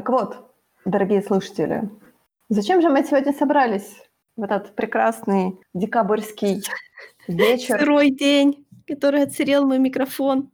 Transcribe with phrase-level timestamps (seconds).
[0.00, 0.50] Так вот,
[0.86, 1.90] дорогие слушатели,
[2.48, 4.02] зачем же мы сегодня собрались
[4.34, 6.62] в этот прекрасный декабрьский
[7.28, 7.78] вечер?
[7.78, 10.50] Сырой день, который отсырел мой микрофон.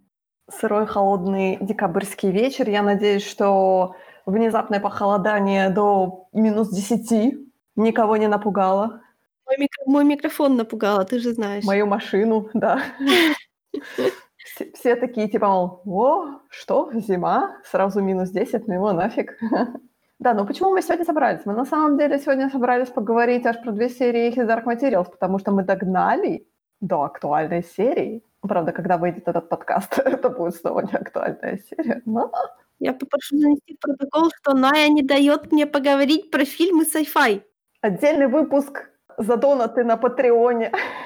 [0.50, 2.68] Сырой, холодный декабрьский вечер.
[2.68, 3.94] Я надеюсь, что
[4.26, 7.38] внезапное похолодание до минус 10
[7.76, 9.00] никого не напугало.
[9.46, 11.62] Мой, микро- мой микрофон напугало, ты же знаешь.
[11.62, 12.82] Мою машину, да.
[14.56, 19.38] Все, все такие, типа, мол, о, что, зима, сразу минус 10, ну его нафиг.
[20.18, 21.44] Да, но почему мы сегодня собрались?
[21.44, 25.38] Мы на самом деле сегодня собрались поговорить аж про две серии His Dark Materials, потому
[25.38, 26.46] что мы догнали
[26.80, 28.22] до актуальной серии.
[28.42, 32.00] Ну, Правда, когда выйдет этот подкаст, это будет снова не актуальная серия.
[32.06, 32.32] Но
[32.78, 37.42] Я попрошу занести протокол, что Ная не дает мне поговорить про фильмы sci-fi.
[37.82, 40.72] отдельный выпуск задонаты на Патреоне.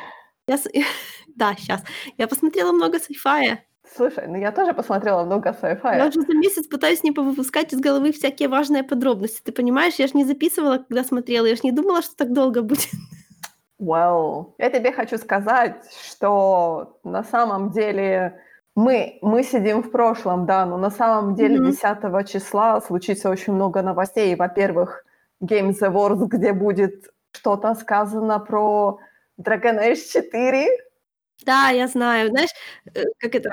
[0.50, 0.84] Я
[1.36, 1.82] Да, сейчас.
[2.18, 3.58] Я посмотрела много sci-fi.
[3.96, 6.08] Слушай, ну я тоже посмотрела много Я sci-fi.
[6.08, 9.40] уже за месяц пытаюсь не повыпускать из головы всякие важные подробности.
[9.44, 12.62] Ты понимаешь, я ж не записывала, когда смотрела, я ж не думала, что так долго
[12.62, 12.88] будет.
[13.82, 18.38] Well, я тебе хочу сказать, что на самом деле
[18.76, 21.70] мы, мы сидим в прошлом, да, но на самом деле Мгм.
[21.70, 24.34] 10 числа случится очень много новостей.
[24.36, 25.02] Во-первых,
[25.42, 28.98] Games Awards, где будет что-то сказано про
[29.40, 30.68] Dragon Age 4.
[31.46, 32.28] Да, я знаю.
[32.28, 32.50] Знаешь,
[32.94, 33.50] э, как это,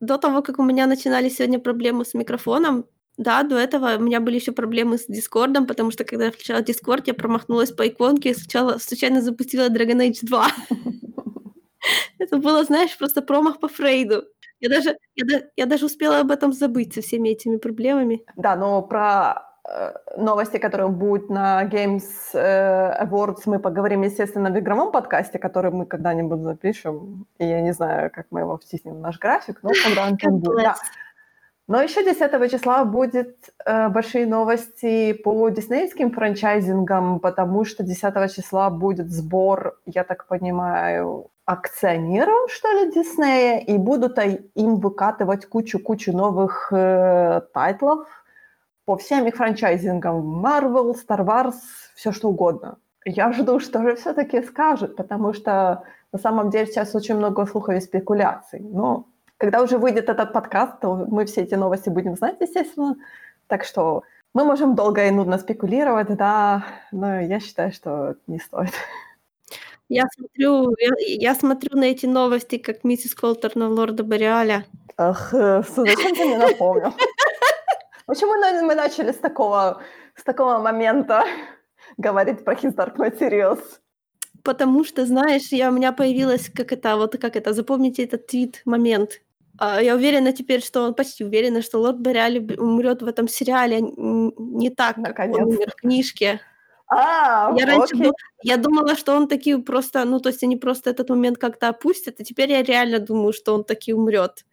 [0.00, 2.86] до того, как у меня начинались сегодня проблемы с микрофоном,
[3.18, 6.62] да, до этого у меня были еще проблемы с Дискордом, потому что когда я включала
[6.62, 10.46] Дискорд, я промахнулась по иконке и сначала случайно запустила Dragon Age 2.
[12.18, 14.24] Это было, знаешь, просто промах по Фрейду.
[14.60, 18.24] Я даже, я, я даже успела об этом забыть со всеми этими проблемами.
[18.36, 19.51] Да, но про
[20.16, 22.02] новости, которые будут на Games
[22.34, 27.26] э, Awards, мы поговорим, естественно, в игровом подкасте, который мы когда-нибудь запишем.
[27.38, 30.38] И я не знаю, как мы его втиснем в наш график, но когда он там
[30.38, 30.64] будет.
[30.64, 30.74] Да.
[31.68, 38.68] Но еще 10 числа будет э, большие новости по диснеевским франчайзингам, потому что 10 числа
[38.68, 46.72] будет сбор, я так понимаю, акционеров, что ли, Диснея, и будут им выкатывать кучу-кучу новых
[46.72, 48.08] э, тайтлов
[48.84, 50.44] по всем их франчайзингам.
[50.44, 51.54] Marvel, Star Wars,
[51.94, 52.78] все что угодно.
[53.04, 55.82] Я жду, что же все-таки скажут, потому что
[56.12, 58.60] на самом деле сейчас очень много слухов и спекуляций.
[58.60, 59.06] Но
[59.38, 62.96] когда уже выйдет этот подкаст, то мы все эти новости будем знать, естественно.
[63.48, 64.04] Так что
[64.34, 68.72] мы можем долго и нудно спекулировать, да, но я считаю, что не стоит.
[69.88, 74.64] Я смотрю, я, я смотрю на эти новости, как миссис Колтер на Лорда Бореаля.
[74.96, 76.94] Ах, э, зачем ты мне напомнил?
[78.06, 78.32] Почему
[78.66, 79.82] мы начали с такого,
[80.16, 81.24] с такого момента
[81.96, 83.62] говорить про His Dark Materials?
[84.42, 88.62] Потому что, знаешь, я, у меня появилась, как это, вот как это, запомните этот твит,
[88.64, 89.20] момент.
[89.58, 93.80] А, Я уверена теперь, что он почти уверена, что Лорд Бореаль умрет в этом сериале
[93.80, 96.40] не так, как он умер в книжке.
[96.88, 98.06] А, Я раньше окей.
[98.06, 101.68] ду- я думала, что он таки просто, ну, то есть они просто этот момент как-то
[101.68, 104.44] опустят, а теперь я реально думаю, что он таки умрет.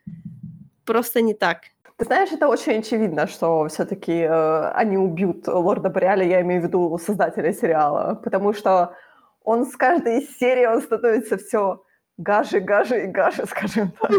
[0.85, 1.63] Просто не так.
[1.99, 6.97] Ты знаешь, это очень очевидно, что все-таки они убьют Лорда Бореаля, я имею в виду
[6.97, 8.95] создателя сериала, потому что
[9.43, 11.83] он с каждой серии он становится все
[12.17, 14.11] гаже, гаже и гаже, скажем так.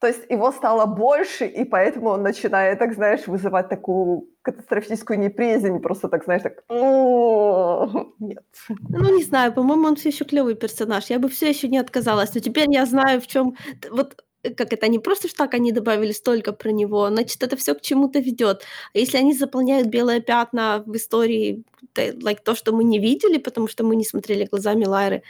[0.00, 5.80] То есть его стало больше, и поэтому он начинает, так знаешь, вызывать такую катастрофическую неприязнь,
[5.80, 8.44] просто так, знаешь, так, «О, нет.
[8.68, 11.10] Ну, не знаю, по-моему, он все еще клевый персонаж.
[11.10, 12.34] Я бы все еще не отказалась.
[12.34, 13.56] Но теперь я знаю, в чем.
[13.90, 14.22] Вот э,
[14.56, 17.80] как это, не просто ж так они добавили столько про него, значит, это все к
[17.82, 18.62] чему-то ведет.
[18.94, 21.64] А если они заполняют белые пятна в истории,
[21.96, 25.22] like, то, что мы не видели, потому что мы не смотрели глазами Лайры,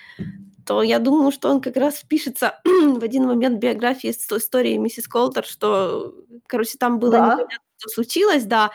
[0.67, 5.09] то я думаю, что он как раз впишется в один момент биографии с истории миссис
[5.09, 6.15] Колтер, что,
[6.47, 7.25] короче, там было Да.
[7.27, 8.71] непонятно, что случилось, да,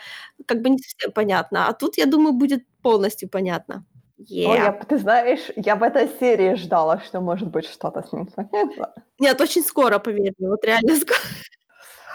[0.46, 1.68] как бы не совсем понятно.
[1.68, 3.84] А тут, я думаю, будет полностью понятно.
[4.28, 4.54] Yeah.
[4.54, 8.94] я, ты знаешь, я в этой серии ждала, что может быть что-то с ним случится.
[9.18, 11.18] Нет, очень скоро, поверь мне, вот реально скоро.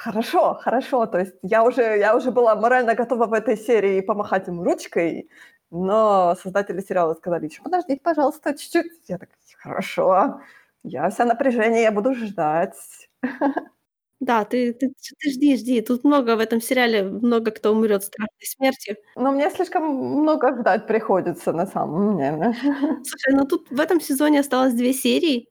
[0.04, 1.08] Хорошо, хорошо.
[1.08, 5.30] То есть я уже, я уже была морально готова в этой серии помахать ему ручкой,
[5.72, 8.92] но создатели сериала сказали, еще подождите, пожалуйста, чуть-чуть.
[9.08, 10.42] Я так, хорошо,
[10.84, 13.10] я вся напряжение, я буду ждать.
[14.22, 14.90] Да, ты, ты,
[15.20, 15.82] ты жди, жди.
[15.82, 18.96] Тут много в этом сериале, много кто умрет страшной смертью.
[19.16, 22.56] Но мне слишком много ждать приходится на самом деле.
[23.04, 25.50] Слушай, ну тут в этом сезоне осталось две серии,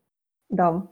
[0.49, 0.89] Да.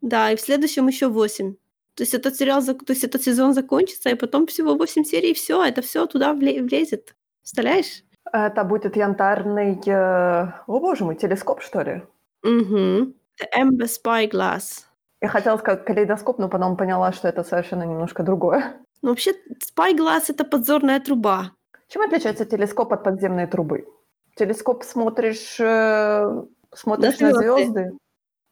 [0.00, 1.54] да, и в следующем еще восемь.
[1.94, 5.34] То есть этот сериал, то есть этот сезон закончится, и потом всего восемь серий, и
[5.34, 7.16] все, это все туда вле- влезет.
[7.40, 8.02] Представляешь?
[8.32, 12.02] Это будет янтарный, э, о боже мой, телескоп, что ли?
[12.42, 13.12] Угу.
[13.40, 14.84] The Amber Spyglass.
[15.20, 18.76] Я хотела сказать калейдоскоп, но потом поняла, что это совершенно немножко другое.
[19.02, 21.52] Ну, вообще, Spyglass— это подзорная труба.
[21.88, 23.86] Чем отличается телескоп от подземной трубы?
[24.34, 26.42] Телескоп смотришь, э,
[26.74, 27.92] смотришь на звезды.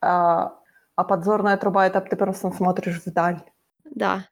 [0.00, 0.58] а,
[0.96, 3.42] а подзорная труба это ты просто смотришь вдаль.
[3.84, 4.28] Да.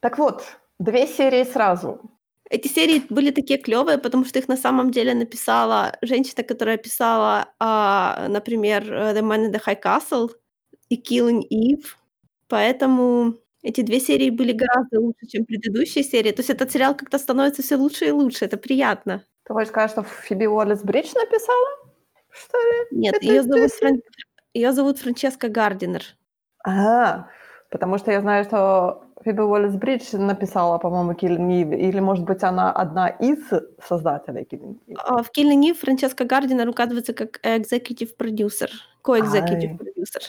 [0.00, 0.44] Так вот,
[0.78, 2.00] две серии сразу.
[2.48, 7.48] Эти серии были такие клевые, потому что их на самом деле написала женщина, которая писала,
[7.58, 10.30] а, например, The Man in the High Castle
[10.88, 11.84] и Killing Eve.
[12.48, 16.30] Поэтому эти две серии были гораздо лучше, чем предыдущие серии.
[16.30, 18.44] То есть этот сериал как-то становится все лучше и лучше.
[18.44, 19.24] Это приятно.
[19.44, 21.68] Ты хочешь сказать, что Фиби Уоллес Бридж написала?
[22.30, 22.98] Что ли?
[22.98, 24.00] Нет, Это ее зовут, Фран...
[24.54, 26.02] её зовут Франческа Гардинер.
[26.64, 27.28] А,
[27.70, 32.42] потому что я знаю, что Фиби Уоллес Бридж написала, по-моему, Killing Eve, или, может быть,
[32.42, 33.38] она одна из
[33.82, 34.96] создателей Killing Eve.
[35.04, 38.70] А в Killing Eve Франческа Гардинер указывается как executive продюсер,
[39.02, 39.78] co-executive Ай.
[39.78, 40.22] продюсер.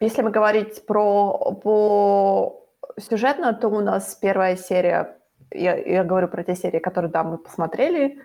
[0.00, 2.64] Если мы говорить про по
[2.98, 5.18] сюжетно, то у нас первая серия,
[5.50, 8.22] я, я говорю про те серии, которые, да, мы посмотрели,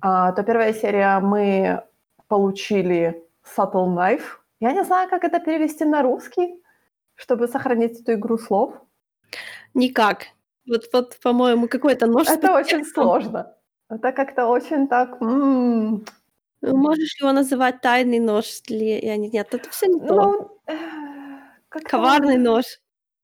[0.00, 1.82] а, то первая серия мы
[2.28, 3.22] получили
[3.56, 4.38] Subtle Knife.
[4.60, 6.62] Я не знаю, как это перевести на русский,
[7.14, 8.74] чтобы сохранить эту игру слов.
[9.74, 10.26] Никак.
[10.66, 13.54] Вот, вот по-моему, какой-то нож Это очень сложно.
[13.90, 15.20] Это как-то очень так...
[15.20, 16.04] м, Ну,
[16.62, 20.14] Можешь его называть тайный нож или я не нет, это все не то.
[20.14, 20.76] Ну, э,
[21.68, 22.64] как-то- Коварный нож.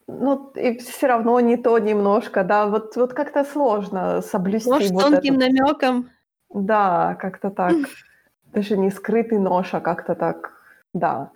[0.08, 2.66] Ну, и все равно не то немножко, да.
[2.66, 6.10] Вот, вот как-то сложно соблюсти Нож с вот тонким этот- намеком.
[6.54, 7.72] Да, как-то так.
[8.54, 10.52] Даже не скрытый нож, а как-то так,
[10.94, 11.30] да.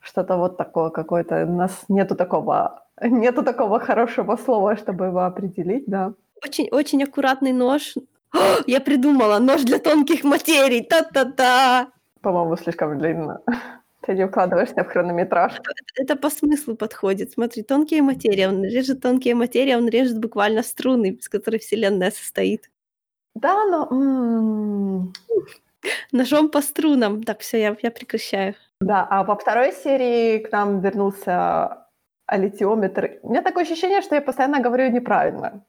[0.00, 1.44] Что-то вот такое какое-то.
[1.46, 6.12] У нас нету такого, нету такого хорошего слова, чтобы его определить, да.
[6.44, 7.94] Очень, очень аккуратный нож.
[8.66, 10.82] Я придумала нож для тонких материй.
[10.82, 11.86] Та-та-та.
[12.20, 13.40] По-моему, слишком длинно.
[14.06, 15.60] Ты не укладываешься в хронометраж.
[15.96, 17.32] Это по смыслу подходит.
[17.32, 18.46] Смотри, тонкие материи.
[18.46, 22.70] Он режет тонкие материи, он режет буквально струны, из которых Вселенная состоит.
[23.34, 23.88] Да, но...
[23.90, 25.12] м,
[26.12, 27.22] Ножом по струнам.
[27.22, 28.54] Так, все, я, я прекращаю.
[28.80, 31.86] Да, а во второй серии к нам вернулся
[32.26, 33.18] аллитиометр.
[33.22, 35.64] У меня такое ощущение, что я постоянно говорю неправильно.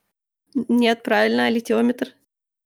[0.69, 2.07] Нет, правильно, литиометр.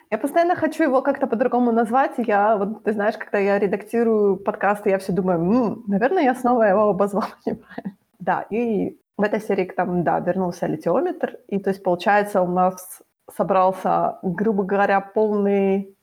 [0.09, 2.13] Я постоянно хочу его как-то по-другому назвать.
[2.17, 6.63] Я, вот, ты знаешь, когда я редактирую подкасты, я все думаю, «М, наверное, я снова
[6.63, 7.97] его обозвала неправильно.
[8.19, 11.37] Да, и в этой серии к нам, да, вернулся литиометр.
[11.47, 13.01] И то есть, получается, у нас
[13.35, 15.93] собрался, грубо говоря, полный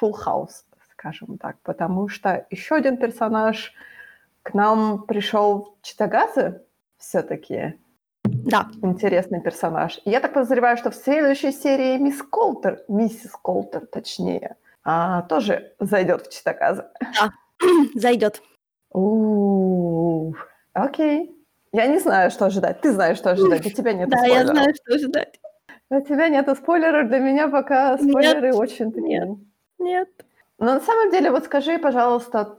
[0.00, 1.56] full house, скажем так.
[1.62, 3.72] Потому что еще один персонаж
[4.42, 6.62] к нам пришел Читагазе
[6.98, 7.79] все-таки
[8.50, 10.00] Да, интересный персонаж.
[10.04, 16.26] Я так подозреваю, что в следующей серии мисс Колтер, миссис Колтер, точнее, а, тоже зайдет
[16.26, 16.92] в Читаказа.
[17.94, 18.42] зайдет.
[18.92, 20.34] У,
[20.72, 21.36] Окей.
[21.72, 22.80] Я не знаю, что ожидать.
[22.80, 23.64] Ты знаешь, что ожидать.
[23.64, 24.50] У тебя нет Да, я спойлеров.
[24.50, 25.40] знаю, что ждать.
[25.90, 27.08] У тебя нету спойлеров.
[27.08, 29.20] Для меня пока Нет, спойлеры очень такие.
[29.26, 29.38] нет.
[29.78, 30.08] Нет.
[30.58, 32.58] Но на самом деле, вот скажи, пожалуйста,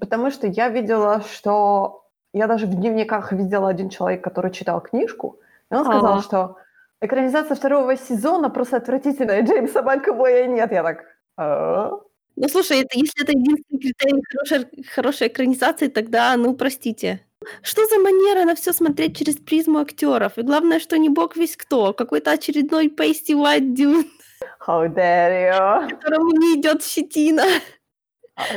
[0.00, 2.04] потому что я видела, что...
[2.32, 5.38] Я даже в дневниках видела один человек, который читал книжку,
[5.70, 6.22] и он сказал, Ага.
[6.22, 6.56] что
[7.00, 10.72] экранизация второго сезона просто отвратительная, Джеймса Макэвоя нет.
[10.72, 11.04] Я так...
[11.36, 11.90] «А?»
[12.40, 17.20] Ну, слушай, это, если это единственный критерий хорошей, хорошей экранизации, тогда, ну, простите.
[17.62, 20.38] Что за манера на все смотреть через призму актеров?
[20.38, 24.06] И главное, что не бог весь кто, какой-то очередной pasty white dude,
[24.64, 25.90] How dare you?
[25.90, 27.42] которому не идет щетина,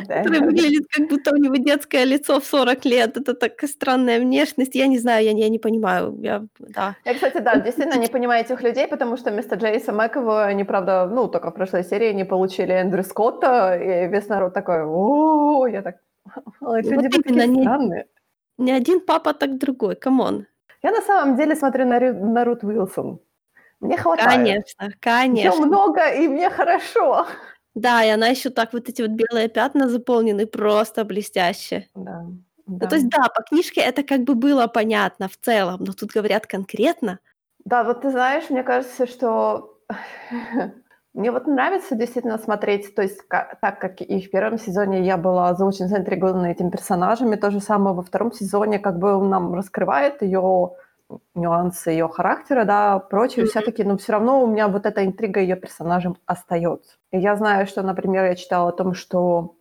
[0.08, 0.46] который you?
[0.46, 3.18] выглядит, как будто у него детское лицо в 40 лет.
[3.18, 4.76] Это такая странная внешность.
[4.76, 6.16] Я не знаю, я, не- я не понимаю.
[6.22, 6.96] Я, да.
[7.06, 11.08] Я, кстати, да, действительно не понимаю этих людей, потому что вместо Джеймса Макэвоя они, правда,
[11.12, 15.82] ну, только в прошлой серии не получили Эндрю Скотта, и весь народ такой, о я
[15.82, 15.96] так...
[16.26, 18.06] Эти Вот люди такие не- странные.
[18.58, 19.96] Ни один папа, так другой.
[19.96, 20.46] Come on.
[20.84, 23.20] Я на самом деле смотрю на, Рю- на Рут Уилсон.
[23.80, 24.30] Мне хватает.
[24.30, 25.66] Конечно, конечно.
[25.66, 27.26] много, и мне хорошо.
[27.74, 31.88] Да, и она еще так, вот эти вот белые пятна заполнены просто блестяще.
[31.96, 32.26] Да,
[32.68, 32.88] Ну, да.
[32.88, 36.48] то есть, да, по книжке это как бы было понятно в целом, но тут говорят
[36.48, 37.20] конкретно.
[37.66, 39.78] Да, вот ты знаешь, мне кажется, что
[41.14, 45.18] мне вот нравится действительно смотреть, то есть ка- так как и в первом сезоне я
[45.18, 49.54] была очень заинтригована этими персонажами, то же самое во втором сезоне как бы он нам
[49.54, 50.72] раскрывает ее
[51.36, 55.56] нюансы ее характера, да, прочее, все-таки, но все равно у меня вот эта интрига ее
[55.56, 56.98] персонажем остается.
[57.12, 59.56] И я знаю, что, например, я читала о том, что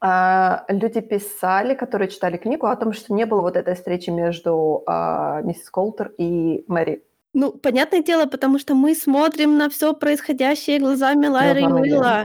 [0.00, 4.82] а, люди писали, которые читали книгу, о том, что не было вот этой встречи между
[4.86, 7.04] а, миссис Колтер и Мэри.
[7.32, 11.66] Ну, понятное дело, потому что мы смотрим на все происходящее глазами Лайры и.
[11.66, 12.24] Уилла.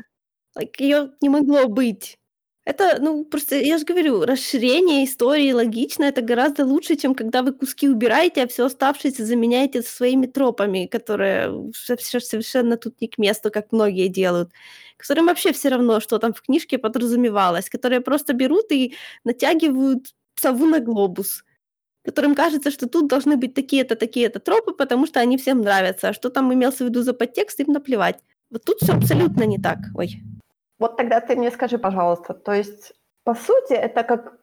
[0.57, 2.17] Like, ее не могло быть.
[2.65, 7.53] Это, ну, просто я же говорю, расширение истории логично, это гораздо лучше, чем когда вы
[7.53, 13.71] куски убираете, а все оставшееся заменяете своими тропами, которые совершенно тут не к месту, как
[13.71, 14.51] многие делают,
[14.97, 20.65] которым вообще все равно, что там в книжке подразумевалось, которые просто берут и натягивают сову
[20.65, 21.43] на глобус
[22.05, 26.09] которым кажется, что тут должны быть такие-то, такие-то тропы, потому что они всем нравятся.
[26.09, 28.19] А что там имелся в виду за подтекст, им наплевать.
[28.51, 29.79] Вот тут все абсолютно не так.
[29.95, 30.21] Ой.
[30.79, 34.33] Вот тогда ты мне скажи, пожалуйста, то есть, по сути, это как,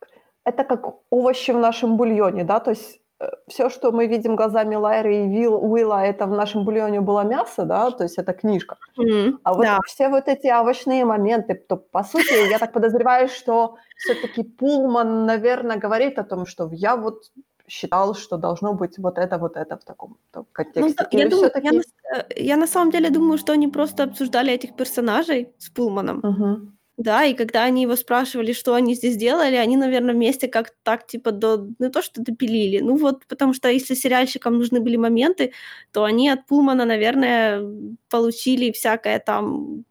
[0.44, 4.74] это как овощи в нашем бульоне, да, то есть э, все, что мы видим глазами
[4.74, 8.78] Лайры и Вилл, Уилла, это в нашем бульоне было мясо, да, то есть это книжка.
[8.98, 9.78] Mm, а вот да.
[9.86, 15.76] все вот эти овощные моменты, то, по сути, я так подозреваю, что все-таки Пулман, наверное,
[15.76, 17.24] говорит о том, что я вот
[17.72, 21.06] считал, что должно быть вот это, вот это в таком ну контексте.
[21.12, 21.82] Ну, я, думаю, я, на,
[22.16, 26.18] э, я на самом деле думаю, что они просто обсуждали этих персонажей с Пулманом.
[26.18, 26.72] Угу.
[26.98, 31.06] Да, и когда они его спрашивали, что они здесь делали, они, наверное, вместе как-то так,
[31.06, 31.68] типа, до...
[31.78, 35.52] не то, что допилили, ну вот, потому что если сериальщикам нужны были моменты,
[35.92, 37.62] то они от Пулмана, наверное,
[38.10, 39.84] получили всякое там,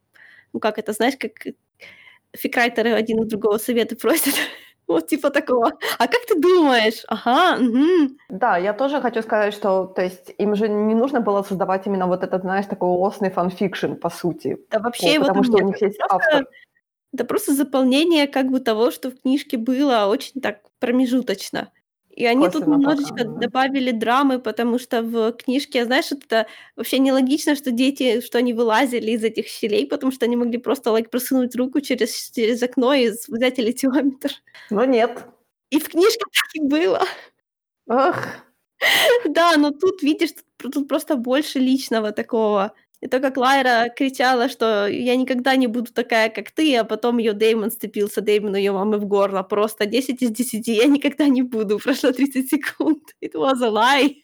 [0.54, 1.32] ну как это, знаешь, как
[2.38, 4.36] фикрайтеры один у другого совета просят.
[4.92, 5.72] Вот типа такого.
[5.98, 7.04] А как ты думаешь?
[7.08, 8.16] Ага, угу.
[8.30, 12.08] Да, я тоже хочу сказать, что то есть им же не нужно было создавать именно
[12.08, 14.58] вот этот, знаешь, такой осный фанфикшн, по сути.
[14.70, 16.46] Да вообще вот, его потому что у них есть просто, автор.
[17.14, 21.70] Это просто заполнение как бы того, что в книжке было очень так промежуточно.
[22.16, 23.40] И они тут немножечко пока, да.
[23.40, 29.12] добавили драмы, потому что в книжке, знаешь, это вообще нелогично, что дети, что они вылазили
[29.12, 33.12] из этих щелей, потому что они могли просто like, просунуть руку через, через окно и
[33.28, 34.32] взять алетиометр.
[34.70, 35.26] Но нет.
[35.70, 37.02] И в книжке так и было.
[37.90, 38.46] Ах.
[39.26, 42.74] Да, но тут, видишь, тут, тут просто больше личного такого.
[43.02, 47.18] И то, как Лайра кричала, что я никогда не буду такая, как ты, а потом
[47.18, 49.42] ее Деймон сцепился, Деймону ее мамы в горло.
[49.42, 51.80] Просто 10 из 10, я никогда не буду.
[51.84, 53.00] Прошло 30 секунд.
[53.22, 54.16] It was a lie.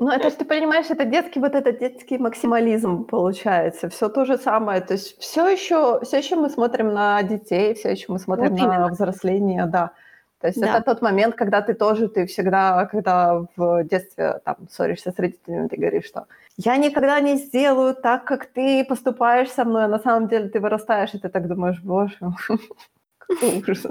[0.00, 3.88] Ну, это же, ты понимаешь, это детский вот этот детский максимализм получается.
[3.88, 4.80] Все то же самое.
[4.82, 8.60] То есть все еще, все еще мы смотрим на детей, все еще мы смотрим вот
[8.60, 8.88] на именно.
[8.88, 9.92] взросление, да.
[10.40, 10.76] То есть да.
[10.76, 15.66] это тот момент, когда ты тоже, ты всегда, когда в детстве там ссоришься с родителями,
[15.66, 16.26] ты говоришь, что
[16.58, 20.58] я никогда не сделаю так, как ты поступаешь со мной, а на самом деле ты
[20.58, 22.18] вырастаешь, и ты так думаешь, боже,
[23.18, 23.86] какой ужас.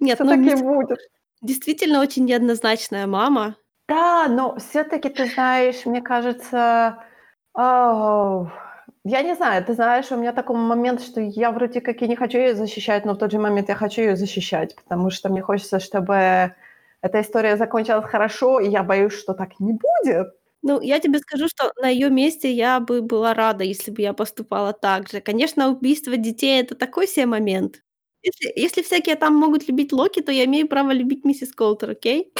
[0.00, 0.98] Нет, ну, так будет.
[1.40, 3.54] Действительно очень неоднозначная мама.
[3.88, 7.04] Да, но все-таки ты знаешь, мне кажется,
[7.54, 12.16] я не знаю, ты знаешь, у меня такой момент, что я вроде как и не
[12.16, 15.42] хочу ее защищать, но в тот же момент я хочу ее защищать, потому что мне
[15.42, 16.54] хочется, чтобы
[17.02, 20.37] эта история закончилась хорошо, и я боюсь, что так не будет.
[20.62, 24.12] Ну, я тебе скажу, что на ее месте я бы была рада, если бы я
[24.12, 25.20] поступала так же.
[25.20, 27.82] Конечно, убийство детей это такой себе момент.
[28.22, 32.32] Если, если всякие там могут любить Локи, то я имею право любить миссис Колтер, окей?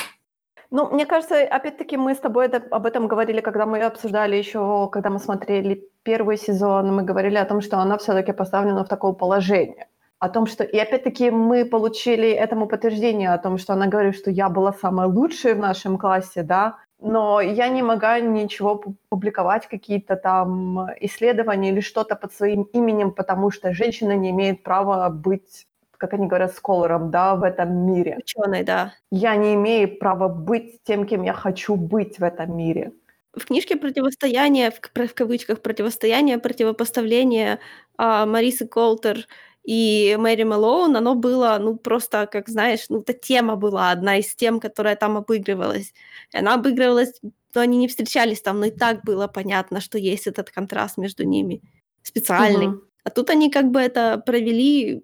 [0.70, 4.88] Ну, мне кажется, опять-таки мы с тобой это, об этом говорили, когда мы обсуждали еще,
[4.92, 9.12] когда мы смотрели первый сезон, мы говорили о том, что она все-таки поставлена в такое
[9.12, 9.88] положение.
[10.18, 10.64] О том, что...
[10.64, 15.06] И опять-таки мы получили этому подтверждение о том, что она говорит, что я была самой
[15.06, 21.81] лучшей в нашем классе, да, но я не могла ничего публиковать, какие-то там исследования или
[21.81, 25.67] что-то под своим именем, потому что женщина не имеет права быть
[25.99, 28.19] как они говорят, сколором, да, в этом мире.
[28.19, 28.95] Ученый, да.
[29.11, 32.93] Я не имею права быть тем, кем я хочу быть в этом мире.
[33.35, 37.59] В книжке «Противостояние», в, в кавычках «Противостояние», «Противопоставление»
[37.97, 39.26] а, Марисы Колтер
[39.64, 44.34] и Мэри Мэлоун, оно было, ну, просто, как знаешь, ну, эта тема была одна из
[44.34, 45.92] тем, которая там обыгрывалась.
[46.32, 47.20] И она обыгрывалась,
[47.54, 51.24] но они не встречались там, но и так было понятно, что есть этот контраст между
[51.24, 51.60] ними
[52.02, 52.68] специальный.
[52.68, 52.80] Угу.
[53.04, 55.02] А тут они как бы это провели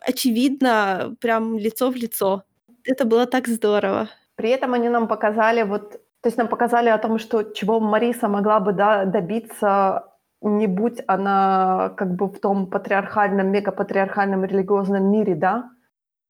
[0.00, 2.42] очевидно, прям лицо в лицо.
[2.84, 4.08] Это было так здорово.
[4.36, 8.28] При этом они нам показали вот, то есть нам показали о том, что чего Мариса
[8.28, 10.04] могла бы да, добиться,
[10.42, 15.70] не будь она как бы в том патриархальном, мегапатриархальном религиозном мире, да?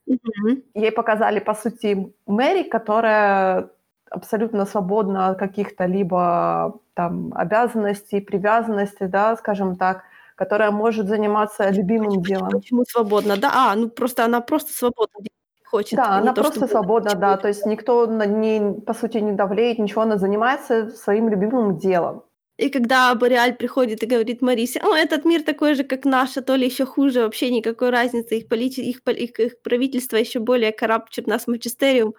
[0.09, 0.63] Mm-hmm.
[0.75, 3.71] Ей показали, по сути, Мэри, которая
[4.11, 10.05] абсолютно свободна от каких-то либо там обязанностей, привязанностей, да, скажем так,
[10.37, 12.51] которая может заниматься любимым почему, делом.
[12.51, 13.37] Почему свободно?
[13.37, 15.21] Да, а, ну просто она просто свободна
[15.67, 15.97] хочет.
[15.97, 19.79] Да, она то, просто свободна, да, то есть никто над ней, по сути, не давлеет,
[19.79, 22.23] ничего, она занимается своим любимым делом.
[22.57, 26.43] И когда Бореаль приходит и говорит Марисе, о, этот мир такой же, как наш, а
[26.43, 28.83] то ли еще хуже, вообще никакой разницы, их, полити...
[28.83, 32.15] их, их, их правительство еще более кораб, чем нас Манчестериум.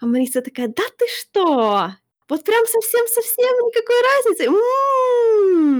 [0.00, 1.90] А Мариса такая, да ты что?
[2.28, 4.48] Вот прям совсем-совсем никакой разницы.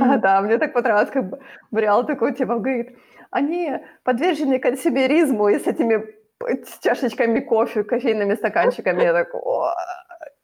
[0.03, 1.25] А, да, мне так понравилось, как
[1.71, 2.99] Бриал такой, типа, говорит,
[3.31, 9.03] они подвержены консюмеризму и с этими с чашечками кофе, кофейными стаканчиками.
[9.03, 9.35] Я так,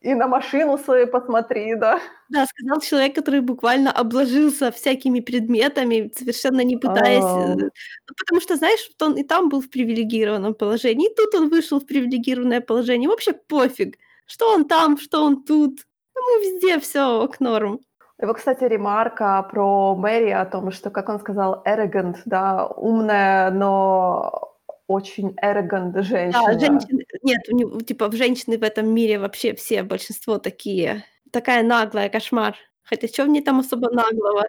[0.01, 2.01] и на машину свою посмотри, да.
[2.31, 7.25] Да, сказал человек, который буквально обложился всякими предметами, совершенно не пытаясь...
[7.25, 11.35] Э, ну, потому что, знаешь, вот он и там был в привилегированном положении, и тут
[11.35, 13.11] он вышел в привилегированное положение.
[13.11, 15.81] Вообще пофиг, что он там, что он тут.
[16.17, 17.81] Ему везде все к норм.
[18.21, 24.50] Его, кстати, ремарка про Мэри о том, что, как он сказал, arrogant, да, умная, но
[24.91, 26.45] очень arrogant женщина.
[26.47, 31.05] Да, женщины, нет, у него, типа в женщины в этом мире вообще все, большинство такие.
[31.33, 32.57] Такая наглая, кошмар.
[32.83, 34.47] Хотя что в ней там особо наглого?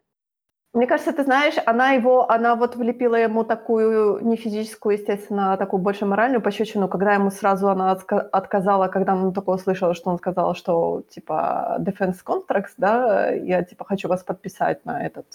[0.73, 5.57] Мне кажется, ты знаешь, она его, она вот влепила ему такую, не физическую, естественно, а
[5.57, 10.17] такую больше моральную пощечину, когда ему сразу она отказала, когда он такое услышал, что он
[10.17, 15.25] сказал, что, типа, defense contracts, да, я, типа, хочу вас подписать на этот,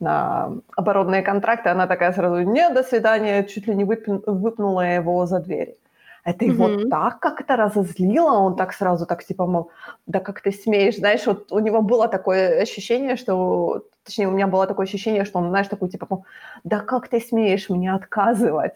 [0.00, 5.40] на оборонные контракты, она такая сразу, не, до свидания, чуть ли не выпнула его за
[5.40, 5.76] дверь.
[6.24, 6.88] Это его mm-hmm.
[6.88, 9.70] так как-то разозлило, он так сразу так типа, мол,
[10.06, 14.46] да как ты смеешь, знаешь, вот у него было такое ощущение, что, точнее, у меня
[14.46, 16.24] было такое ощущение, что он, знаешь, такой типа, мол,
[16.64, 18.74] да как ты смеешь мне отказывать?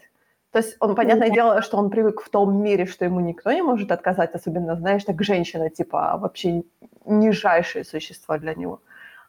[0.51, 1.33] То есть он, понятное mm-hmm.
[1.33, 5.03] дело, что он привык в том мире, что ему никто не может отказать, особенно, знаешь,
[5.03, 6.63] так женщина, типа, вообще
[7.05, 8.79] нижайшее существо для него.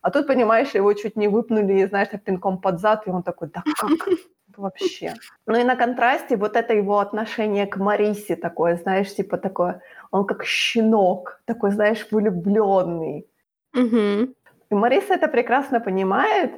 [0.07, 3.49] А тут, понимаешь, его чуть не выпнули, знаешь, так пинком под зад, и он такой,
[3.49, 3.91] да как?
[4.57, 5.15] вообще.
[5.47, 9.81] Ну и на контрасте вот это его отношение к Марисе такое, знаешь, типа такое,
[10.13, 13.27] он как щенок, такой, знаешь, влюбленный.
[13.75, 14.33] Угу.
[14.71, 16.53] И Мариса это прекрасно понимает,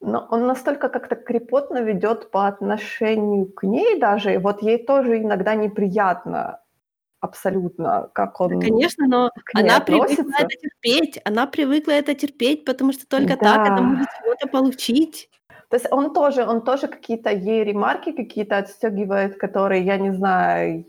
[0.00, 5.18] но он настолько как-то крепотно ведет по отношению к ней даже, и вот ей тоже
[5.18, 6.58] иногда неприятно
[7.20, 8.58] абсолютно, как он.
[8.58, 10.24] Да, конечно, но она относится.
[10.24, 13.36] привыкла это терпеть, она привыкла это терпеть, потому что только да.
[13.36, 15.28] так она может чего-то получить.
[15.68, 20.84] То есть он тоже, он тоже какие-то ей ремарки какие-то отстегивает, которые, я не знаю,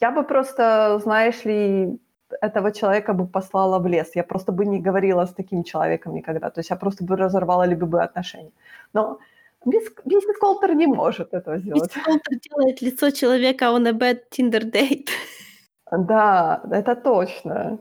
[0.00, 1.98] я бы просто, знаешь ли,
[2.42, 4.10] этого человека бы послала в лес.
[4.14, 6.50] Я просто бы не говорила с таким человеком никогда.
[6.50, 8.52] То есть я просто бы разорвала любые отношения.
[8.92, 9.18] Но
[9.64, 11.82] миссис Колтер не может этого сделать.
[11.82, 15.08] Миссис Колтер делает лицо человека on a bad Tinder date.
[15.90, 17.78] Да, это точно.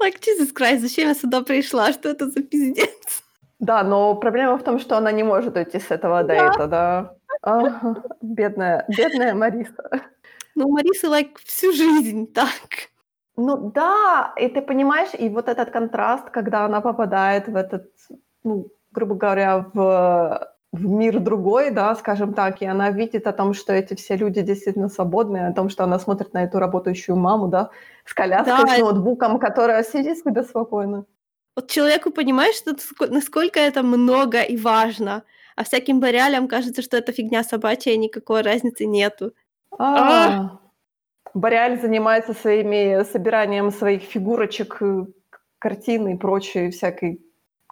[0.00, 1.92] Like, Jesus Christ, зачем я сюда пришла?
[1.92, 3.22] Что это за пиздец?
[3.58, 6.34] Да, но проблема в том, что она не может уйти с этого да.
[6.34, 7.14] дейта, да.
[7.42, 10.02] Ага, бедная, бедная Мариса.
[10.54, 12.90] Ну, Мариса, like, всю жизнь так.
[13.36, 17.90] Ну да, и ты понимаешь, и вот этот контраст, когда она попадает в этот,
[18.44, 23.54] ну, грубо говоря, в, в мир другой, да, скажем так, и она видит о том,
[23.54, 27.48] что эти все люди действительно свободные, о том, что она смотрит на эту работающую маму,
[27.48, 27.70] да,
[28.04, 31.04] с коляской, да, с ноутбуком, которая сидит себе спокойно.
[31.56, 32.76] Вот человеку понимаешь, что,
[33.08, 35.22] насколько это много и важно,
[35.56, 39.32] а всяким барялям кажется, что это фигня собачья, и никакой разницы нету.
[39.78, 40.58] А,
[41.34, 45.06] Боряль занимается своими собиранием своих фигурочек, э,
[45.58, 47.20] картин и прочей всякой,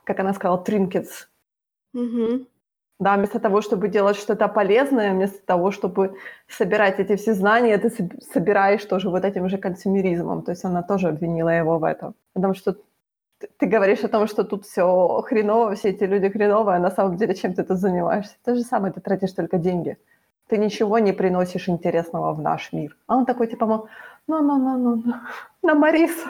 [0.04, 1.26] как она сказала, тринкетс.
[1.94, 2.46] Угу.
[3.00, 6.16] Да, вместо того, чтобы делать что-то полезное, вместо того, чтобы
[6.48, 7.90] собирать эти все знания, ты
[8.32, 10.42] собираешь тоже вот этим же консюмеризмом.
[10.42, 12.14] То есть она тоже обвинила его в этом.
[12.34, 12.76] Потому что
[13.58, 17.16] ты говоришь о том, что тут все хреново, все эти люди хреновые, а на самом
[17.16, 18.36] деле чем ты тут занимаешься?
[18.44, 19.98] То же самое, ты тратишь только деньги.
[20.48, 22.96] Ты ничего не приносишь интересного в наш мир.
[23.06, 23.86] А он такой, типа, ну,
[24.26, 25.14] ну, ну, ну, ну,
[25.62, 26.24] на Марис.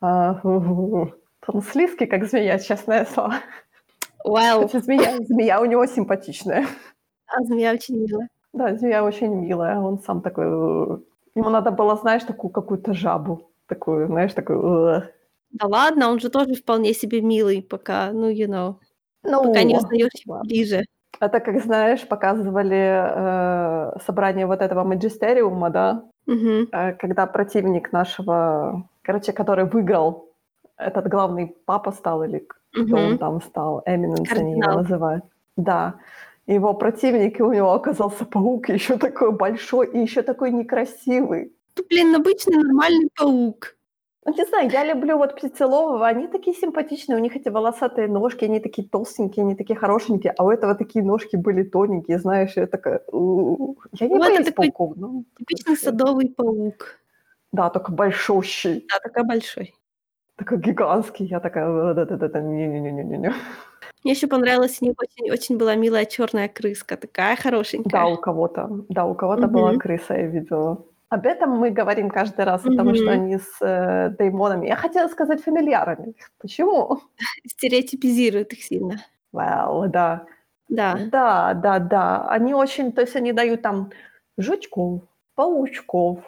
[0.00, 3.34] А, он слизкий, как змея, честное слово.
[4.26, 4.62] Well.
[4.62, 6.66] Хотя змея, змея у него симпатичная.
[7.26, 8.28] А змея очень милая.
[8.52, 9.78] Да, змея очень милая.
[9.78, 10.44] Он сам такой...
[11.34, 13.50] Ему надо было, знаешь, такую какую-то жабу.
[13.66, 15.02] Такую, знаешь, такую...
[15.50, 18.76] Да ладно, он же тоже вполне себе милый, пока, ну, you know,
[19.22, 20.84] ну, пока не узнаешь его ближе.
[21.20, 26.68] Это, как знаешь, показывали э, собрание вот этого магистериума, да, угу.
[26.72, 30.28] э, когда противник нашего, короче, который выиграл,
[30.76, 32.96] этот главный папа стал или угу.
[32.96, 35.24] он там стал, Эминенс они его называют.
[35.56, 35.96] Да,
[36.46, 41.52] его противник, и у него оказался паук еще такой большой и еще такой некрасивый.
[41.76, 43.76] Ну, блин, обычный нормальный паук.
[44.24, 48.44] Ну, не знаю, я люблю вот птицелового, они такие симпатичные, у них эти волосатые ножки,
[48.44, 52.66] они такие толстенькие, они такие хорошенькие, а у этого такие ножки были тоненькие, знаешь, я
[52.66, 53.02] такая...
[53.12, 54.96] Я не ну, боюсь пауков.
[54.96, 56.98] Ну, типичный садовый паук.
[57.52, 58.84] Да, только большущий.
[58.88, 59.74] Да, такой большой.
[60.36, 61.66] Такой гигантский, я такая...
[61.66, 63.32] Не-не-не-не-не-не.
[64.04, 67.90] Мне еще понравилась, у них очень, очень была милая черная крыска, такая хорошенькая.
[67.90, 69.52] Да, у кого-то, да, у кого-то угу.
[69.52, 70.84] была крыса, я видела.
[71.08, 72.70] Об этом мы говорим каждый раз, mm-hmm.
[72.70, 74.66] потому что они с э, деймонами.
[74.66, 76.14] Я хотела сказать фамильярами.
[76.38, 77.00] Почему?
[77.46, 78.96] Стереотипизируют их сильно.
[79.32, 80.26] Well, да.
[80.68, 80.98] Да.
[81.12, 82.28] Да, да, да.
[82.28, 83.92] Они очень, то есть они дают там
[84.36, 85.02] жучков,
[85.36, 86.18] паучков,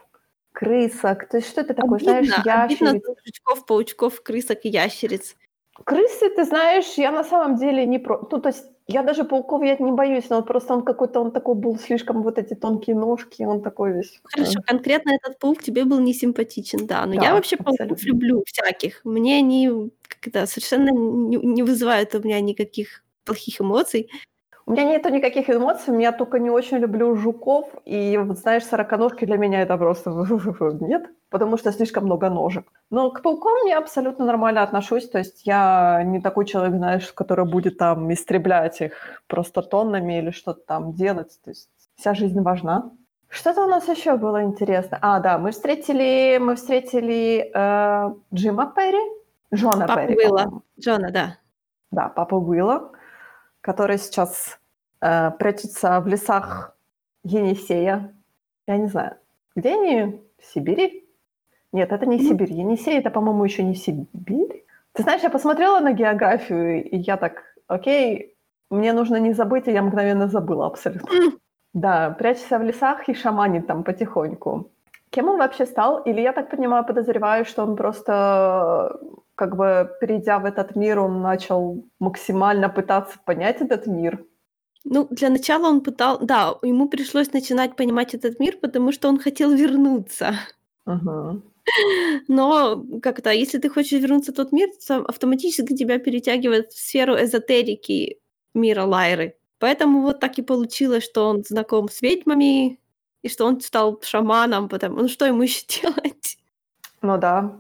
[0.59, 1.29] крысок.
[1.29, 3.05] То есть что это такое, Обидно, знаешь, обидно ящериц.
[3.07, 5.37] за жучков, паучков, крысок и ящериц.
[5.85, 8.19] Крысы, ты знаешь, я на самом деле не про...
[8.29, 11.31] Ну, то есть я даже пауков я не боюсь, но вот просто он какой-то, он
[11.31, 14.17] такой был слишком вот эти тонкие ножки, он такой весь...
[14.17, 17.07] э, Хорошо, конкретно этот паук тебе был не симпатичен, да.
[17.07, 18.07] Но я Да, вообще пауков абсолютно.
[18.07, 19.05] люблю всяких.
[19.05, 19.71] Мне они
[20.09, 24.11] как это, совершенно не, не вызывают у меня никаких плохих эмоций.
[24.69, 29.25] У меня нету никаких эмоций, я только не очень люблю жуков, и вот знаешь, сороконожки
[29.25, 30.11] для меня это просто
[30.81, 32.67] нет, потому что слишком много ножек.
[32.91, 37.47] Но к паукам я абсолютно нормально отношусь, то есть я не такой человек, знаешь, который
[37.47, 38.93] будет там истреблять их
[39.27, 42.91] просто тоннами или что-то там делать, то есть вся жизнь важна.
[43.31, 44.99] Что-то у нас еще было интересно.
[45.01, 49.03] А, да, мы встретили, мы встретили э, Джима Перри,
[49.55, 50.63] Джона Папу Перри, Уилла.
[50.79, 51.39] Джона, да.
[51.91, 52.91] Да, папа Уилла,
[53.69, 54.59] который сейчас
[55.03, 56.75] э, прячется в лесах
[57.23, 58.15] Енисея.
[58.67, 59.17] Я не знаю,
[59.57, 60.21] где они?
[60.39, 61.07] В Сибири?
[61.73, 62.29] Нет, это не Ну.
[62.29, 62.53] Сибирь.
[62.53, 64.65] Енисей это, по-моему, еще не Сибирь.
[64.95, 68.35] Ты знаешь, я посмотрела на географию, и я так, окей,
[68.71, 71.11] мне нужно не забыть, и я мгновенно забыла абсолютно.
[71.75, 74.71] Да, прячется в лесах и шаманит там потихоньку.
[75.11, 76.03] Кем он вообще стал?
[76.07, 78.99] Или я так понимаю, подозреваю, что он просто,
[79.39, 84.25] как бы, перейдя в этот мир, он начал максимально пытаться понять этот мир.
[84.85, 86.19] Ну, для начала он пытал...
[86.21, 90.35] Да, ему пришлось начинать понимать этот мир, потому что он хотел вернуться.
[90.87, 91.45] Мгм.
[92.29, 97.15] Но как-то, если ты хочешь вернуться в тот мир, то автоматически тебя перетягивает в сферу
[97.15, 98.19] эзотерики
[98.55, 99.37] мира Лайры.
[99.61, 102.81] Поэтому вот так и получилось, что он знаком с ведьмами,
[103.23, 106.39] и что он стал шаманом, потому ну что ему еще делать?
[107.03, 107.57] Ну да.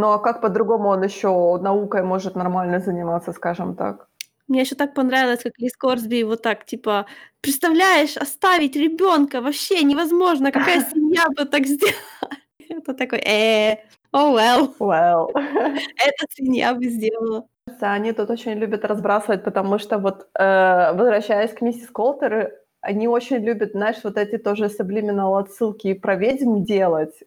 [0.00, 4.08] Ну а как по-другому он еще наукой может нормально заниматься, скажем так?
[4.48, 7.04] Мне еще так понравилось, как Лис Корсби вот так, типа,
[7.42, 12.30] представляешь, оставить ребенка вообще невозможно, какая семья бы так сделала?
[12.70, 13.74] Это такой, э,
[14.14, 15.28] oh well, Well.
[15.34, 17.46] эта свинья бы сделала.
[17.80, 23.44] Они тут очень любят разбрасывать, потому что вот, э, возвращаясь к миссис Колтер, они очень
[23.44, 27.22] любят, знаешь, вот эти тоже subliminal отсылки про ведьм делать,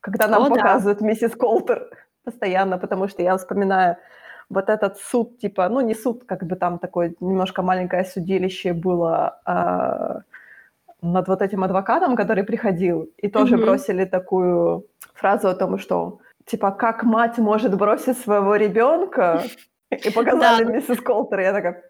[0.00, 0.54] когда нам О, да.
[0.54, 1.90] показывают миссис Колтер
[2.24, 3.96] постоянно, потому что я вспоминаю
[4.50, 9.40] вот этот суд, типа, ну не суд, как бы там такое немножко маленькое судилище было
[9.44, 10.22] а,
[11.00, 13.66] над вот этим адвокатом, который приходил, и тоже Мгм.
[13.66, 19.42] бросили такую фразу о том, что типа как мать может бросить своего ребенка,
[19.90, 21.82] и показали миссис Колтер, я такая...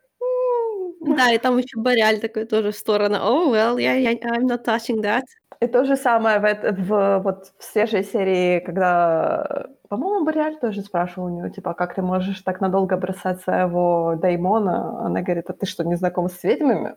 [1.02, 1.16] «М».
[1.16, 3.16] Да, и там еще Боряль такой тоже в сторону.
[3.16, 5.24] Oh, well, yeah, I'm not touching that.
[5.60, 11.26] И то же самое в, в вот в свежей серии, когда, по-моему, Бориаль тоже спрашивал
[11.26, 15.04] у нее, типа, как ты можешь так надолго бросать своего Даймона?
[15.04, 16.96] Она говорит, а ты что, не знаком с ведьмами?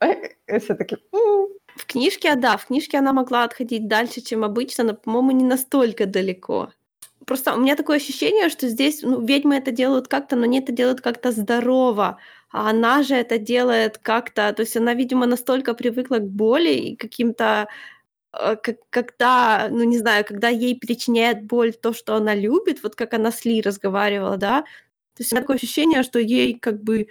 [0.00, 4.82] И все таки В книжке, а, да, в книжке она могла отходить дальше, чем обычно,
[4.82, 6.70] но, по-моему, не настолько далеко.
[7.24, 10.72] Просто у меня такое ощущение, что здесь ну, ведьмы это делают как-то, но они это
[10.72, 12.18] делают как-то здорово.
[12.50, 14.52] А она же это делает как-то...
[14.52, 17.68] То есть она, видимо, настолько привыкла к боли и каким-то...
[18.40, 18.56] э,
[18.90, 23.30] Когда, ну не знаю, когда ей причиняет боль то, что она любит, вот как она
[23.32, 24.62] с Ли разговаривала, да,
[25.16, 27.08] то есть такое ощущение, что ей как бы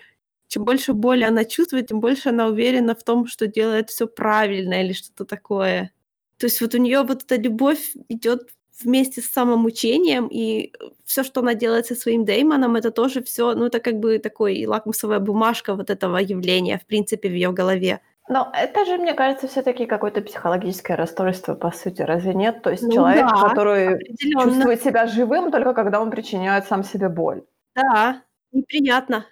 [0.49, 4.83] чем больше боли она чувствует, тем больше она уверена в том, что делает все правильно
[4.83, 5.91] или что-то такое.
[6.37, 8.49] То есть вот у нее вот эта любовь идет
[8.83, 10.71] вместе с самомучением, и
[11.05, 14.65] все, что она делает со своим Деймоном, это тоже все, ну это как бы такой
[14.65, 18.01] лакмусовая бумажка вот этого явления, в принципе, в ее голове.
[18.29, 22.61] Но это же, мне кажется, все таки какое-то психологическое расстройство, по сути, разве нет?
[22.61, 27.09] То есть Ну человек, да, который чувствует себя живым только когда он причиняет сам себе
[27.09, 27.43] боль.
[27.75, 29.25] Да, неприятно.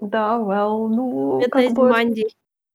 [0.00, 1.88] Да, well, ну, как бы...
[1.88, 2.26] Зиманди.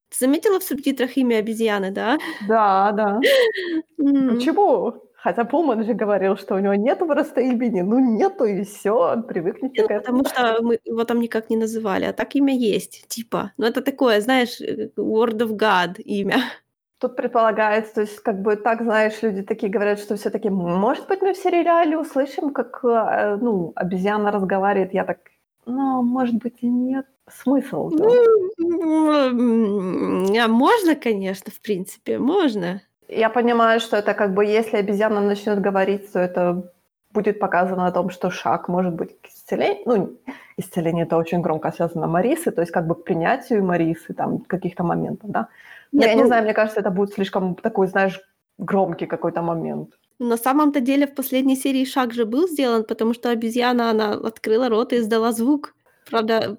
[0.09, 2.17] Ты заметила в субтитрах имя обезьяны, да?
[2.47, 3.19] Да, да.
[3.97, 4.93] Почему?
[5.23, 7.81] Хотя Пулман же говорил, что у него нету просто имени.
[7.81, 10.23] Ну, нету, и все, он привыкнете Ну, к этому.
[10.23, 13.51] потому что мы его там никак не называли, а так имя есть, типа.
[13.57, 16.37] Ну, это такое, знаешь, э, word of God имя.
[16.99, 21.07] Тут предполагается, то есть, как бы так, знаешь, люди такие говорят, что все таки может
[21.07, 24.93] быть, мы в сериале услышим, как, э, ну, обезьяна разговаривает.
[24.93, 25.17] Я так,
[25.67, 27.05] ну, может быть, и нет.
[27.29, 28.05] Смысл Ну,
[28.59, 29.29] -то.
[29.29, 32.81] м, а можно, конечно, в принципе, можно.
[33.11, 36.71] Я понимаю, что это как бы, если обезьяна начнет говорить, то это
[37.13, 39.83] будет показано о том, что шаг может быть к исцелению.
[39.85, 40.17] Ну,
[40.57, 44.83] исцеление это очень громко связано Марисы, то есть как бы к принятию Марисы, там, каких-то
[44.83, 45.47] моментов, да.
[45.91, 48.21] Но Нет, я не ну- знаю, мне кажется, это будет слишком такой, знаешь,
[48.57, 49.89] громкий какой-то момент.
[50.19, 54.69] На самом-то деле в последней серии шаг же был сделан, потому что обезьяна, она открыла
[54.69, 55.73] рот и издала звук.
[56.09, 56.57] Правда,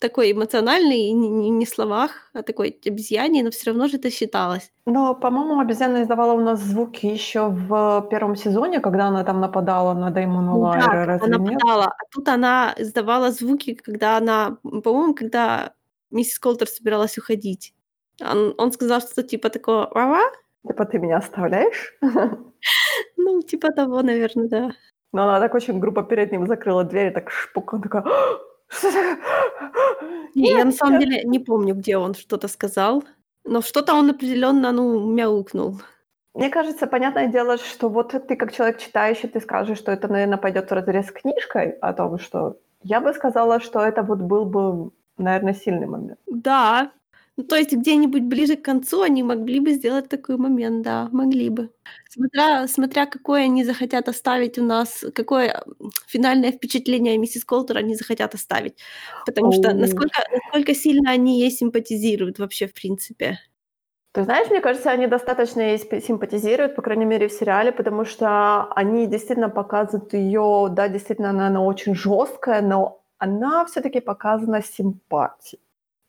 [0.00, 4.72] такой эмоциональный, и не не словах, а такой обезьяний, но все равно же это считалось.
[4.86, 9.94] Но, по-моему, обезьяна издавала у нас звуки еще в первом сезоне, когда она там нападала
[9.94, 11.52] на Дэймона да, Лайера, разве она нет?
[11.52, 15.74] нападала, а тут она издавала звуки, когда она, по-моему, когда
[16.10, 17.74] миссис Колтер собиралась уходить.
[18.20, 20.22] Он он сказал что-то типа такого: "Ва-ва?"
[20.66, 21.94] Типа ты меня оставляешь?
[23.16, 24.70] Ну, типа того, наверно, да.
[25.12, 28.10] Но она так очень грубо перед ним закрыла дверь, и так шпук, он такой: "Что
[28.10, 28.38] такое?
[28.38, 28.49] Не,
[30.34, 33.04] я на самом нет!" деле не помню, где он что-то сказал,
[33.44, 35.80] но что-то он определённо, ну, мяукнул.
[36.34, 40.38] Мне кажется, понятное дело, что вот ты как человек читающий, ты скажешь, что это, наверно,
[40.38, 44.90] пойдёт вразрез с книжкой о том, что я бы сказала, что это вот был бы,
[45.18, 46.18] наверно, сильный момент.
[46.26, 46.90] Да,
[47.40, 51.48] ну, то есть где-нибудь ближе к концу они могли бы сделать такой момент, да, могли
[51.50, 51.70] бы.
[52.10, 57.94] Смотря смотря какой они захотят оставить у нас, какое, м, финальное впечатление миссис Колтер они
[57.94, 58.76] захотят оставить.
[59.26, 63.38] Потому что насколько насколько сильно они ей симпатизируют вообще, в принципе.
[64.14, 68.64] Ты знаешь, мне кажется, они достаточно ей симпатизируют, по крайней мере, в сериале, потому что
[68.74, 75.60] они действительно показывают её, да, действительно, она она очень жёсткая, но она всё-таки показана симпатией.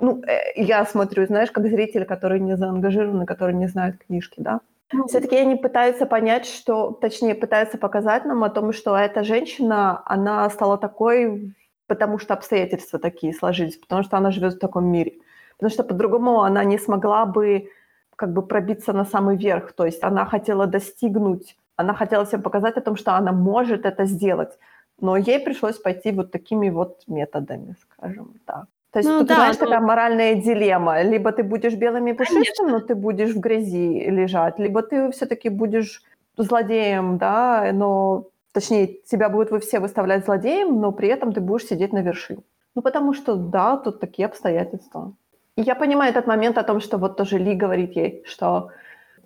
[0.02, 4.60] Ну, э, я смотрю, знаешь, как зритель, который не заангажирован, который не знает книжки, да.
[4.94, 10.02] Ну Всё-таки они пытаются понять, что точнее, пытаются показать нам о том, что эта женщина,
[10.06, 11.54] она стала такой,
[11.88, 15.12] потому что обстоятельства такие сложились, потому что она живёт в таком мире.
[15.58, 17.70] Потому что по-другому она не смогла бы
[18.16, 19.72] как бы пробиться на самый верх.
[19.74, 24.06] То есть она хотела достигнуть, она хотела всем показать о том, что она может это
[24.06, 24.58] сделать,
[25.00, 28.66] но ей пришлось пойти вот такими вот методами, скажем так.
[28.94, 32.14] То есть Ну тут, да, знаешь, но такая моральная дилемма: либо ты будешь белым и
[32.14, 32.80] пушистым, Конечно.
[32.80, 36.04] но ты будешь в грязи лежать, либо ты всё-таки будешь
[36.38, 41.68] злодеем, да, но точнее, тебя будут вы все выставлять злодеем, но при этом ты будешь
[41.68, 42.44] сидеть на вершине.
[42.76, 45.14] Ну, потому что, да, тут такие обстоятельства.
[45.58, 48.70] И я понимаю этот момент о том, что вот тоже Ли говорит ей, что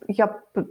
[0.08, 0.28] я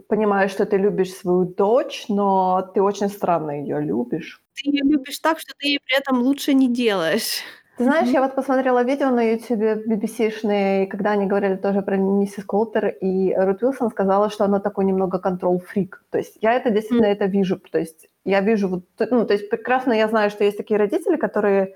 [0.09, 4.40] понимаю, что ты любишь свою дочь, но ты очень странно её любишь.
[4.57, 7.42] Ты её любишь так, что ты ей при этом лучше не делаешь.
[7.76, 8.14] Ты знаешь, Мгм.
[8.14, 13.34] я вот посмотрела видео на "Ютубе" BBC-шные, когда они говорили тоже про миссис Колтер, и
[13.34, 15.90] Рут Вилсон сказала, что она такой немного control-freak.
[16.10, 17.58] То есть я это действительно это вижу.
[17.58, 21.16] То есть я вижу вот, ну, то есть прекрасно я знаю, что есть такие родители,
[21.16, 21.74] которые,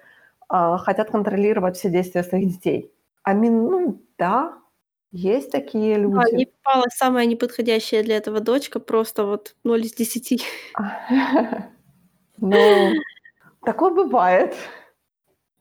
[0.49, 2.93] а, хотят контролировать все действия своих детей.
[3.27, 4.55] Mean, ну да,
[5.11, 6.37] есть такие Да, люди.
[6.37, 10.45] ей попалась самая неподходящая для этого дочка, просто вот 0 из 10.
[12.41, 12.93] Ну,
[13.65, 14.55] такое бывает.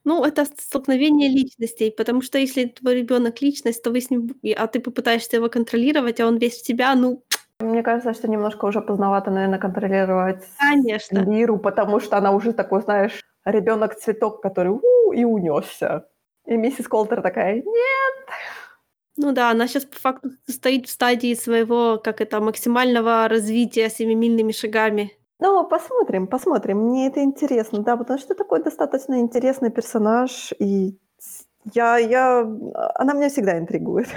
[0.08, 4.30] Ну, это ст столкновение личностей, потому что если твой ребёнок- личность, то вы с ним
[4.56, 7.22] а ты попытаешься его контролировать, а он весь в тебя, ну
[7.60, 11.18] Мне кажется, что немножко уже поздновато, наверно, контролировать Конечно.
[11.18, 16.06] Лиру, потому что она уже такой, знаешь, ребёнок-цветок, который у и унёсся.
[16.46, 17.64] И миссис Колтер такая: "Нет!"
[19.16, 24.52] Ну да, она щас по факту стоит в стадии своего, как это, максимального развития семимильными
[24.52, 25.17] шагами.
[25.40, 26.78] Ну, посмотрим, посмотрим.
[26.78, 30.98] Мне это интересно, да, потому что такой достаточно интересный персонаж, и
[31.74, 32.40] я я
[32.96, 34.08] она меня всегда интригует.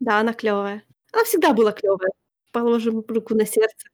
[0.00, 0.82] Да, она клёвая.
[1.12, 2.10] Она всегда была клёвая,
[2.52, 3.88] положим руку на сердце.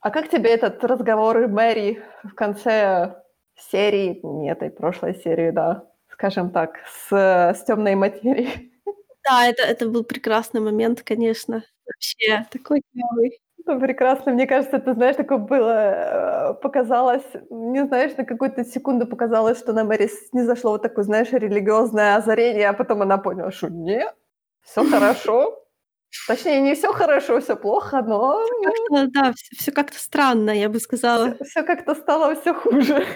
[0.00, 3.22] А как тебе этот разговор Мэри в конце
[3.56, 6.78] серии, не этой, прошлой серии, да, скажем так,
[7.10, 7.12] с
[7.54, 8.72] с тёмной материей?
[9.24, 11.64] Да, это это был прекрасный момент, конечно.
[11.86, 13.40] Вообще такой клёвый.
[13.76, 14.32] Прекрасно.
[14.32, 19.72] Мне кажется, ты знаешь, такое было, э, показалось, мне, знаешь, на какую-то секунду показалось, что
[19.74, 24.14] на Мэри снизошло вот такое, знаешь, религиозное озарение, а потом она поняла, что нет,
[24.62, 25.62] всё хорошо.
[26.28, 28.40] Точнее, не всё хорошо, всё плохо, но,
[28.88, 31.36] Всё да, всё как-то странно, я бы сказала.
[31.44, 33.06] Всё как-то стало всё хуже.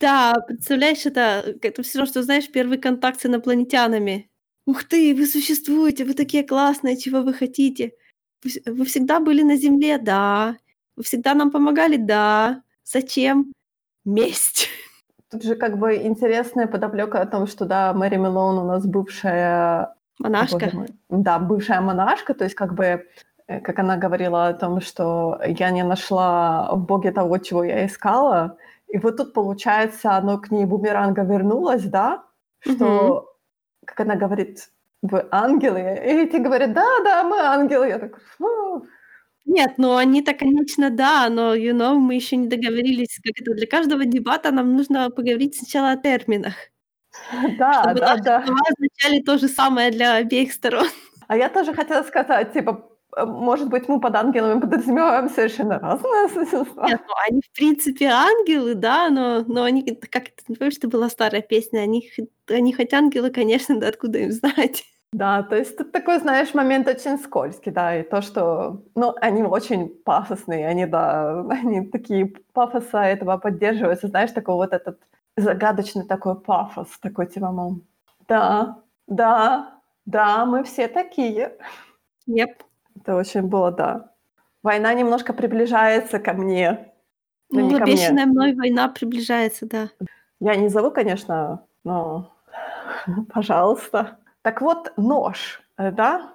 [0.00, 4.30] Да, представляешь, это, это всё равно, что, знаешь, первый контакт с инопланетянами.
[4.66, 7.92] "Ух ты, вы существуете, вы такие классные, чего вы хотите?
[8.44, 9.98] Вы вс вы всегда были на Земле?
[9.98, 10.56] Да.
[10.96, 11.96] Вы всегда нам помогали?
[11.96, 12.62] Да.
[12.84, 13.52] Зачем?
[14.04, 14.68] Месть".
[15.30, 19.96] Тут же как бы интересная подоплёка о том, что, да, Мэри Мэлоун у нас бывшая,
[20.18, 20.70] Монашка.
[21.08, 23.06] да, бывшая монашка, то есть как бы,
[23.48, 27.86] э, как она говорила о том, что я не нашла в Боге того, чего я
[27.86, 28.58] искала.
[28.86, 32.22] И вот тут, получается, оно к ней бумерангом вернулось, да,
[32.60, 33.34] что,
[33.84, 34.70] как она говорит:
[35.04, 35.80] "Вы ангелы".
[35.80, 37.88] И эти говорят: "Да-да, мы ангелы".
[37.88, 38.86] Я так: "Фу".
[39.46, 43.66] Нет, ну они-то, конечно, да, но, you know, мы ещё не договорились, как это, для
[43.66, 46.54] каждого дебата нам нужно поговорить сначала о терминах.
[47.58, 48.42] Да, Чтобы да-да.
[48.44, 50.86] слова означали то же самое для обеих сторон.
[51.28, 56.28] А я тоже хотела сказать, типа, э, может быть, мы под ангелами подразумеваем совершенно разные
[56.34, 56.88] существа.
[56.88, 60.88] Нет, ну они, в принципе, ангелы, да, но, но они, как это, не помнишь, что
[60.88, 62.10] была старая песня, они,
[62.48, 64.84] они хоть ангелы, конечно, да откуда им знать.
[65.14, 69.44] Да, то есть тут такой, знаешь, момент очень скользкий, да, и то, что, ну, они
[69.44, 74.98] очень пафосные, они, да, они такие пафоса этого поддерживаются, знаешь, такой вот этот
[75.36, 77.82] загадочный такой пафос, такой типа, мол,
[78.26, 81.58] да, да, да, мы все такие.
[82.28, 82.56] Yep.
[82.96, 84.10] Это очень было, да.
[84.64, 86.92] Война немножко приближается ко мне.
[87.50, 88.26] Ну, не ко мне.
[88.26, 89.90] мной война приближается, да.
[90.40, 92.32] Я не зову, конечно, но
[93.32, 94.18] пожалуйста.
[94.44, 96.34] Так вот, нож, э, да?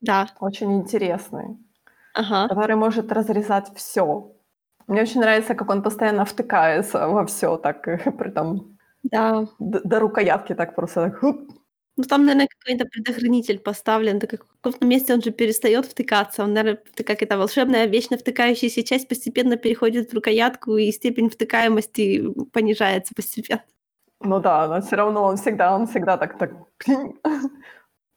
[0.00, 0.26] Да.
[0.40, 1.58] Очень интересный,
[2.14, 2.48] Ага.
[2.48, 4.32] который может разрезать все.
[4.86, 7.82] Мне очень нравится, как он постоянно втыкается во все, так
[8.18, 9.46] при том Да.
[9.58, 11.50] д- до рукоятки так просто так, хуп.
[11.96, 16.44] Ну, там, наверное, какой-то предохранитель поставлен, так как в каком-то месте он же перестает втыкаться.
[16.44, 22.24] Он, наверное, как это волшебная, вечно втыкающаяся часть постепенно переходит в рукоятку, и степень втыкаемости
[22.52, 23.62] понижается постепенно.
[24.20, 26.52] Ну да, но все равно он всегда, он всегда так, так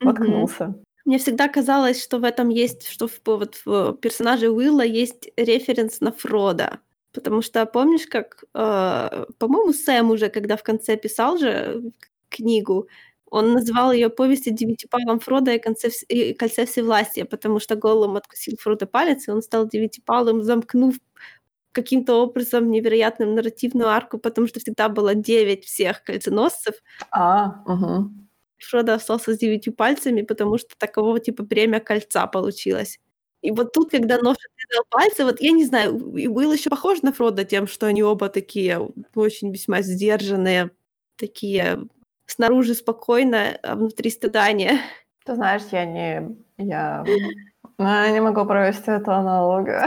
[0.02, 0.76] воткнулся.
[1.06, 6.02] Мне всегда казалось, что в этом есть, что в, вот в персонаже Уилла есть референс
[6.02, 6.80] на Фрода.
[7.14, 11.92] Потому что помнишь, как, э, по-моему, Сэм уже, когда в конце писал же
[12.30, 12.88] книгу,
[13.30, 18.16] он назвал ее повесть о девятипалом Фрода и, конце, и кольце всевластия, потому что Голлум
[18.16, 20.96] откусил Фрода палец, и он стал девятипалым, замкнув
[21.74, 26.76] каким-то образом невероятным нарративную арку, потому что всегда было девять всех кольценосцев,
[27.12, 28.12] А, угу.
[28.60, 33.00] Фродо остался с девятью пальцами, потому что такового типа бремя кольца получилось.
[33.42, 37.12] И вот тут, когда нож отрезал пальцы, вот я не знаю, Уилл еще похож на
[37.12, 38.80] Фродо тем, что они оба такие
[39.16, 40.72] очень весьма сдержанные,
[41.18, 41.88] такие
[42.26, 44.80] снаружи спокойно, а внутри стыдания.
[45.26, 46.38] Ты знаешь, я не...
[46.58, 47.04] Я
[47.78, 49.82] ну, не могу провести эту аналогию.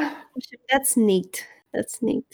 [0.70, 1.36] That's neat.
[1.74, 2.24] That's neat.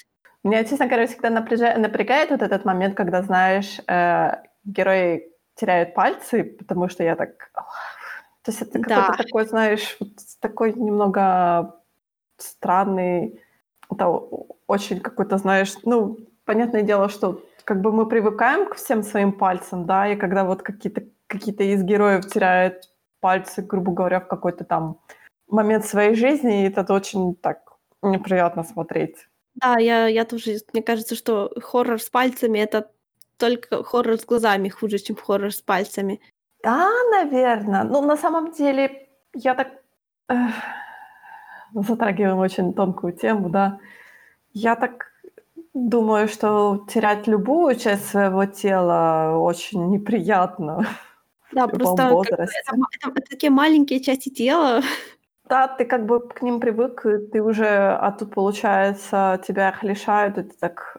[0.45, 6.45] Меня, честно говоря, всегда напряжа- напрягает вот этот момент, когда, знаешь, э, герои теряют пальцы,
[6.45, 7.51] потому что я так...
[8.43, 9.03] То есть это Да.
[9.03, 10.09] какой-то такой, знаешь, вот
[10.41, 11.81] такой немного
[12.39, 13.41] странный,
[13.91, 14.09] это
[14.67, 19.87] очень какой-то, знаешь, ну, понятное дело, что как бы мы привыкаем к всем своим пальцам,
[19.87, 22.91] да, и когда вот какие-то какие-то из героев теряют
[23.21, 24.99] пальцы, грубо говоря, в какой-то там
[25.49, 27.72] момент своей жизни, и это очень так
[28.03, 29.29] неприятно смотреть.
[29.55, 32.91] Да, я, я тоже, мне кажется, что хоррор с пальцами это
[33.37, 36.21] только хоррор с глазами хуже, чем хоррор с пальцами.
[36.63, 37.85] Да, наверное.
[37.85, 39.69] Ну, на самом деле, я так
[40.29, 40.51] эх,
[41.75, 43.79] затрагиваем очень тонкую тему, да.
[44.53, 45.07] Я так
[45.75, 50.87] думаю, что терять любую часть своего тела очень неприятно.
[51.53, 54.83] Да, В любом просто это, это- это такие маленькие части тела.
[55.49, 59.83] Да, ты как бы к ним привык, и ты уже, а тут, получается, тебя их
[59.83, 60.99] лишают, и ты так...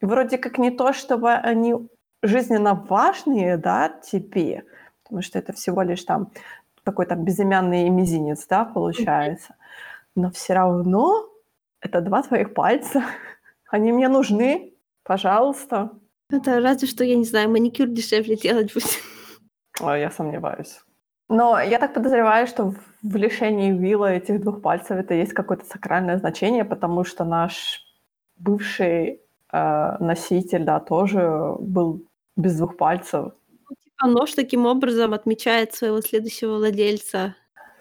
[0.00, 1.74] И вроде как не то, чтобы они
[2.22, 4.64] жизненно важные, да, тебе,
[5.02, 6.30] потому что это всего лишь там
[6.84, 9.56] такой там безымянный мизинец, да, получается.
[10.14, 11.28] Но все равно
[11.80, 13.04] это два твоих пальца.
[13.68, 15.90] Они мне нужны, пожалуйста.
[16.30, 18.98] Это разве что, я не знаю, маникюр дешевле делать будет.
[19.80, 20.80] Я сомневаюсь.
[21.28, 26.18] Но я так подозреваю, что в- лишении Вилла этих двух пальцев это есть какое-то сакральное
[26.18, 27.82] значение, потому что наш
[28.36, 29.20] бывший
[29.52, 32.02] э, носитель, да, тоже был
[32.36, 33.32] без двух пальцев.
[33.84, 37.34] Типа нож таким образом отмечает своего следующего владельца.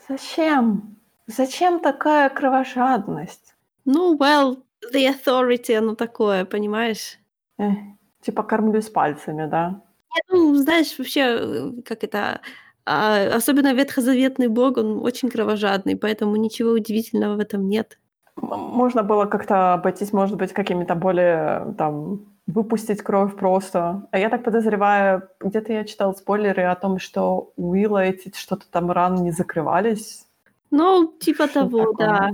[0.07, 0.97] Зачем?
[1.27, 3.55] Зачем такая кровожадность?
[3.85, 4.57] Ну, well,
[4.93, 7.17] the authority, оно такое, понимаешь?
[7.57, 7.77] Эх,
[8.21, 9.81] типа кормлюсь пальцами, да?
[10.29, 12.41] Ну, знаешь, вообще, э, как это,
[12.85, 17.99] а, особенно ветхозаветный бог, он очень кровожадный, поэтому ничего удивительного в этом нет.
[18.35, 24.07] Можно было как-то обойтись, может быть, какими-то более там выпустить кровь просто.
[24.11, 28.65] А я так подозреваю, где-то я читал спойлеры о том, что у Уилла эти что-то
[28.69, 30.27] там раны не закрывались.
[30.71, 32.07] Ну, типа Что того, такое?
[32.07, 32.29] да.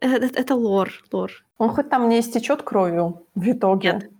[0.00, 1.30] Это, это, это лор, лор.
[1.58, 3.92] Он хоть там не истечет кровью в итоге.
[3.92, 4.10] Нет.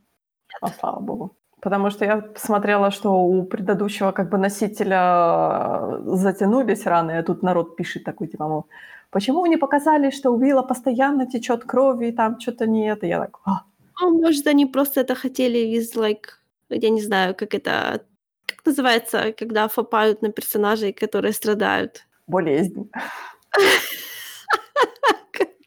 [0.61, 1.38] А слава богу.
[1.61, 7.77] Потому что я посмотрела, что у предыдущего как бы носителя затянулись раны, а тут народ
[7.77, 8.67] пишет такой, типа, мол,
[9.11, 13.03] почему не показали, что у Вилла постоянно течет кровь, и там что-то нет?
[13.05, 13.63] И я так, «А,
[14.01, 16.27] Ну, может, они просто это хотели из, like,
[16.71, 18.05] я не знаю, как это,
[18.47, 22.07] как называется, когда фопают на персонажей, которые страдают.
[22.27, 22.91] болезнь.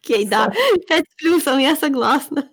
[0.04, 0.52] Окей, да,
[0.88, 2.50] 5 с плюсом, я согласна.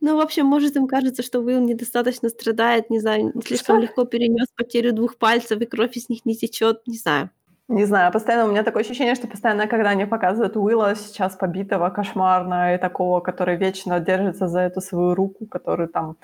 [0.00, 3.82] Ну, в общем, может, им кажется, что Уилл недостаточно страдает, не знаю, слишком Что?
[3.82, 7.30] легко перенес потерю двух пальцев, и кровь из них не течет, не знаю.
[7.68, 11.88] Не знаю, постоянно у меня такое ощущение, что постоянно, когда они показывают Уилла сейчас побитого,
[11.88, 16.16] кошмарно и такого, который вечно держится за эту свою руку, который там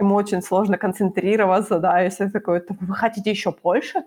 [0.00, 4.02] ему очень сложно концентрироваться, да, и все такое, вы хотите еще больше,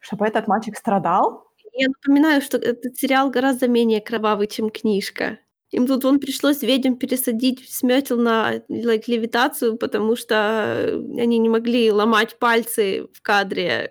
[0.00, 1.46] чтобы этот мальчик страдал?
[1.72, 5.38] Я напоминаю, что этот сериал гораздо менее кровавый, чем книжка.
[5.70, 11.90] Им тут вон пришлось ведьм пересадить с на like, левитацию, потому что они не могли
[11.90, 13.90] ломать пальцы в кадре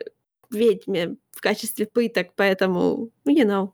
[0.50, 3.72] ведьме в качестве пыток, поэтому, you know.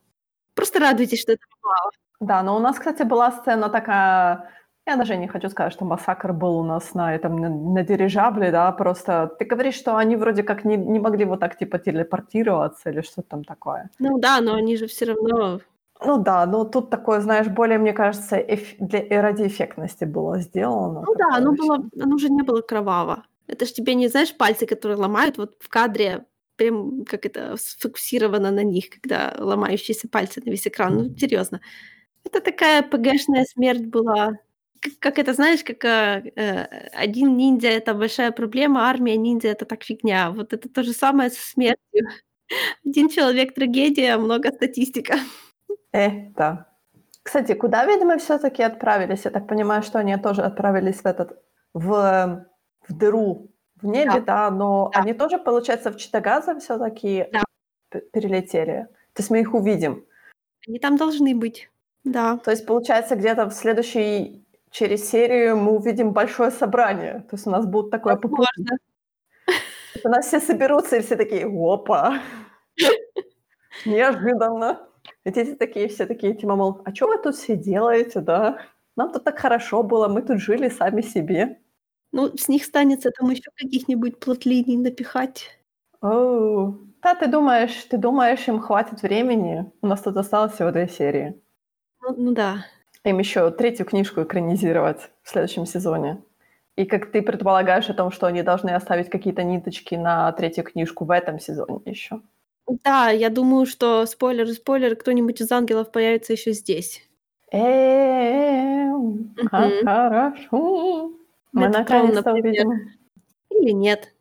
[0.55, 1.91] Просто радуйтесь, что этого мало.
[2.19, 4.49] Да, но у нас, кстати, была сцена такая
[4.87, 8.51] я даже не хочу сказать, что массакр был у нас на этом, на, на дирижабле,
[8.51, 12.89] да, просто ты говоришь, что они вроде как не, не могли вот так типа телепортироваться
[12.89, 13.89] или что там такое.
[13.99, 15.59] Ну да, но они же все равно...
[16.03, 18.75] Ну да, но тут такое, знаешь, более, мне кажется, эф...
[18.79, 19.21] для...
[19.21, 21.03] ради эффектности было сделано.
[21.05, 23.23] Ну да, оно, было, оно уже не было кроваво.
[23.47, 26.25] Это ж тебе не, знаешь, пальцы, которые ломают вот в кадре,
[26.55, 30.95] прям как это сфокусировано на них, когда ломающиеся пальцы на весь экран.
[30.95, 31.61] Ну, серьезно.
[32.23, 34.37] Это такая ПГшная смерть была
[34.81, 39.65] как, как это, знаешь, как э, э, один ниндзя это большая проблема, армия ниндзя это
[39.65, 40.31] так фигня.
[40.31, 42.07] Вот это то же самое со смертью.
[42.85, 45.19] Один человек трагедия, много статистика.
[45.93, 46.67] Э, да.
[47.23, 49.25] Кстати, куда, видимо, все-таки отправились?
[49.25, 51.41] Я так понимаю, что они тоже отправились в этот
[51.73, 52.45] в,
[52.87, 55.01] в дыру в небе, да, да но да.
[55.01, 57.43] они тоже, получается, в Читагаза все-таки да.
[58.13, 58.87] перелетели.
[59.13, 60.05] То есть мы их увидим.
[60.67, 61.69] Они там должны быть.
[62.03, 62.37] Да.
[62.37, 67.25] То есть, получается, где-то в следующей через серию мы увидим большое собрание.
[67.29, 68.79] То есть у нас будет такое попутное.
[70.03, 72.21] У нас все соберутся, и все такие, опа,
[73.85, 74.79] неожиданно.
[75.24, 78.59] Эти такие, все такие, типа, мол, а что вы тут все делаете, да?
[78.95, 81.59] Нам тут так хорошо было, мы тут жили сами себе.
[82.11, 85.45] Ну, с них станется там еще каких-нибудь плотлиний напихать.
[86.01, 89.72] О, да, ты думаешь, ты думаешь, им хватит времени?
[89.82, 91.39] У нас тут осталось всего две серии.
[92.01, 92.65] Ну, ну да
[93.03, 96.22] им еще третью книжку экранизировать в следующем сезоне.
[96.76, 101.05] И как ты предполагаешь о том, что они должны оставить какие-то ниточки на третью книжку
[101.05, 102.22] в этом сезоне еще?
[102.84, 107.01] Да, я думаю, что спойлер, спойлер, кто-нибудь из ангелов появится еще здесь.
[107.51, 111.11] Эм, как хорошо.
[111.51, 112.91] Мы наконец-то увидим.
[113.49, 114.13] Или нет.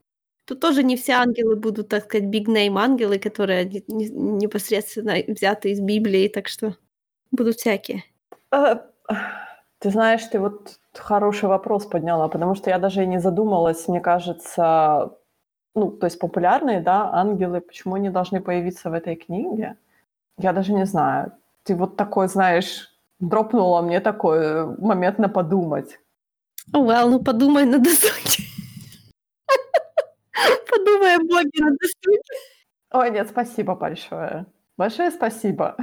[0.46, 5.80] Тут тоже не все ангелы будут, так сказать, big name ангелы, которые непосредственно взяты из
[5.80, 6.76] Библии, так что
[7.30, 8.03] будут всякие.
[8.53, 8.78] Э,
[9.78, 14.01] ты знаешь, ты вот хороший вопрос подняла, потому что я даже и не задумалась, мне
[14.01, 15.12] кажется,
[15.74, 19.76] ну, то есть популярные, да, ангелы, почему они должны появиться в этой книге?
[20.36, 21.32] Я даже не знаю.
[21.64, 22.88] Ты вот такой, знаешь,
[23.20, 25.98] дропнула мне такой момент на подумать.
[26.72, 28.44] Well, ну подумай на досуге.
[30.70, 32.20] Подумай о Боге на досуге.
[32.92, 34.46] Ой, нет, спасибо большое.
[34.76, 35.76] Большое спасибо.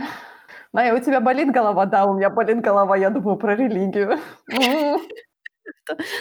[0.74, 1.86] Майя, у тебя болит голова?
[1.86, 4.20] Да, у меня болит голова, я думаю про религию.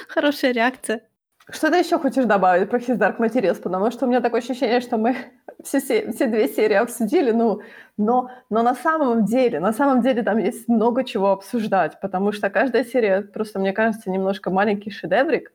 [0.09, 1.09] Хорошая реакция.
[1.49, 3.63] Что ты еще хочешь добавить про His Dark Materials?
[3.63, 5.17] Потому что у меня такое ощущение, что мы
[5.63, 7.61] все, все две серии обсудили, ну,
[7.97, 12.51] но, но на самом деле, на самом деле там есть много чего обсуждать, потому что
[12.51, 15.53] каждая серия просто, мне кажется, немножко маленький шедеврик.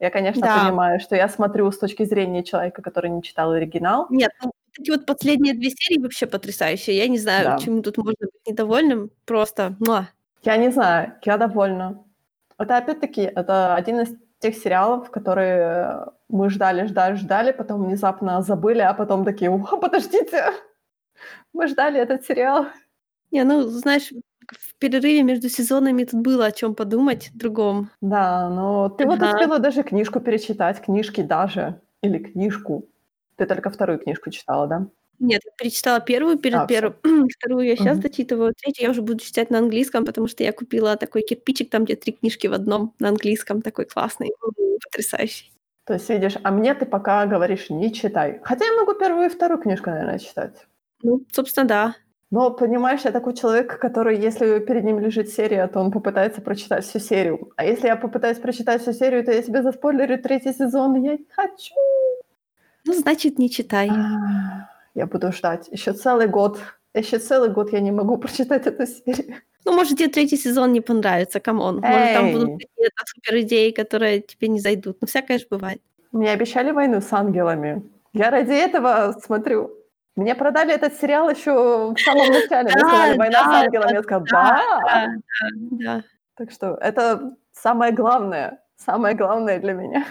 [0.00, 0.64] Я, конечно, да.
[0.64, 4.06] понимаю, что я смотрю с точки зрения человека, который не читал оригинал.
[4.10, 6.96] Нет, ну, эти вот последние две серии вообще потрясающие.
[6.96, 7.58] Я не знаю, да.
[7.58, 9.10] чему тут можно быть недовольным.
[9.24, 10.08] Просто, муа.
[10.42, 12.02] Я не знаю, я довольна.
[12.58, 14.14] Это опять-таки, это один из
[14.44, 20.52] тех сериалов, которые мы ждали, ждали, ждали, потом внезапно забыли, а потом такие, о, подождите,
[21.54, 22.66] мы ждали этот сериал.
[23.30, 24.12] Не, ну, знаешь,
[24.50, 27.88] в перерыве между сезонами тут было о чем подумать другом.
[28.02, 29.12] Да, но ты ага.
[29.12, 32.84] вот успела даже книжку перечитать, книжки даже, или книжку.
[33.36, 34.86] Ты только вторую книжку читала, да?
[35.18, 36.94] Нет, я перечитала первую перед а, первой,
[37.38, 38.02] вторую я сейчас угу.
[38.02, 41.84] дочитываю, третью я уже буду читать на английском, потому что я купила такой кирпичик, там
[41.84, 44.32] где три книжки в одном на английском, такой классный,
[44.82, 45.52] потрясающий.
[45.84, 48.40] То есть, видишь, а мне ты пока говоришь, не читай.
[48.42, 50.66] Хотя я могу первую и вторую книжку, наверное, читать.
[51.02, 51.94] Ну, собственно, да.
[52.30, 56.84] Но, понимаешь, я такой человек, который, если перед ним лежит серия, то он попытается прочитать
[56.84, 57.52] всю серию.
[57.56, 61.26] А если я попытаюсь прочитать всю серию, то я тебе заспойлерю третий сезон, я не
[61.30, 61.74] хочу.
[62.86, 63.88] Ну, значит, не читай.
[63.88, 65.68] А, я буду ждать.
[65.72, 66.58] Еще целый год.
[66.94, 69.36] Еще целый год я не могу прочитать эту серию.
[69.64, 71.80] Ну, может, тебе третий сезон не понравится, come on.
[71.80, 74.98] Может, там будут какие-то супер идеи, которые тебе не зайдут.
[75.00, 75.80] Ну, всякое же бывает.
[76.12, 77.82] Мне обещали войну с ангелами.
[78.12, 79.70] Я ради этого смотрю.
[80.16, 81.52] Мне продали этот сериал еще
[81.92, 82.70] в самом начале.
[82.70, 83.94] Мне сказали, война с ангелами.
[83.94, 85.08] Я сказала, да,
[85.70, 86.04] да.
[86.36, 88.60] Так что это самое главное.
[88.76, 90.04] Самое главное для меня.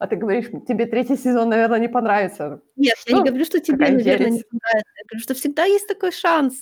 [0.00, 2.60] А ты говоришь, тебе третий сезон, наверное, не понравится.
[2.76, 4.92] Нет, я не говорю, что тебе, наверное, не понравится.
[4.96, 6.54] Я говорю, что всегда есть такой шанс.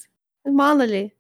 [0.45, 1.15] Мало ли.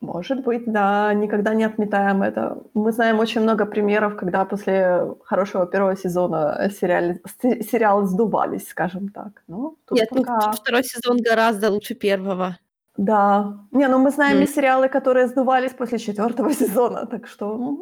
[0.00, 2.56] Может быть, да, никогда не отметаем это.
[2.72, 9.42] Мы знаем очень много примеров, когда после хорошего первого сезона сериалы, сериалы сдувались, скажем так.
[9.48, 10.52] Ну, тут Нет, ну, пока...
[10.52, 12.56] второй сезон гораздо лучше первого.
[12.96, 13.58] Да.
[13.72, 14.44] Не, ну мы знаем М.
[14.44, 17.76] и сериалы, которые сдувались после четвертого сезона, так что...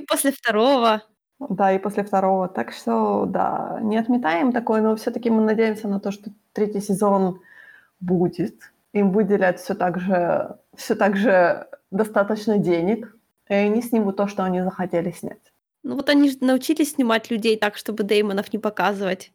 [0.00, 1.02] И после второго.
[1.38, 2.48] Да, и после второго.
[2.48, 7.40] Так что, да, не отметаем такое, но все-таки мы надеемся на то, что третий сезон
[8.00, 8.72] будет.
[8.92, 13.16] Им выделят все так же, все так же достаточно денег,
[13.48, 15.52] и они снимут то, что они захотели снять.
[15.82, 19.32] Ну вот они же научились снимать людей так, чтобы Деймонов не показывать.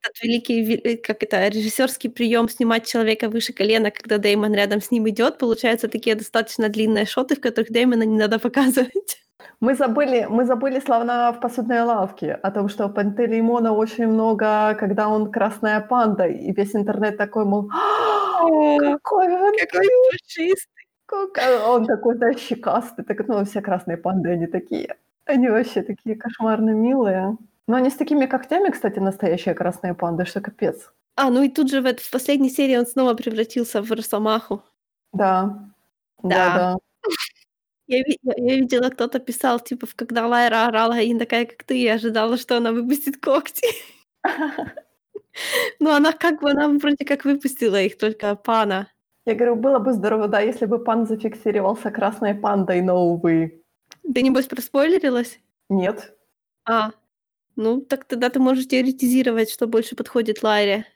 [0.00, 4.90] Этот великий, э, как это, режиссерский прием снимать человека выше колена, когда Деймон рядом с
[4.90, 9.22] ним идет, получаются такие достаточно длинные шоты, в которых Деймона не надо показывать.
[9.60, 15.08] Мы забыли, мы забыли словно в посудной лавке о том, что Пантелеймона очень много, когда
[15.08, 18.38] он красная панда, и весь интернет такой, мол, «А,
[18.78, 20.68] какой он фашист.
[21.06, 23.04] Какой он такой, да, щекастый.
[23.04, 24.96] Так, ну, все красные панды, они такие.
[25.26, 27.36] Они вообще такие кошмарно милые.
[27.68, 30.92] Но они с такими когтями, кстати, настоящие красные панды, что капец.
[31.16, 34.62] А, ну и тут же в, в последней серии он снова превратился в Росомаху.
[35.12, 35.68] Да.
[36.22, 36.54] Да, Да.
[36.56, 36.76] да.
[37.88, 41.94] Я, я- я видела, кто-то писал, типа, когда Лайра орала, не такая, как ты, я
[41.94, 43.66] ожидала, что она выпустит когти.
[45.80, 48.88] Но она как бы, она вроде как выпустила их, только пана.
[49.26, 53.62] Я говорю, было бы здорово, да, если бы пан зафиксировался красной пандой, но, увы,
[54.14, 55.38] Ты, небось, проспойлерилась?
[55.68, 56.16] нет.
[56.64, 56.92] А,
[57.56, 60.86] ну, так тогда ты можешь теоретизировать, что больше подходит Лайре.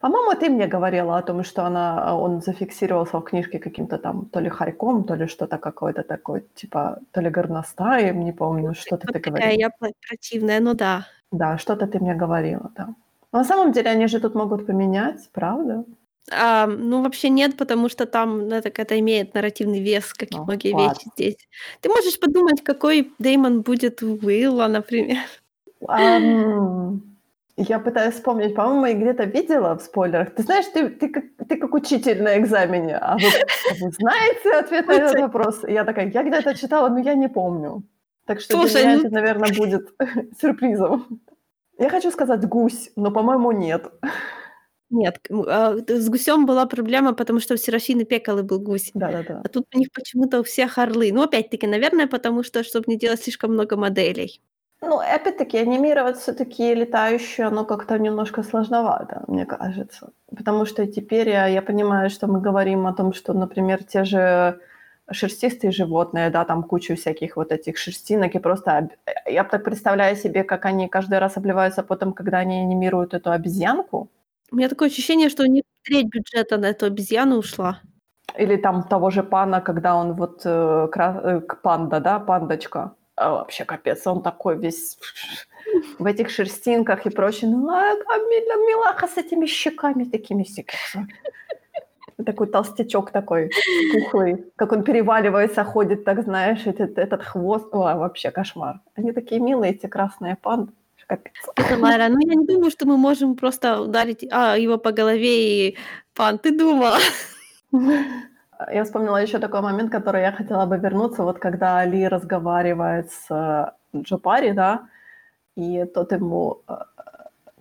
[0.00, 4.40] По-моему, ты мне говорила о том, что она, он зафиксировался в книжке каким-то там то
[4.40, 9.12] ли хорьком, то ли что-то какое-то такое, типа, то ли горностаем, не помню, что-то Вот
[9.12, 9.60] ты такая говорила.
[9.60, 9.70] я
[10.08, 11.06] противная, ну да.
[11.32, 12.94] Да, что-то ты мне говорила, да.
[13.32, 15.84] Но на самом деле они же тут могут поменять, правда?
[16.32, 20.36] А, ну, вообще нет, потому что там ну, это, это имеет нарративный вес, как и
[20.36, 20.94] Ну, многие ладно.
[20.94, 21.48] вещи здесь.
[21.80, 25.18] Ты можешь подумать, какой Деймон будет у Уилла, например.
[25.88, 27.09] Ам,
[27.56, 30.34] я пытаюсь вспомнить, по-моему, я где-то видела в спойлерах.
[30.34, 33.28] Ты знаешь, ты, ты, как, ты как учитель на экзамене, а вы,
[33.70, 35.64] а вы знаете ответ на этот вопрос?
[35.64, 37.82] И я такая, я где-то читала, но я не помню.
[38.26, 39.94] Так что Слушай, для меня ну- это, наверное, будет
[40.40, 41.20] сюрпризом.
[41.78, 43.90] Я хочу сказать гусь, но, по-моему, нет.
[44.90, 48.90] Нет, а, с гусем была проблема, потому что у Серафины Пекалы был гусь.
[48.92, 49.40] Да-да-да.
[49.44, 51.12] А тут у них почему-то у всех орлы.
[51.12, 54.42] Ну, опять-таки, наверное, потому что, чтобы не делать слишком много моделей.
[54.82, 60.10] Ну, опять-таки, анимировать все-таки летающее, оно как-то немножко сложновато, мне кажется.
[60.36, 64.58] Потому что теперь я, я понимаю, что мы говорим о том, что, например, те же
[65.12, 68.92] шерстистые животные, да, там кучу всяких вот этих шерстинок, и просто об-
[69.26, 74.08] я так представляю себе, как они каждый раз обливаются потом, когда они анимируют эту обезьянку,
[74.52, 77.80] У меня такое ощущение, что у них треть бюджета на эту обезьяну ушла.
[78.38, 83.30] или там того же пана, когда он вот э, кра- э, панда, да, пандочка, А
[83.32, 84.98] вообще капец, он такой весь
[85.98, 87.50] в этих шерстинках и прочее.
[87.50, 90.46] Ну, а, а мила- милаха с этими щеками такими.
[92.26, 93.50] Такой толстячок такой,
[93.92, 94.44] пухлый.
[94.56, 97.68] Как он переваливается, ходит, так знаешь, этот, этот хвост.
[97.72, 98.80] Ой, вообще кошмар.
[98.94, 100.72] Они такие милые, эти красные панды.
[101.06, 101.32] Капец.
[101.56, 101.76] Это.
[101.76, 105.76] Ну, я не думаю, что мы можем просто ударить а, его по голове и...
[106.14, 106.98] Пан, ты думала?
[108.72, 113.26] Я вспомнила еще такой момент, который я хотела бы вернуться, вот когда Али разговаривает с
[113.30, 114.88] э, Джопари, да,
[115.56, 116.74] и тот ему э,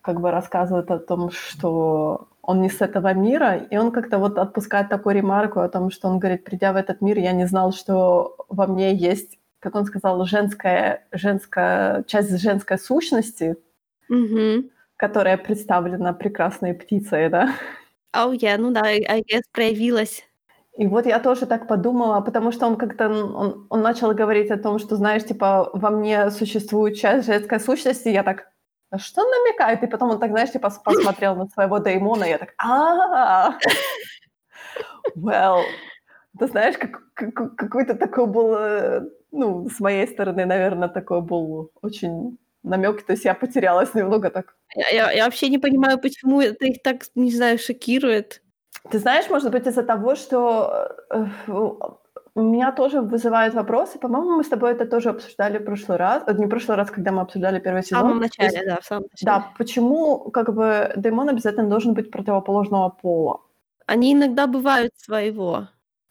[0.02, 4.38] как бы рассказывает о том, что он не с этого мира, и он как-то вот
[4.38, 7.72] отпускает такую ремарку о том, что он говорит, придя в этот мир, я не знал,
[7.72, 13.58] что во мне есть, как он сказал, женская, женская часть женской сущности,
[14.10, 14.70] Угу.
[14.98, 17.54] которая представлена прекрасной птицей, да.
[18.12, 20.29] Ау, я, ну да, I guess, проявилась.
[20.80, 24.58] И вот я тоже так подумала, потому что он как-то он, он начал говорить о
[24.58, 28.48] том, что, знаешь, типа, во мне существует часть женской сущности, я так,
[28.92, 29.84] а что он намекает?
[29.84, 33.58] И потом он так, знаешь, типа, посмотрел на своего Деймона, и я так, а
[35.18, 35.64] well,
[36.40, 39.02] ты знаешь, как, как- какой-то такой был, э,
[39.32, 44.56] ну, с моей стороны, наверное, такой был очень намек, то есть я потерялась немного так.
[44.76, 48.42] Я, я- я вообще не понимаю, почему это их так, не знаю, шокирует.
[48.92, 51.26] Ты знаешь, может быть, из-за того, что э,
[52.36, 54.00] у меня тоже вызывает вопросы.
[54.00, 56.24] По-моему, мы с тобой это тоже обсуждали в прошлый раз.
[56.28, 58.02] э, Не в прошлый раз, когда мы обсуждали первый В сезон.
[58.02, 59.26] самом То есть, начале, да, в самом начале.
[59.26, 63.42] Да, почему как бы Деймон обязательно должен быть противоположного пола?
[63.86, 65.68] Они иногда бывают своего.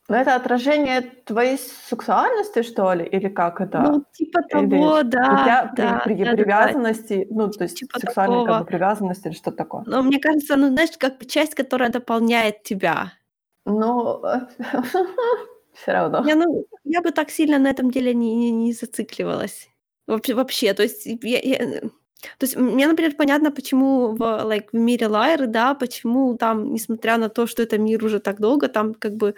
[0.08, 3.78] Но это отражение твоей сексуальности, что ли, или как это?
[3.80, 7.50] Ну, типа Или того, у да, тебя при, да, при- да, да, да, привязанности, ну,
[7.50, 9.84] то есть типа сексуальной как бы привязанности или что такое?
[9.86, 13.12] Но мне кажется, ну, знаешь, как бы часть, которая дополняет тебя.
[13.66, 14.22] Ну,
[15.74, 16.26] все равно.
[16.26, 19.68] Я, ну, я бы так сильно на этом деле не, не, не зацикливалась.
[20.06, 21.80] Вообще, вообще, то есть, я, я-
[22.38, 27.18] то есть мне, например, понятно, почему в, like, в мире Лайры, да, почему там, несмотря
[27.18, 29.34] на то, что это мир уже так долго, там как бы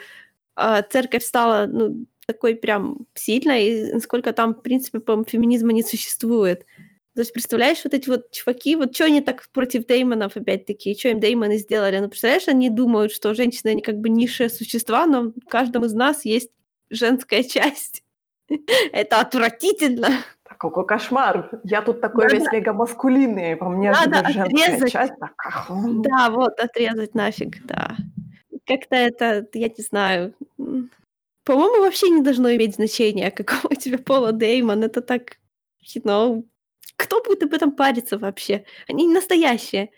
[0.91, 6.65] церковь стала, ну, такой прям сильной, и сколько там, в принципе, по феминизма не существует.
[7.15, 11.09] То есть, представляешь, вот эти вот чуваки, вот что они так против Деймонов опять-таки, что
[11.09, 11.99] им Деймоны сделали?
[11.99, 15.93] Ну, представляешь, они думают, что женщины, они как бы низшие существа, но в каждом из
[15.93, 16.51] нас есть
[16.89, 18.05] женская часть.
[18.93, 20.09] Это отвратительно.
[20.59, 21.51] Какой кошмар.
[21.65, 24.93] Я тут такой Надо- весь мега маскулинный, во мне Надо же отрезать.
[24.93, 25.13] часть.
[25.19, 25.33] Так.
[25.69, 27.97] Да, вот, отрезать нафиг, да.
[28.71, 30.35] Как-то это, я не знаю,
[31.45, 34.85] по-моему, вообще не должно иметь значения, какого у тебя пола Деймон.
[34.85, 35.39] Это так,
[35.83, 36.45] you know,
[36.97, 38.65] кто будет об этом париться вообще?
[38.89, 39.91] Они не настоящие.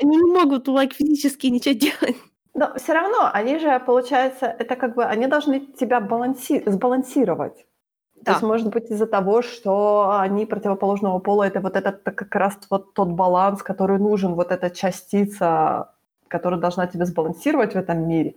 [0.00, 2.16] Они не могут, like, физически ничего делать.
[2.54, 7.66] Но все равно, они же, получается, это как бы, они должны тебя баланси- сбалансировать.
[8.14, 8.32] То Да.
[8.32, 12.94] есть, может быть, из-за того, что они противоположного пола, это вот этот как раз вот
[12.94, 15.92] тот баланс, который нужен, вот эта частица,
[16.28, 18.36] которая должна тебя сбалансировать в этом мире.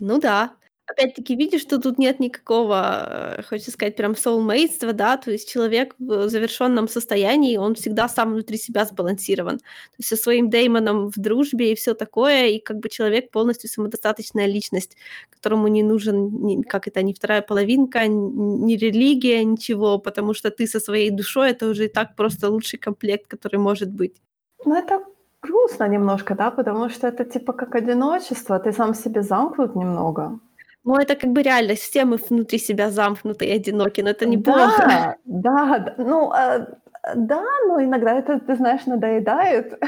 [0.00, 0.54] Ну да.
[0.86, 5.94] Опять-таки, видишь, что тут нет никакого, э, хочется сказать, прям soulmateства, да, то есть человек
[5.98, 9.58] в завершенном состоянии, он всегда сам внутри себя сбалансирован.
[9.60, 13.70] То есть со своим Деймоном в дружбе и все такое, и как бы человек полностью
[13.70, 14.98] самодостаточная личность,
[15.30, 20.50] которому не нужен, ни- как это, ни вторая половинка, н- ни религия, ничего, потому что
[20.50, 24.20] ты со своей душой, это уже и так просто лучший комплект, который может быть.
[24.66, 25.02] Ну, это
[25.44, 30.38] грустно немножко, да, потому что это типа как одиночество, ты сам себе замкнут немного.
[30.84, 34.84] Но это как бы реальность, все мы внутри себя замкнуты и одиноки, но это неплохо.
[34.86, 36.66] Да, да, да, ну, а,
[37.14, 39.78] да, но иногда это, ты знаешь, надоедает,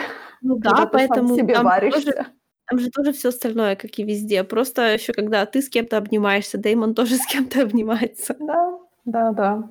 [0.42, 2.26] Ну да, поэтому себе там тоже.
[2.68, 4.42] Там же тоже все остальное, как и везде.
[4.42, 8.34] Просто еще когда ты с кем-то обнимаешься, Дэймон тоже с кем-то обнимается.
[8.40, 9.68] Да, да, да.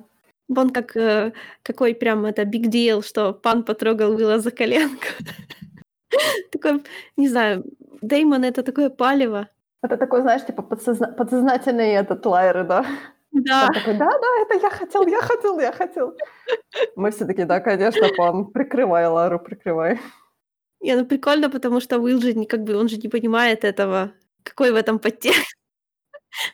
[0.48, 1.32] Вон как, э,
[1.62, 5.08] какой прям это big deal, что пан потрогал Уилла за коленку.
[6.52, 6.82] Такой,
[7.16, 7.64] не знаю,
[8.02, 9.48] Дэймон- это такое палево.
[9.82, 12.84] Это такой, знаешь, типа подсозна- подсознательный этот лайер, да?
[13.32, 16.14] Да, Он такой, да, да, это я хотел, я хотел, я хотел.
[16.96, 20.00] Мы все таки да, конечно, пан, прикрывай Лару, прикрывай.
[20.80, 24.12] не, ну прикольно, потому что Уилл же не как бы, он же не понимает этого.
[24.42, 25.56] Какой в этом подтекст?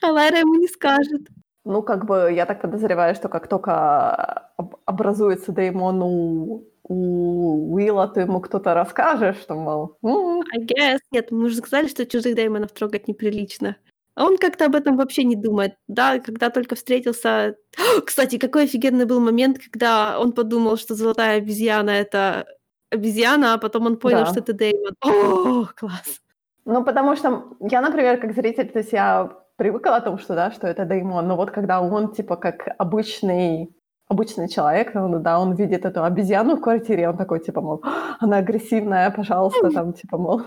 [0.02, 1.22] А Лайра ему не скажет.
[1.64, 8.20] Ну, как бы, я так подозреваю, что как только об- образуется Деймон у, Уилла, то
[8.20, 10.98] ему кто-то расскажет, что, мол, «М, I guess.
[11.10, 13.76] Нет, мы уже сказали, что чужих Дэймонов трогать неприлично.
[14.14, 15.74] А он как-то об этом вообще не думает.
[15.88, 17.56] Да, когда только встретился...
[18.06, 22.46] Кстати, какой офигенный был момент, когда он подумал, что золотая обезьяна— это
[22.90, 24.26] обезьяна, а потом он понял, Да.
[24.26, 24.94] что это Дэймон.
[25.02, 26.20] О, класс.
[26.64, 30.50] Ну, потому что я, например, как зритель, то есть я привыкла о том, что, да,
[30.52, 33.74] что это Деймон, но вот когда он, типа, как обычный,
[34.12, 37.82] обычный человек, ну, да, он видит эту обезьяну в квартире, он такой, типа, мол,
[38.20, 40.42] она агрессивная, пожалуйста, там, типа, мол,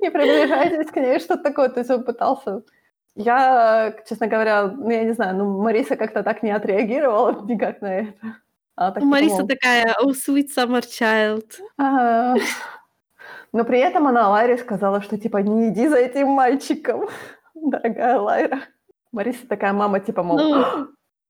[0.00, 2.62] не приближайтесь к ней, что-то такое, то есть он пытался...
[3.14, 8.00] Я, честно говоря, ну, я не знаю, ну, Мариса как-то так не отреагировала никак на
[8.00, 8.36] это.
[8.76, 11.44] Она так, типа, Мариса мол, такая, oh, sweet summer child.
[11.78, 12.34] «А».
[13.52, 17.08] Но при этом она Лайре сказала, что типа не иди за этим мальчиком,
[17.54, 18.60] дорогая Лайра.
[19.10, 20.88] Мариса такая мама, типа, мол, Ну.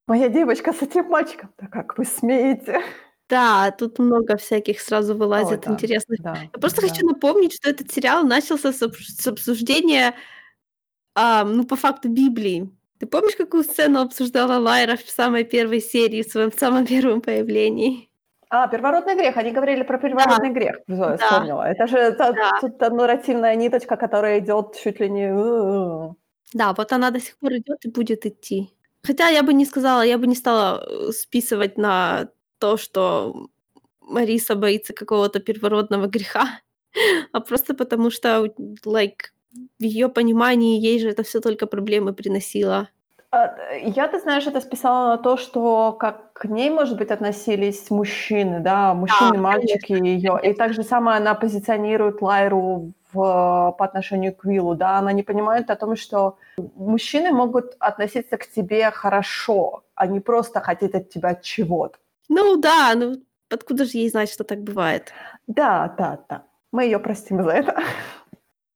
[0.09, 1.50] Моя девочка с этим мальчиком.
[1.59, 2.80] Да как вы смеете?
[3.28, 6.20] Да, тут много всяких сразу вылазит Ой, да, интересных.
[6.22, 6.88] Да, Я просто да.
[6.88, 10.14] хочу напомнить, что этот сериал начался с, обс- с обсуждения,
[11.14, 12.70] а, ну, по факту, Библии.
[12.98, 18.11] Ты помнишь, какую сцену обсуждала Лайра в самой первой серии, в своем самом первом появлении?
[18.50, 19.36] А, первородный грех.
[19.36, 20.76] Они говорили про первородный грех.
[20.88, 21.18] Всё, я Да.
[21.18, 21.62] вспомнила.
[21.70, 22.52] Это же та, Да.
[22.61, 26.14] тут нарративная ниточка, которая идет чуть ли не...
[26.54, 28.70] Да, вот она до сих пор идет и будет идти.
[29.09, 32.28] Хотя я бы не сказала, я бы не стала э, списывать на
[32.59, 33.48] то, что
[34.02, 36.61] Мариса боится какого-то первородного греха,
[37.32, 38.52] а просто потому что,
[38.84, 39.32] like,
[39.78, 42.88] в ее понимании ей же это все только проблемы приносило.
[43.31, 47.91] А, Я, ты знаешь, это списала на то, что как к ней, может быть, относились
[47.91, 50.41] мужчины, да, мужчины, Да, мальчики ее.
[50.43, 55.22] И так же самое она позиционирует Лайру в, по отношению к Виллу, да, она не
[55.22, 56.39] понимает о том, что
[56.76, 61.99] мужчины могут относиться к тебе хорошо, а не просто хотеть от тебя чего-то.
[62.29, 63.16] Ну да, ну
[63.51, 65.12] откуда же ей знать, что так бывает?
[65.47, 66.43] Да, да, да.
[66.72, 67.81] Мы ее простим за это.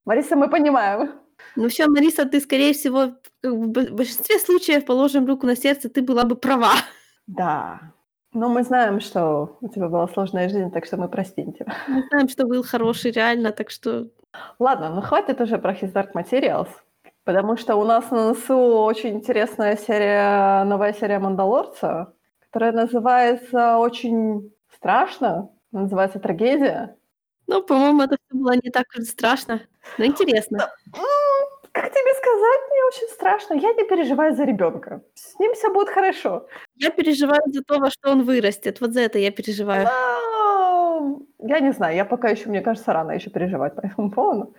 [0.05, 1.22] Мариса, мы понимаем.
[1.55, 6.01] Ну всё, Мариса, ты, скорее всего, бы в большинстве случаев, положим руку на сердце, ты
[6.01, 6.71] была бы права.
[7.27, 7.79] Да.
[8.33, 11.73] Но мы знаем, что у тебя была сложная жизнь, так что мы простим тебя.
[11.87, 14.07] Мы знаем, что Уилл хороший реально, так что
[14.59, 16.67] Ладно, ну хватит уже про His Dark Materials,
[17.23, 24.51] потому что у нас на носу очень интересная серия, новая серия «Мандалорца», которая называется очень
[24.75, 26.95] страшно, называется «Трагедия».
[27.47, 29.61] Ну, по-моему, это всё было не так уж страшно,
[29.99, 30.69] но интересно.
[31.75, 33.53] Как тебе сказать, мне очень страшно.
[33.55, 35.01] Я не переживаю за ребёнка.
[35.15, 36.47] С ним всё будет хорошо.
[36.75, 38.79] Я переживаю за то, во что он вырастет.
[38.81, 39.87] Вот за это я переживаю.
[39.87, 44.53] Ам, я не знаю, я пока ещё, мне кажется, рано ещё переживать по этому поводу.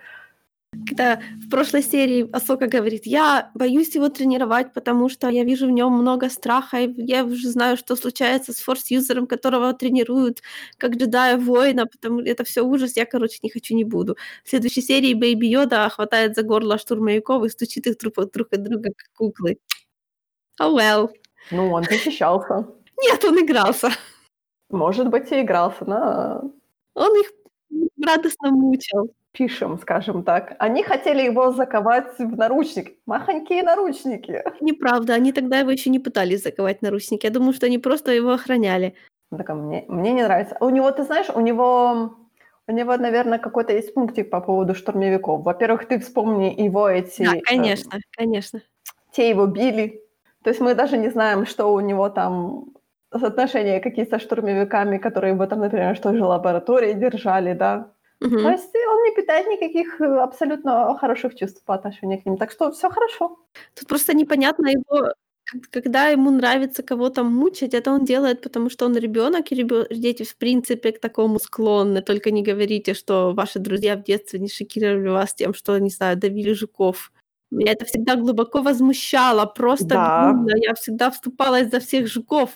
[0.87, 5.71] Когда в прошлой серии Асока говорит: "Я боюсь его тренировать, потому что я вижу в
[5.71, 10.41] нём много страха, и я уже знаю, что случается с форс-юзером, которого тренируют
[10.77, 14.15] как джедая-воина, потому это всё ужас, я, короче, не хочу, не буду".
[14.43, 18.47] В следующей серии Бэйби Йода хватает за горло штурмовиков и стучит их друг от друг
[18.53, 19.57] от друга, как куклы.
[20.61, 21.09] Oh well.
[21.51, 22.67] Ну, он защищался.
[23.01, 23.89] Нет, он игрался.
[24.69, 26.51] Может быть, и игрался, но
[26.95, 27.31] Он их
[28.03, 29.11] радостно мучил.
[29.31, 30.55] Пишем, скажем так.
[30.59, 32.97] Они хотели его заковать в наручники.
[33.05, 34.43] Махонькие наручники.
[34.61, 37.25] Неправда, они тогда его ещё не пытались заковать в наручники.
[37.25, 38.95] Я думаю, что они просто его охраняли.
[39.37, 40.55] Так, а мне мне не нравится.
[40.61, 42.15] У него, ты знаешь, у него
[42.67, 45.43] у него, наверно, какой-то есть пунктик по поводу штурмовиков.
[45.43, 48.61] Во-первых, ты вспомни его эти, Да, эм конечно, конечно.
[49.11, 50.01] те его били.
[50.43, 52.74] То есть мы даже не знаем, что у него там
[53.23, 57.91] отношения какие со штурмовиками, которые его там, например, в той же лаборатории держали, да.
[58.19, 58.51] То Мгм.
[58.51, 62.37] есть он не питает никаких, э, абсолютно хороших чувств по отношению к ним.
[62.37, 63.37] Так что всё хорошо.
[63.75, 65.13] Тут просто непонятно его
[65.71, 70.23] когда ему нравится кого-то мучить, это он делает, потому что он ребёнок, и ребё дети,
[70.23, 72.01] в принципе, к такому склонны.
[72.01, 76.17] Только не говорите, что ваши друзья в детстве не шокировали вас тем, что, не знаю,
[76.17, 77.11] давили жуков.
[77.51, 80.33] Меня это всегда глубоко возмущало, просто Да.
[80.63, 82.49] Я всегда вступалась за всех жуков.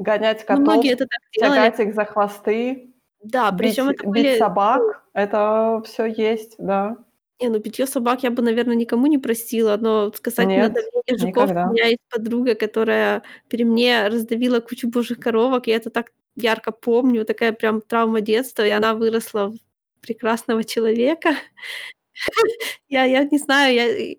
[0.00, 1.50] Гонять Но котов, многие это так делали.
[1.56, 6.56] тягать их за хвосты, Да, бить причём это бить были, собак- ну это всё есть,
[6.58, 6.96] да.
[7.40, 11.50] Не, ну битьё собак я бы, наверно, никому не простила, но касательно Нет, давления жуков,
[11.52, 11.64] никогда.
[11.64, 15.66] у меня есть подруга, которая при мне раздавила кучу божьих коровок.
[15.66, 19.56] Я это так ярко помню, такая прям травма детства, и она выросла в
[20.02, 21.30] прекрасного человека.
[22.88, 24.18] Я я не знаю, я и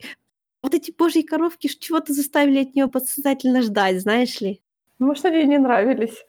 [0.63, 4.61] вот эти божьи коровки чего-то заставили от неё подсознательно ждать, знаешь ли.
[5.01, 6.25] Может, они ей не нравились.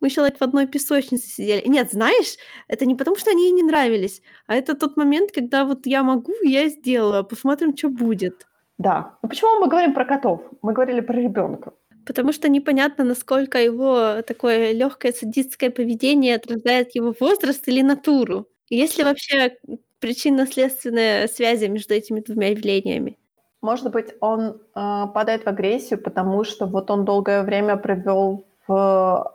[0.00, 1.62] Мы like в одной песочнице сидели.
[1.68, 2.36] Нет, знаешь,
[2.68, 6.02] это не потому, что они ей не нравились, а это тот момент, когда вот я
[6.04, 8.46] могу, я сделаю, посмотрим, чё будет.
[8.78, 9.18] Да.
[9.22, 10.40] Ну почему мы говорим про котов?
[10.62, 11.72] Мы говорили про ребёнка.
[12.06, 18.46] Потому что непонятно, насколько его такое лёгкое садистское поведение отражает его возраст или натуру.
[18.68, 23.16] Есть ли вообще, м, причинно-следственные связи между этими двумя явлениями?
[23.64, 29.32] Может быть, он, а, падает в агрессию, потому что вот он долгое время провёл в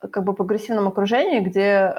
[0.00, 1.94] как бы в агрессивном окружении, где,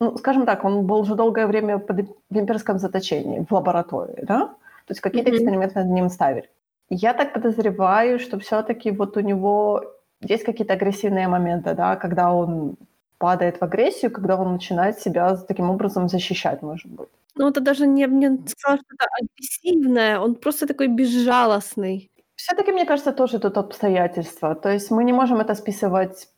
[0.00, 1.96] ну, скажем так, он был уже долгое время под
[2.30, 4.38] в имперском заточении, в лаборатории, да.
[4.86, 5.36] То есть какие-то Мгм.
[5.38, 6.48] эксперименты над ним ставили.
[6.90, 9.82] Я так подозреваю, что всё-таки вот у него
[10.28, 12.76] есть какие-то агрессивные моменты, да, когда он
[13.18, 17.08] падает в агрессию, когда он начинает себя таким образом защищать, может быть.
[17.38, 22.10] Ну, это даже не не сказала, что это агрессивное, он просто такой безжалостный.
[22.36, 24.54] Всё-таки, мне кажется, тоже тут обстоятельства.
[24.54, 26.28] То есть мы не можем это списывать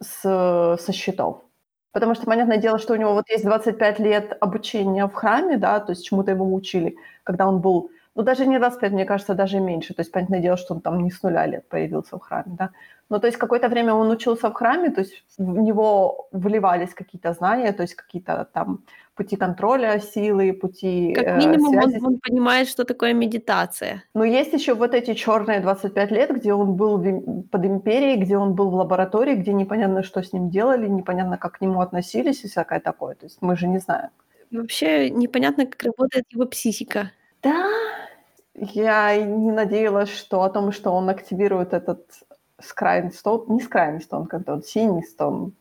[0.00, 0.20] с
[0.78, 1.36] со счетов.
[1.92, 5.80] Потому что, понятное дело, что у него вот есть 25 лет обучения в храме, да,
[5.80, 9.60] то есть чему-то его учили, когда он был, ну, даже не 25, мне кажется, даже
[9.60, 9.94] меньше.
[9.94, 12.70] То есть, понятное дело, что он там не с 0 лет появился в храме, да.
[13.10, 17.32] Ну, то есть какое-то время он учился в храме, то есть в него вливались какие-то
[17.32, 18.78] знания, то есть какие-то там
[19.14, 21.98] пути контроля силы, пути, Как э, минимум, связи.
[21.98, 24.02] он он понимает, что такое медитация.
[24.14, 28.36] Но есть ещё вот эти чёрные 25 лет, где он был в под империей, где
[28.36, 32.44] он был в лаборатории, где непонятно, что с ним делали, непонятно, как к нему относились
[32.44, 33.14] и всякое такое.
[33.14, 34.10] То есть мы же не знаем.
[34.50, 37.10] Вообще непонятно, как работает его психика.
[37.42, 37.66] Да,
[38.54, 42.06] я не надеялась, что о том, что он активирует этот
[42.60, 45.52] Stone, не Stone, как тот, синий Stone,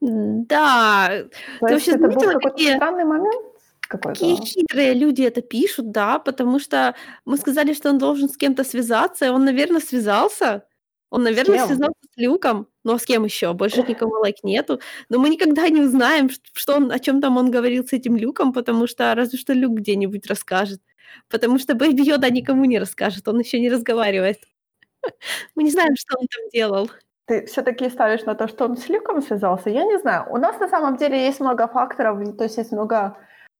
[0.00, 1.08] да?
[1.20, 1.24] М-да,
[1.60, 3.44] То ты есть вообще это был какой-то какие странный момент
[3.88, 4.44] какие какой-то?
[4.44, 6.18] хитрые люди это пишут, да?
[6.18, 6.94] Потому что
[7.24, 10.64] мы сказали, что он должен с кем-то связаться, и он, наверно, связался.
[11.10, 11.66] Он, С наверно, кем?
[11.66, 12.68] связался с Люком.
[12.84, 13.54] Ну, а с кем ещё?
[13.54, 14.80] Больше никого like нету.
[15.08, 18.52] Но мы никогда не узнаем, что он, о чём там он говорил с этим Люком,
[18.52, 20.80] потому что разве что Люк где-нибудь расскажет.
[21.30, 24.38] Потому что Бэйби Йода никому не расскажет, он ещё не разговаривает.
[25.56, 26.90] Мы не знаем, что он там делал.
[27.28, 29.70] Ты всё-таки ставишь на то, что он с Люком связался?
[29.70, 30.24] Я не знаю.
[30.30, 33.16] У нас на самом деле есть много факторов, то есть есть много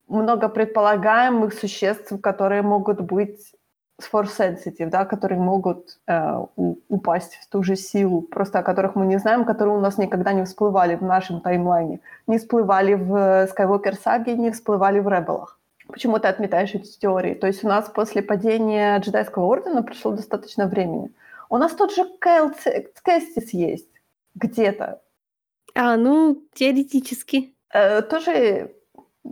[0.08, 3.52] много предполагаемых существ, которые могут быть
[4.00, 6.44] force sensitive, да, которые могут э,
[6.88, 10.32] упасть в ту же силу, просто о которых мы не знаем, которые у нас никогда
[10.32, 15.58] не всплывали в нашем таймлайне, не всплывали в Skywalker саге, не всплывали в Ребелах.
[15.88, 17.34] Почему ты отметаешь эти теории?
[17.34, 21.10] То есть у нас после падения джедайского ордена прошло достаточно времени.
[21.48, 22.52] У нас тот же Кайл
[23.02, 23.90] Кэстис есть
[24.34, 25.00] где-то.
[25.74, 27.54] А, ну, теоретически.
[27.72, 28.74] Э, тоже,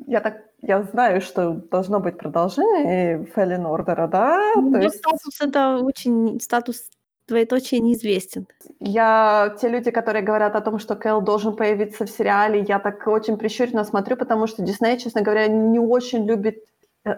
[0.07, 4.53] я так я знаю, что должно быть продолжение Фэллен Ордера, да?
[4.57, 4.97] Ну, То есть...
[4.97, 6.41] статус это очень...
[6.41, 6.89] Статус
[7.29, 8.47] двоеточие неизвестен.
[8.81, 9.55] Я...
[9.61, 13.37] Те люди, которые говорят о том, что Кэл должен появиться в сериале, я так очень
[13.37, 16.65] прищуренно смотрю, потому что Дисней, честно говоря, не очень любит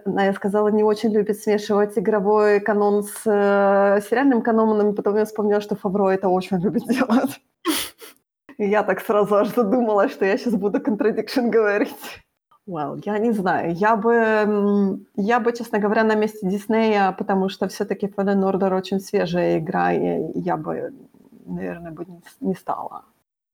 [0.07, 5.24] я сказала, не очень любит смешивать игровой канон с э, сериальным каноном, и потом я
[5.24, 7.41] вспомнила, что Фавро это очень любит делать.
[8.59, 12.22] И я так сразу аж задумала, что я сейчас буду contradiction говорить.
[12.66, 13.74] Well, я не знаю.
[13.74, 19.01] Я бы, я бы, честно говоря, на месте Диснея, потому что все-таки Fallen Order очень
[19.01, 20.93] свежая игра, и я бы,
[21.47, 23.05] наверное, бы не, не стала.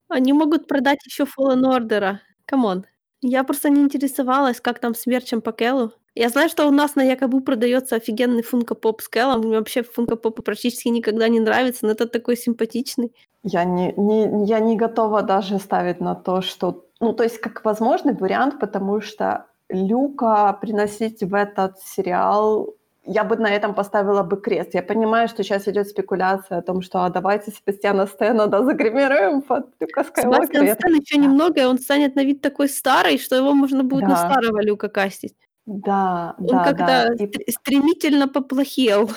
[0.08, 2.16] Они могут продать еще Fallen Order.
[2.44, 2.86] Come on.
[3.26, 5.92] Я просто не интересовалась, как там с мерчем по Кэллу.
[6.14, 9.40] Я знаю, что у нас на Yakaboo продается офигенный Funko Pop с Кэллом.
[9.40, 13.14] Мне вообще Funko Pop ы практически никогда не нравится, но это такой симпатичный.
[13.42, 17.64] Я не, не, я не готова даже ставить на то, что ну, то есть как
[17.64, 22.74] возможный вариант, потому что Люка приносить в этот сериал
[23.06, 24.74] я бы на этом поставила бы крест.
[24.74, 29.42] Я понимаю, что сейчас идет спекуляция о том, что а давайте Себастьяна Стэна да, загримируем
[29.42, 30.46] под Люка Скайуокера.
[30.46, 34.04] Себастьян Стэн еще немного, и он станет на вид такой старый, что его можно будет
[34.04, 34.08] да.
[34.08, 35.36] на старого Люка кастить.
[35.66, 37.24] Да, он да, когда да.
[37.24, 37.50] И...
[37.50, 39.10] стремительно поплохел.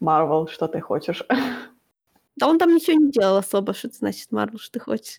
[0.00, 1.24] Марвел, что ты хочешь?
[2.36, 5.18] Да он там ничего не делал особо, что это значит, Марвел, что ты хочешь.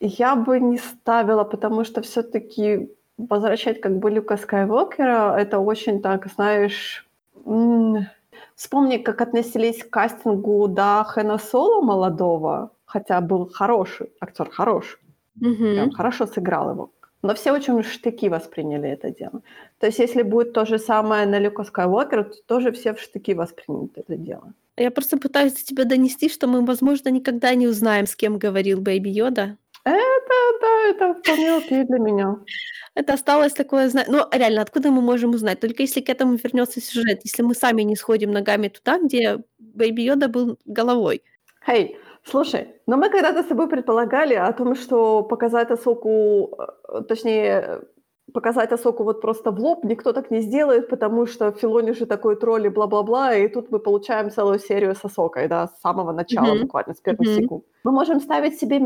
[0.00, 6.26] Я бы не ставила, потому что все-таки возвращать как бы Люка Скайуокера, это очень так,
[6.26, 7.05] знаешь...
[8.54, 14.98] Вспомни, как относились к кастингу до Хэна Соло молодого, хотя был хороший, актер хороший,
[15.40, 15.74] mm-hmm.
[15.74, 16.90] прям хорошо сыграл его.
[17.22, 19.42] Но все очень штыки восприняли это дело.
[19.78, 23.34] То есть если будет то же самое на Люка Скайуокера, то тоже все в штыки
[23.34, 24.52] воспримут это дело.
[24.76, 29.08] Я просто пытаюсь тебя донести, что мы, возможно, никогда не узнаем, с кем говорил Бэйби
[29.08, 29.56] Йода.
[30.60, 32.36] Да, это вполне окей для меня.
[32.94, 35.60] Это осталось такое, ну, реально, откуда мы можем узнать?
[35.60, 40.02] Только если к этому вернется сюжет, если мы сами не сходим ногами туда, где Бэйби
[40.02, 41.22] Йода был головой.
[41.66, 46.56] Хей, слушай, но мы когда-то с тобой предполагали о том, что показать Асоку,
[46.88, 47.82] э, точнее,
[48.36, 52.36] показать Асоку вот просто в лоб никто так не сделает, потому что Филони же такой
[52.36, 56.54] тролль и бла-бла-бла, и тут мы получаем целую серию с Асокой, да, с самого начала,
[56.54, 56.62] mm-hmm.
[56.62, 57.42] буквально, с первых mm-hmm.
[57.42, 57.64] секунд.
[57.84, 58.78] Мы можем ставить себе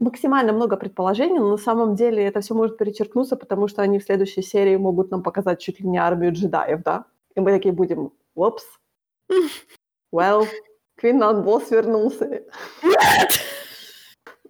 [0.00, 4.04] максимально много предположений, но на самом деле это все может перечеркнуться, потому что они в
[4.04, 7.04] следующей серии могут нам показать чуть ли не армию джедаев, да?
[7.36, 8.64] И мы такие будем, упс,
[10.14, 10.46] well,
[10.96, 12.42] Квин Босс вернулся.
[12.82, 13.30] Нет!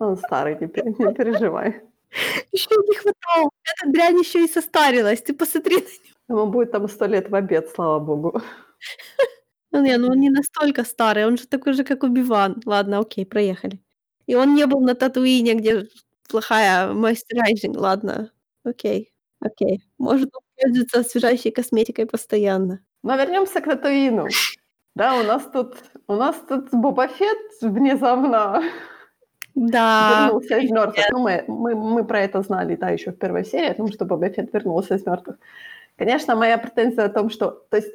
[0.01, 0.67] Он старый, не,
[1.07, 1.83] не переживай.
[2.53, 3.51] Еще не хватало.
[3.65, 5.23] Эта дрянь еще и состарилась.
[5.23, 6.43] Ты посмотри на него.
[6.43, 8.41] Ему будет там сто лет в обед, слава богу.
[9.71, 12.63] Ну не, ну он не настолько старый, он же такой же, как Убиван.
[12.65, 13.83] Ладно, окей, проехали.
[14.27, 15.87] И он не был на Татуине, где
[16.31, 17.77] плохая moisturizing.
[17.77, 18.33] Ладно,
[18.65, 19.85] окей, окей.
[19.99, 22.81] Может, он пользуется освежающей косметикой постоянно.
[23.03, 24.29] Но вернемся к Татуину.
[24.95, 28.63] Да, у нас тут, у нас тут Боба Фетт внезапно
[29.59, 30.27] да.
[30.27, 31.07] вернулся из мертвых.
[31.11, 34.05] Ну, мы, мы, мы про это знали, да, еще в первой серии, о том, что
[34.05, 35.39] Боба Фетт вернулся из мертвых.
[35.97, 37.65] Конечно, моя претензия о том, что...
[37.71, 37.93] То есть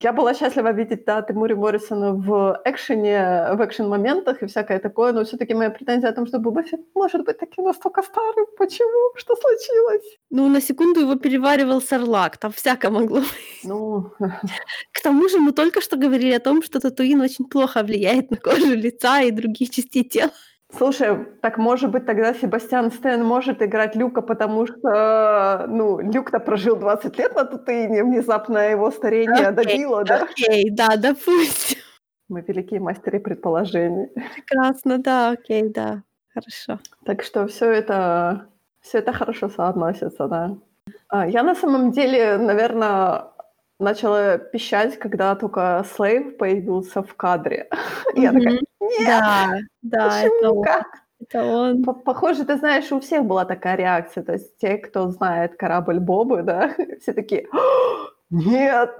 [0.00, 5.24] я была счастлива видеть, да, Тимури Моррисона в экшене, в экшен-моментах и всякое такое, но
[5.24, 8.46] все-таки моя претензия о том, что Боба Фетт может быть таким настолько старым.
[8.56, 9.16] Почему?
[9.16, 10.18] Что случилось?
[10.30, 13.22] Ну, на секунду его переваривал Сарлак, там всяко могло
[13.64, 14.12] Ну...
[14.92, 18.36] К тому же мы только что говорили о том, что татуин очень плохо влияет на
[18.36, 20.30] кожу лица и другие части тела.
[20.76, 26.76] Слушай, так может быть тогда Себастьян Стэн может играть Люка, потому что, ну, Люк-то прожил
[26.76, 30.24] 20 лет на Татуине, внезапно его старение okay, добило, да?
[30.24, 31.78] Окей, okay, да, допустим.
[32.28, 34.08] Мы великие мастеры предположений.
[34.34, 36.02] Прекрасно, да, окей, okay, да,
[36.34, 36.78] хорошо.
[37.06, 38.48] Так что все это,
[38.82, 40.58] все это хорошо соотносится, да.
[41.08, 43.24] А, я на самом деле, наверное,
[43.78, 47.68] начала пищать, когда только Слейв появился в кадре.
[47.70, 48.14] Mm-hmm.
[48.20, 50.86] Я такая, нет, да, да, почему, это как?
[51.20, 51.82] Это он.
[51.82, 54.22] Похоже, ты знаешь, у всех была такая реакция.
[54.22, 57.48] То есть те, кто знает корабль Бобы, да, все такие,
[58.30, 58.90] нет.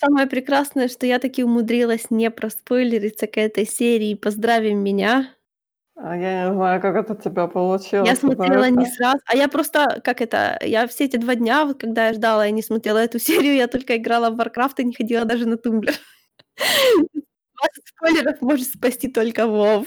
[0.00, 5.28] Самое прекрасное, что я таки умудрилась не проспойлериться к этой серии «Поздравим меня».
[5.94, 9.18] А я не знаю, как это у тебя получилось, Я потому смотрела не что сразу,
[9.26, 12.52] а я просто, как это, я все эти 2 дня, вот когда я ждала и
[12.52, 15.56] не смотрела эту серию, я только играла в "Варкрафт" и не ходила даже на.
[17.62, 19.86] Вас от спойлеров может спасти только WoW.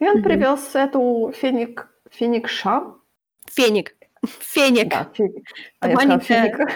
[0.00, 2.94] И он привез эту феник феникша.
[3.46, 3.94] Феник.
[4.26, 4.88] Феник.
[4.88, 5.44] Да, фи
[5.80, 6.68] а Это я маленькая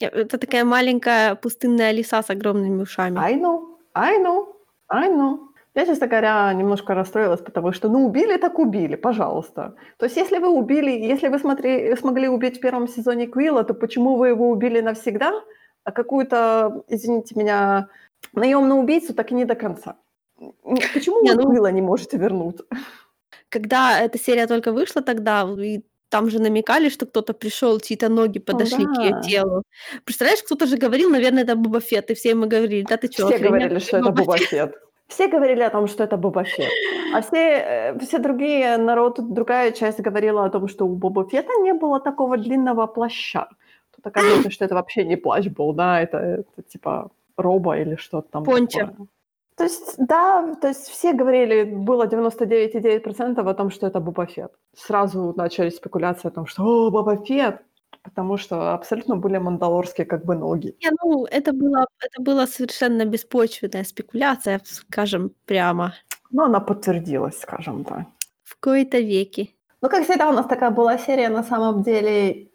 [0.00, 3.18] это такая маленькая пустынная лиса с огромными ушами.
[3.18, 4.46] I know, I know,
[4.88, 5.49] I know.
[5.76, 9.74] Я, честно говоря, немножко расстроилась, потому что, ну, убили так убили, пожалуйста.
[9.98, 13.74] То есть если вы убили, если вы смотри, смогли убить в первом сезоне Квилла, то
[13.74, 15.32] почему вы его убили навсегда,
[15.84, 17.88] а какую-то, извините меня,
[18.32, 19.96] наемную убийцу так и не до конца?
[20.92, 22.60] Почему Не, вы ну Квилла не можете вернуть?
[23.52, 28.38] Когда эта серия только вышла тогда, и там же намекали, что кто-то пришёл, чьи-то ноги
[28.38, 29.20] подошли к её да.
[29.20, 29.62] телу.
[30.04, 33.26] Представляешь, кто-то же говорил, наверное, это Боба Фетт, и все ему говорили: "Да ты чё,
[33.26, 34.74] Все охренел, говорили, что это Боба Фетт?"
[35.10, 36.70] Все говорили о том, что это Боба Фетт.
[37.14, 41.52] А все, э, все другие, народ, другая часть говорила о том, что у Боба Фетта
[41.62, 43.48] не было такого длинного плаща.
[43.96, 48.28] Тут оказывается, что это вообще не плащ был, да, это, это типа роба или что-то
[48.30, 49.08] там такое.
[49.56, 54.52] То есть, да, то есть все говорили, было 99,9% о том, что это Боба Фетт.
[54.76, 57.62] Сразу начались спекуляции о том, что «О, Боба Фетт!»
[58.02, 60.74] Потому что абсолютно были мандалорские как бы ноги.
[60.82, 65.92] Не, ну, это была это была совершенно беспочвенная спекуляция, скажем прямо.
[66.30, 68.06] Но она подтвердилась, скажем так.
[68.44, 69.54] В кои-то веки.
[69.82, 72.48] Ну, как всегда, у нас такая была серия, на самом деле,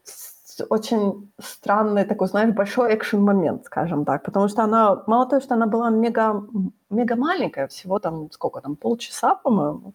[0.69, 4.23] очень странный такой, знаешь, большой экшен-момент, скажем так.
[4.23, 6.43] Потому что она, мало того, что она была мега,
[6.89, 9.93] мега маленькая, всего там, сколько там, полчаса, по-моему.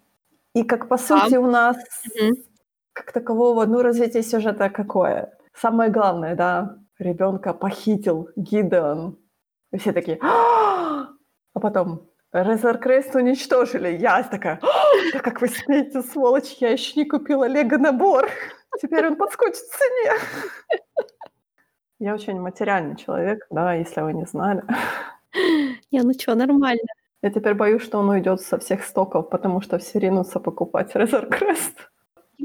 [0.55, 1.77] И как, по сути, у нас
[2.21, 2.33] Мгм.
[2.93, 5.33] как такового, ну, развитие сюжета какое?
[5.53, 9.19] Самое главное, да, ребенка похитил Гидеон.
[9.73, 11.09] И все такие, «А!»
[11.55, 13.89] потом Резер Крест уничтожили.
[13.89, 14.67] Я такая, «А!
[15.13, 18.29] да как вы смеете, сволочь, я еще не купила Лего-набор.
[18.81, 20.13] Теперь он подскочит в цене.
[21.99, 24.63] Я очень материальный человек, да, если вы не знали.
[25.91, 26.87] Не, ну чё, нормально.
[27.23, 31.27] Я теперь боюсь, что он уйдет со всех стоков, потому что все ринутся покупать Razor
[31.27, 31.77] Crest.
[31.77, 31.90] И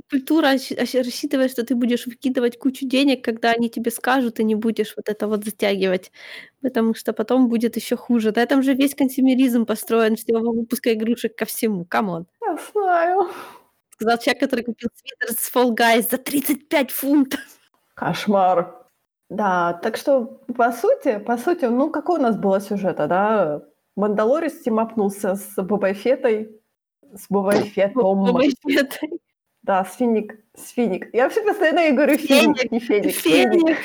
[0.09, 4.93] культура рассчитывает, что ты будешь выкидывать кучу денег, когда они тебе скажут, и не будешь
[4.95, 6.11] вот это вот затягивать,
[6.61, 8.31] потому что потом будет ещё хуже.
[8.35, 11.85] На этом же весь консюмеризм построен, первого выпуска игрушек ко всему.
[11.85, 12.25] Come on.
[12.41, 13.29] Я знаю.
[13.89, 17.39] Сказал человек, который купил свитер с Fall Guys за 35 фунтов.
[17.93, 18.85] Кошмар.
[19.29, 23.61] Да, так что, по сути, по сути, ну, какой у нас было сюжета, да?
[23.95, 26.49] Мандалорец тимапнулся с Бобой Фетой,
[27.13, 28.03] с Бобой Фетом.
[28.03, 28.99] Боба Фетт.
[29.65, 31.09] Да, с Финик, с Финик.
[31.11, 32.71] Я вообще постоянно ей говорю Феник.
[32.71, 33.15] не Феник.
[33.15, 33.51] Феник.
[33.51, 33.77] Феник.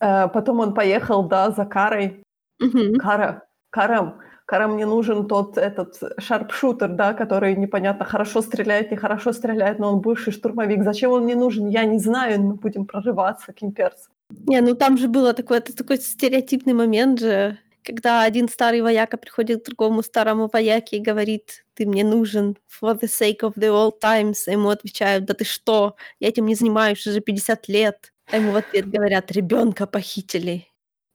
[0.00, 2.22] Э, потом он поехал, да, за Карой.
[2.60, 2.96] Мгм.
[2.96, 4.14] Кара, Кара,
[4.44, 9.92] Кара, мне нужен тот этот шарпшутер, да, который непонятно хорошо стреляет, не хорошо стреляет, но
[9.94, 10.84] он бывший штурмовик.
[10.84, 14.12] Зачем он мне нужен, я не знаю, мы будем прорываться к имперцам.
[14.46, 19.16] Не, ну там же было такое, это такой стереотипный момент же, когда один старый вояка
[19.18, 23.68] приходит к другому старому вояке и говорит: "Ты мне нужен for the sake of the
[23.70, 24.46] old times".
[24.50, 25.96] Ему отвечают: "Да ты что?
[26.20, 28.12] Я этим не занимаюсь уже 50 лет".
[28.30, 30.66] А ему в ответ говорят: "Ребёнка похитили".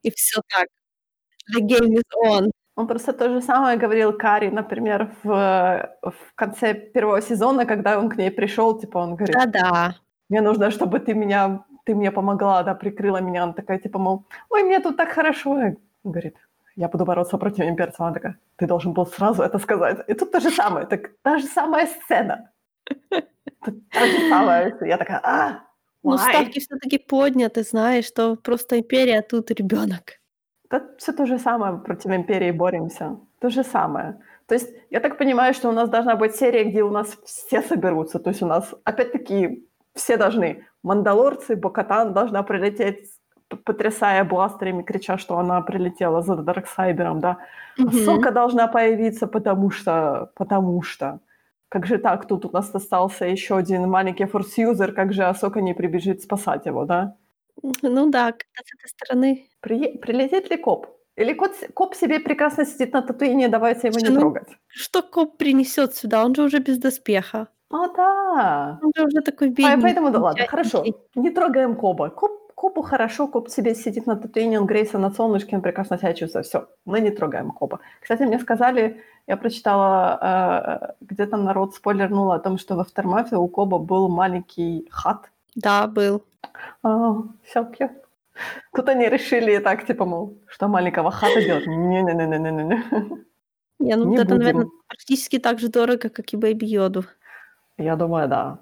[0.04, 0.68] И всё так.
[1.56, 2.52] The game is on.
[2.76, 8.10] Он просто то же самое говорил Кари, например, в, в конце первого сезона, когда он
[8.10, 9.96] к ней пришел, типа он говорит, Да-да.
[10.30, 13.44] мне нужно, чтобы ты меня, ты мне помогла, да, прикрыла меня.
[13.44, 15.52] Она такая, типа, мол, ой, мне тут так хорошо.
[15.52, 16.36] Он говорит,
[16.80, 18.00] я буду бороться против имперцев.
[18.00, 20.00] Она такая, ты должен был сразу это сказать.
[20.08, 22.52] И тут то же самое, так, та же самая сцена.
[23.10, 24.78] Та же самая.
[24.82, 25.60] Я такая, а,
[26.04, 30.20] Ну, ставки всё-таки подняты, знаешь, что просто империя, а тут ребёнок.
[30.70, 33.18] Да все то же самое, против империи боремся.
[33.42, 34.14] То же самое.
[34.48, 37.62] То есть я так понимаю, что у нас должна быть серия, где у нас все
[37.62, 38.20] соберутся.
[38.20, 40.64] То есть у нас, опять-таки, все должны.
[40.84, 43.19] Мандалорцы, Бокатан должна прилететь,
[43.58, 47.38] потрясая бластерами, крича, что она прилетела за Дарксайдером, да.
[47.78, 47.92] Мгм.
[47.92, 50.32] Сока должна появиться, потому что...
[50.36, 51.20] Потому что...
[51.70, 52.26] Как же так?
[52.28, 54.92] Тут у нас остался еще один маленький форс-юзер.
[54.92, 57.16] Как же Асока не прибежит спасать его, да?
[57.84, 60.88] Ну да, с этой стороны Прие- Прилетит ли коп?
[61.16, 64.48] Или кот, коп себе прекрасно сидит на Татуине, давайте его не ну, трогать?
[64.68, 66.26] что коп принесёт сюда?
[66.26, 67.48] Он же уже без доспеха.
[67.70, 68.80] А, да.
[68.82, 70.84] Он же уже такой По- бедненький, Поэтому да ладно, хорошо.
[71.16, 72.10] Не трогаем Кобба.
[72.10, 76.14] Кобб, Коббу хорошо, Кобб себе сидит на Татуине, он греется на солнышке, он прекрасно себя
[76.14, 76.46] чувствует.
[76.46, 77.80] Все, мы не трогаем Кобба.
[78.02, 83.48] Кстати, мне сказали, я прочитала, э, где-то народ спойлернул о том, что в Aftermath у
[83.48, 85.32] Кобба был маленький хатт.
[85.56, 86.22] Да, был.
[86.84, 87.72] А, всё,
[88.76, 91.68] Тут они решили так, типа, мол, что маленького хатта делать?
[91.68, 92.84] Не-не-не-не-не-не.
[93.80, 94.72] Не, ну Не это, наверное, будем.
[94.88, 97.04] практически так же дорого, как и Бэйби Йоду.
[97.78, 98.58] Я думаю, да.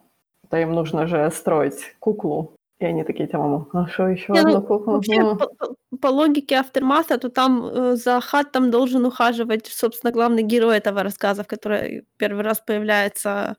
[0.50, 2.57] То им нужно же строить куклу.
[2.80, 4.94] И они такие, типа, мама, а что еще Не, одну ну, куклу?
[4.94, 10.12] вообще, Ну, по, по- по логике Aftermath, то там э, за Хаттом должен ухаживать, собственно,
[10.14, 11.80] главный герой этого рассказа, в котором
[12.18, 13.58] первый раз появляется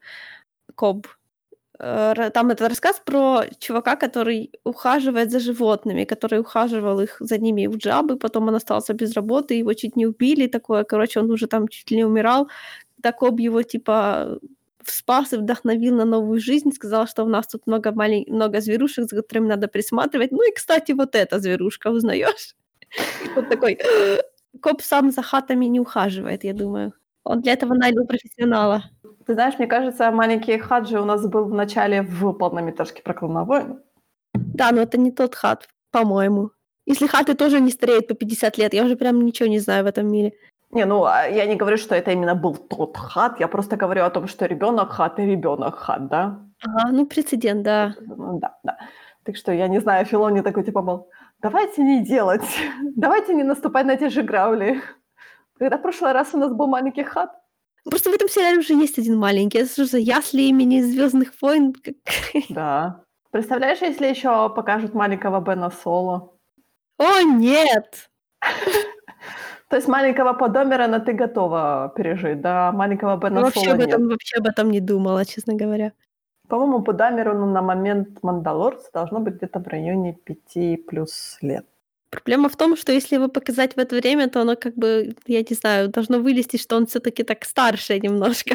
[0.77, 1.09] Коб.
[1.81, 7.67] Э, Там это рассказ про чувака, который ухаживает за животными, который ухаживал их за ними
[7.69, 11.47] в джабы, потом он остался без работы, его чуть не убили, такое, короче, он уже
[11.47, 12.49] там чуть ли не умирал.
[13.03, 14.39] Тогда Коб его, типа,
[14.91, 18.25] спас и вдохновил на новую жизнь, сказал, что у нас тут много, малень...
[18.29, 20.33] много зверушек, за которыми надо присматривать.
[20.33, 22.55] Ну и, кстати, вот эта зверушка, узнаешь?
[23.35, 23.79] Вот такой,
[24.63, 26.93] Коп сам за хатами не ухаживает, я думаю.
[27.25, 28.85] Он для этого нанял профессионала.
[29.27, 33.45] Ты знаешь, мне кажется, маленький Хаджи у нас был в начале в полнометражке про клана
[33.45, 33.81] войн.
[34.33, 36.51] Да, но это не тот хат, по-моему.
[36.87, 39.87] Если хаты тоже не стареют по 50 лет, я уже прям ничего не знаю в
[39.89, 40.33] этом мире.
[40.71, 44.05] Не, ну, а я не говорю, что это именно был тот хат, я просто говорю
[44.05, 46.41] о том, что ребенок хат и ребенок хат, да?
[46.63, 47.95] Ага, ну прецедент, да.
[48.01, 48.79] Ну, да, да.
[49.25, 51.09] Так что я не знаю, Филони такой типа был,
[51.41, 52.45] давайте не делать,
[52.97, 54.83] давайте не наступать на те же грабли.
[55.59, 57.31] Когда в прошлый раз у нас был маленький хат,
[57.85, 59.59] Просто в этом сериале уже есть один маленький.
[59.59, 61.75] Это что за ясли имени Звездных войн?
[62.51, 63.03] Да.
[63.31, 66.35] Представляешь, если еще покажут маленького Бена Соло?
[66.99, 68.11] О, нет!
[69.69, 72.73] То есть маленького Подомерана ты готова пережить, да?
[72.73, 73.89] Маленького Бена вообще об, нет.
[73.89, 75.93] этом, вообще об этом не думала, честно говоря.
[76.49, 81.67] По-моему, по Дамерону на момент Мандалорца должно быть где-то в районе 5 плюс лет.
[82.11, 85.41] Проблема в том, что если его показать в это время, то оно как бы, я
[85.41, 88.55] не знаю, должно вылезти, что он все таки так старше немножко.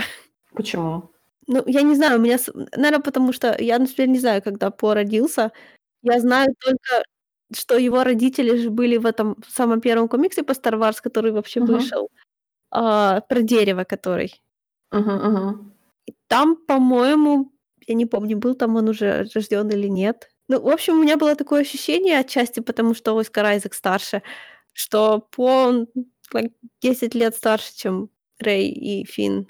[0.54, 1.12] Почему?
[1.46, 2.38] Ну, я не знаю, у меня,
[2.76, 5.52] наверное, потому что я, например, не знаю, когда По родился.
[6.02, 7.04] Я знаю только,
[7.56, 11.60] что его родители же были в этом самом первом комиксе по Star Wars, который вообще
[11.62, 11.74] Мгм.
[11.74, 12.10] вышел,
[12.72, 14.42] а, про дерево который.
[14.92, 15.74] Мгм.
[16.08, 17.52] И там, по-моему,
[17.88, 20.30] я не помню, был там он уже рожден или нет.
[20.50, 24.22] Ну, в общем, у меня было такое ощущение отчасти, потому что Оскар Айзек старше,
[24.74, 25.88] что По он
[26.34, 26.52] like,
[26.82, 29.48] 10 лет старше, чем Рэй и Финн.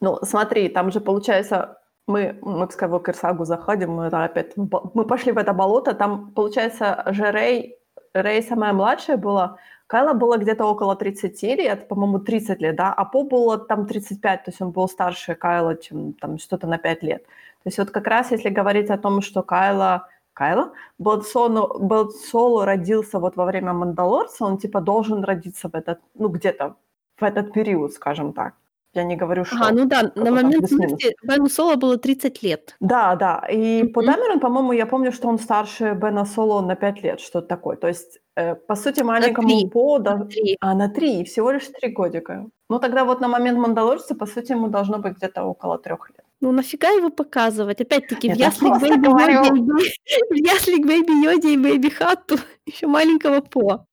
[0.00, 1.78] Ну, смотри, там же получается,
[2.10, 6.32] мы, мы в Skywalker сагу заходим, мы, опять, в мы пошли в это болото, там,
[6.32, 7.76] получается, же Рэй,
[8.14, 9.56] Рэй самая младшая была,
[9.86, 14.44] Кайла было где-то около 30 лет, по-моему, 30 лет, да, а По было там 35,
[14.44, 17.24] то есть он был старше Кайла, чем там что-то на 5 лет.
[17.24, 22.12] То есть вот как раз если говорить о том, что Кайла, Кайла, Блад Соло, Блад
[22.12, 26.76] Соло родился вот во время Мандалорца, он типа должен родиться в этот, ну где-то
[27.18, 28.54] в этот период, скажем так.
[28.94, 29.56] Я не говорю, что...
[29.56, 32.74] Ага, ну да, на момент смерти Бену Соло было 30 лет.
[32.80, 33.46] Да, да.
[33.52, 34.10] И по Мгм.
[34.12, 37.76] Дамерон, по-моему, я помню, что он старше Бена Соло на 5 лет, что-то такое.
[37.76, 39.68] То есть, э, по сути, маленькому три.
[39.70, 39.98] По...
[39.98, 40.56] да- Три.
[40.60, 42.46] А, на 3, всего лишь 3 годика.
[42.68, 46.24] Ну, тогда вот на момент Мандалорца, по сути, ему должно быть где-то около 3 лет.
[46.40, 47.80] Ну нафига его показывать?
[47.80, 49.32] Опять-таки, в Нет, я ясли к просто Бэйби говорю.
[49.44, 49.90] Йоде, и Бэй-
[50.30, 52.36] в ясли к Бэйби Йоде и Бэйби Хатту
[52.66, 53.84] еще маленького По.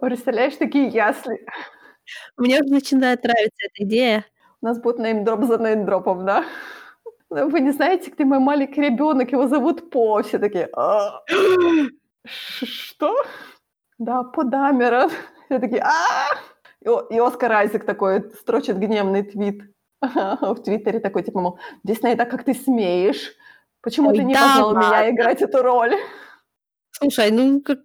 [0.00, 1.44] Представляешь, такие ясли.
[2.36, 4.24] Мне уже начинает нравиться эта идея.
[4.62, 6.44] У нас будет неймдроп за неймдропом, да?
[7.30, 10.22] Вы не знаете, где мой маленький ребенок, его зовут По.
[10.22, 11.22] Все такие, «А,
[12.24, 13.14] что?
[13.98, 15.10] Да, По Дамерон.
[15.46, 16.26] Все такие, а
[17.10, 19.62] и, Оскар Айзек такой строчит гневный твит
[20.00, 23.32] в Твиттере такой, типа, мол, Дисней, так как ты смеешь?
[23.82, 25.94] Почему ты не позвал меня играть эту роль?
[26.92, 27.78] Слушай, ну как...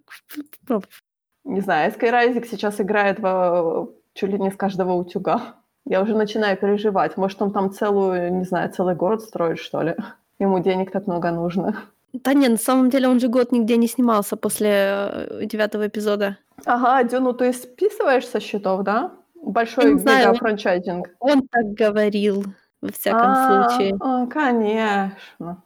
[1.44, 5.61] Не знаю, Оскар Айзек сейчас играет в, чуть ли не с каждого утюга.
[5.84, 7.16] Я уже начинаю переживать.
[7.16, 9.96] Может, он там целую, не знаю, целый город строит, что ли?
[10.38, 11.74] Ему денег так много нужно.
[12.12, 16.36] Да не, на самом деле он же год нигде не снимался после э, девятого эпизода.
[16.66, 19.12] Ага, Дюну ты списываешь со счетов, да?
[19.34, 21.08] Большой знаю, он- мега-франчайзинг.
[21.20, 22.44] Он так говорил,
[22.80, 23.96] во всяком А, случае.
[24.00, 25.62] а, конечно.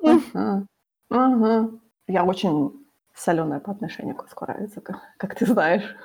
[1.10, 1.80] Мгм.
[2.08, 2.72] Я очень
[3.14, 5.96] соленая по отношению к Айзеку, как ты знаешь.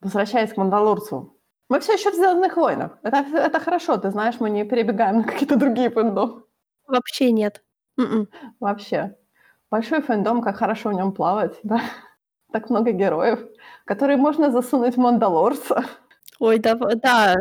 [0.00, 1.34] Возвращаясь к Мандалорцу.
[1.68, 2.98] Мы все еще в «Звездных войнах».
[3.02, 6.44] Это, это хорошо, ты знаешь, мы не перебегаем на какие-то другие фэндом.
[6.86, 7.62] Вообще нет.
[7.98, 8.28] М-м.
[8.60, 9.16] Вообще.
[9.70, 11.80] Большой фэндом, как хорошо в нем плавать, да?
[12.52, 13.40] Так много героев,
[13.84, 15.84] которые можно засунуть в Мандалорца.
[16.38, 17.34] Ой, да, да,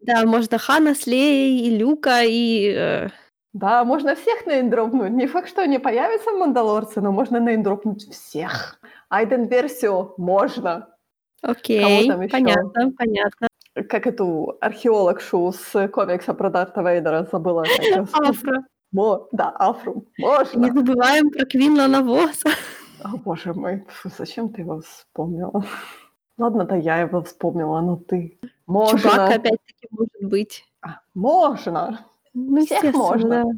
[0.00, 2.74] да, можно Хана с Леей, и Люка, и...
[2.76, 3.08] э,
[3.52, 5.12] Да, можно всех нейндропнуть.
[5.12, 8.78] Не факт, что они появятся в Мандалорце, но можно нейндропнуть всех.
[9.08, 10.88] Айден-версию можно.
[11.42, 13.48] Окей, понятно, понятно.
[13.74, 17.64] Как эту археологшу с комикса про Дарта Вейдера забыла.
[18.12, 18.64] Афро.
[18.92, 20.04] Мо- Да, Афру.
[20.18, 20.64] Можно.
[20.64, 22.50] Не забываем про Квинла Навоза.
[23.04, 25.64] О, боже мой, фу, зачем ты его вспомнила?
[26.36, 28.38] Ладно, да я его вспомнила, но ты.
[28.66, 28.98] Можно.
[28.98, 30.64] Чубака опять-таки может быть.
[30.82, 32.00] А, можно.
[32.34, 33.44] Ну, Всех можно.
[33.44, 33.50] да.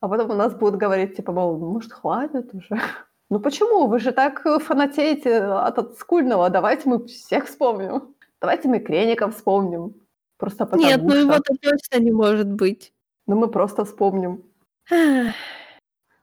[0.00, 2.80] А потом у нас будут говорить, типа, мол, может, хватит уже?
[3.28, 3.88] Ну почему?
[3.88, 6.48] Вы же так фанатеете от олдскульного.
[6.48, 8.14] Давайте мы всех вспомним.
[8.40, 9.94] Давайте мы Креника вспомним.
[10.38, 11.18] Просто потому Нет, ну что.
[11.20, 12.92] его-то точно не может быть.
[13.26, 14.42] Ну мы просто вспомним.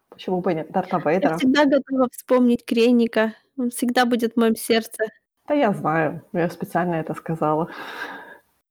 [0.10, 0.72] Почему бы нет?
[0.72, 1.38] Дарта Я Вейдера.
[1.38, 3.34] всегда готова вспомнить Кренника.
[3.58, 5.06] Он всегда будет в моем сердце.
[5.48, 6.22] Да я знаю.
[6.34, 7.70] Я специально это сказала.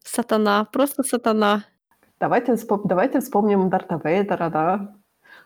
[0.05, 1.65] Сатана, просто сатана.
[2.21, 4.95] Давайте, вспом- давайте вспомним Дарта Вейдера, да.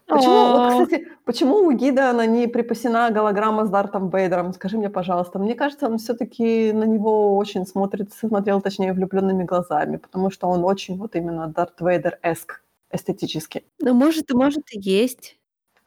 [0.07, 4.53] Почему, вот, О, кстати, почему у гида она не припасена голограмма с Дартом Вейдером?
[4.53, 5.41] Скажи мне, пожалуйста.
[5.41, 10.65] Мне кажется, он все-таки на него очень смотрит, смотрел, точнее, влюбленными глазами, потому что он
[10.65, 12.63] очень вот именно Дарт Вейдер-эск
[12.93, 13.65] эстетически.
[13.81, 15.37] Ну, может, и может и есть.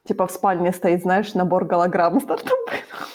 [0.05, 3.07] Типа в спальне стоит, знаешь, набор голограмм с Дартом Вейдером.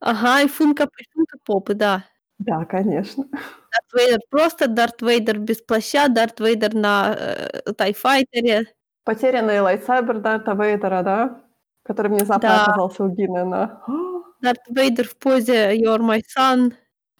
[0.00, 2.04] Ага, и Funko, и Funko Pop ы, да.
[2.38, 3.24] Да, конечно.
[3.32, 8.66] Дарт Вейдер просто Дарт Вейдер без плаща, Дарт Вейдер на э, TIE fighter е.
[9.04, 11.42] Потерянный lightsaber Дарта Вейдера, да?
[11.82, 13.82] Который внезапно Да, оказался у Гидеона.
[14.40, 16.72] Дарт Вейдер в позе You're my son.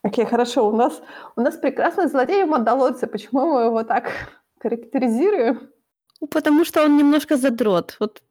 [0.03, 0.69] Окей, хорошо.
[0.69, 1.03] У нас,
[1.37, 3.07] у нас прекрасный злодей в Мандалорце.
[3.07, 4.11] Почему мы его так
[4.61, 5.71] характеризируем?
[6.21, 7.97] Ну, Потому что он немножко задрот.
[8.01, 8.23] Вот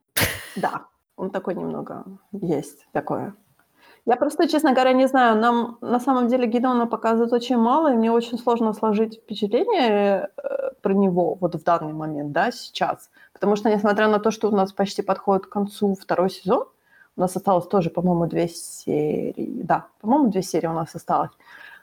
[0.55, 0.85] Да,
[1.15, 3.35] он такой немного есть такое.
[4.05, 5.37] Я просто, честно говоря, не знаю.
[5.39, 10.71] Нам на самом деле Гидеона показывают очень мало, и мне очень сложно сложить впечатление э,
[10.81, 13.09] про него вот в данный момент, да, сейчас.
[13.43, 16.65] Потому что, несмотря на то, что у нас почти подходит к концу второй сезон,
[17.17, 19.61] у нас осталось тоже, по-моему, две серии.
[19.63, 21.31] Да, по-моему, две серии у нас осталось.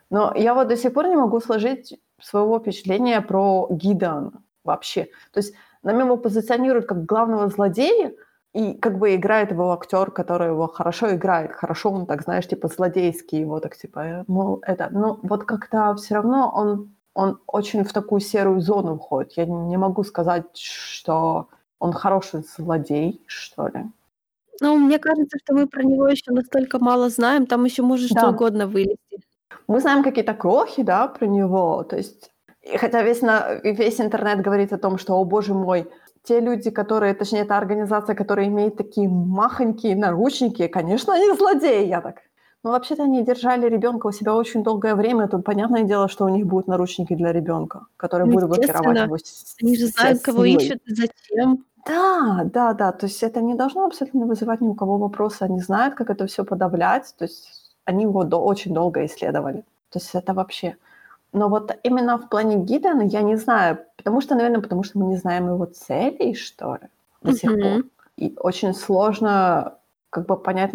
[0.09, 4.33] Но я вот до сих пор не могу сложить своего впечатления про Гидеона
[4.65, 5.09] вообще.
[5.35, 8.15] То есть нам его позиционируют как главного злодея,
[8.55, 11.53] и как бы играет его актер, который его хорошо играет.
[11.53, 14.89] Хорошо он так, знаешь, типа злодейский его так типа, мол, это.
[14.91, 19.33] Но вот как-то все равно он, он очень в такую серую зону входит.
[19.37, 23.85] Я не могу сказать, что он хороший злодей, что ли.
[24.61, 28.21] Ну, мне кажется, что мы про него еще настолько мало знаем, там еще может что
[28.21, 28.29] Да.
[28.29, 29.21] угодно вылезти.
[29.67, 32.31] Мы знаем какие-то крохи, да, про него, то есть,
[32.77, 35.91] хотя весь, на, весь интернет говорит о том, что, о боже мой,
[36.25, 42.01] те люди, которые, точнее, та организация, которая имеет такие махонькие наручники, конечно, они злодеи, я
[42.03, 42.17] так.
[42.63, 46.29] Но вообще-то они держали ребенка у себя очень долгое время, тут понятное дело, что у
[46.29, 49.17] них будут наручники для ребенка, которые Ну, будут блокировать его
[49.63, 50.63] Они же знают, кого силой.
[50.65, 51.65] ищут и зачем.
[51.87, 52.93] Да, да, да.
[52.93, 55.47] То есть это не должно абсолютно вызывать ни у кого вопроса.
[55.47, 57.15] Они знают, как это все подавлять.
[57.19, 59.65] То есть они его до- очень долго исследовали.
[59.91, 60.77] То есть это вообще...
[61.33, 63.79] Но вот именно в плане Гидена я не знаю.
[63.97, 66.89] Потому что, наверное, потому что мы не знаем его целей, что ли,
[67.23, 67.61] до сих Мгм.
[67.63, 67.85] пор.
[68.19, 69.75] И очень сложно
[70.11, 70.73] как бы понять,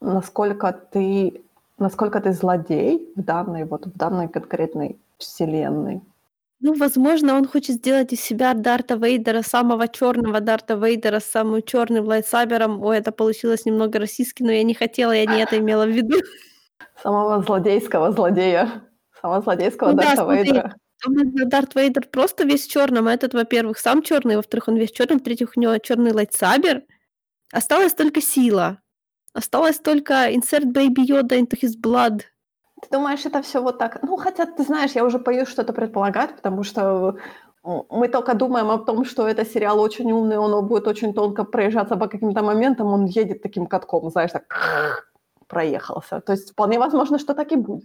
[0.00, 1.42] насколько ты,
[1.78, 6.00] насколько ты злодей в данной, вот в данной конкретной вселенной.
[6.62, 11.62] Ну, возможно, он хочет сделать из себя Дарта Вейдера, самого черного Дарта Вейдера с самым
[11.62, 12.82] черным лайтсабером.
[12.82, 16.18] Ой, это получилось немного российски, но я не хотела, я не это имела в виду.
[17.02, 18.82] Самого злодейского злодея.
[19.22, 20.74] Самого злодейского Ну да, Дарта смотри, Вейдера.
[21.02, 21.14] Там
[21.48, 25.16] Дарт Вейдер просто весь в черном, а этот, во-первых, сам черный, во-вторых, он весь черный,
[25.16, 26.82] в-третьих, у него черный lightsaber.
[27.52, 28.80] Осталась только сила.
[29.32, 32.22] Осталось только insert baby Yoda into his blood.
[32.82, 34.02] Ты думаешь, это все вот так?
[34.02, 37.16] Ну, хотя, ты знаешь, я уже боюсь что-то предполагать, потому что
[37.64, 41.44] м, мы только думаем о том, что это сериал очень умный, он будет очень тонко
[41.44, 44.44] проезжаться по каким-то моментам, он едет таким катком, знаешь, так
[45.48, 46.20] проехался.
[46.20, 47.84] То есть вполне возможно, что так и будет.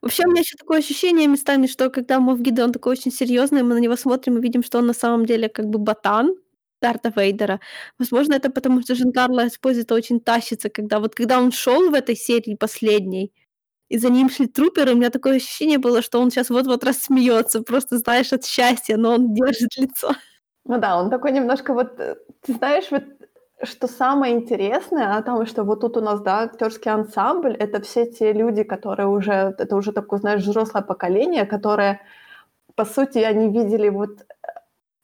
[0.00, 3.62] Вообще, у меня еще такое ощущение местами, что когда Мов Гида, он такой очень серьезный,
[3.62, 6.34] мы на него смотрим и видим, что он на самом деле как бы ботан
[6.82, 7.60] Дарта Вейдера.
[7.98, 12.16] Возможно, это потому, что Жан-Карло Эспозито очень тащится, когда вот когда он шел в этой
[12.16, 13.32] серии последней,
[13.92, 17.62] и за ним шли труперы, у меня такое ощущение было, что он сейчас вот-вот рассмеется,
[17.62, 20.12] просто, знаешь, от счастья, но он держит лицо.
[20.64, 23.04] Ну да, он такой немножко вот, э, ты знаешь, вот
[23.64, 28.06] что самое интересное о том, что вот тут у нас, да, актерский ансамбль, это все
[28.06, 32.00] те люди, которые уже, это уже такое, знаешь, взрослое поколение, которое,
[32.74, 34.24] по сути, они видели вот э,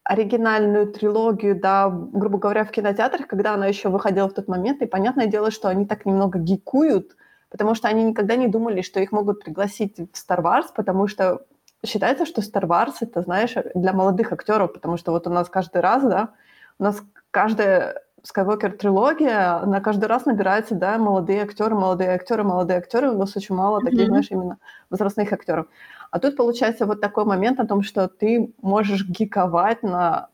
[0.08, 4.86] оригинальную трилогию, да, грубо говоря, в кинотеатрах, когда она еще выходила в тот момент, и
[4.86, 7.16] понятное дело, что они так немного гикуют,
[7.50, 11.40] потому что они никогда не думали, что их могут пригласить в Star Wars, потому что
[11.86, 15.82] считается, что Star Wars это, знаешь, для молодых актеров, потому что вот у нас каждый
[15.82, 16.30] раз, да,
[16.78, 22.78] у нас каждая Skywalker трилогия, на каждый раз набирается, да, молодые актеры, молодые актеры, молодые
[22.78, 24.08] актеры, у нас очень мало таких, Мгм.
[24.08, 24.58] знаешь, именно
[24.90, 25.66] возрастных актеров.
[26.10, 30.28] А тут получается вот такой момент о том, что ты можешь гиковать на,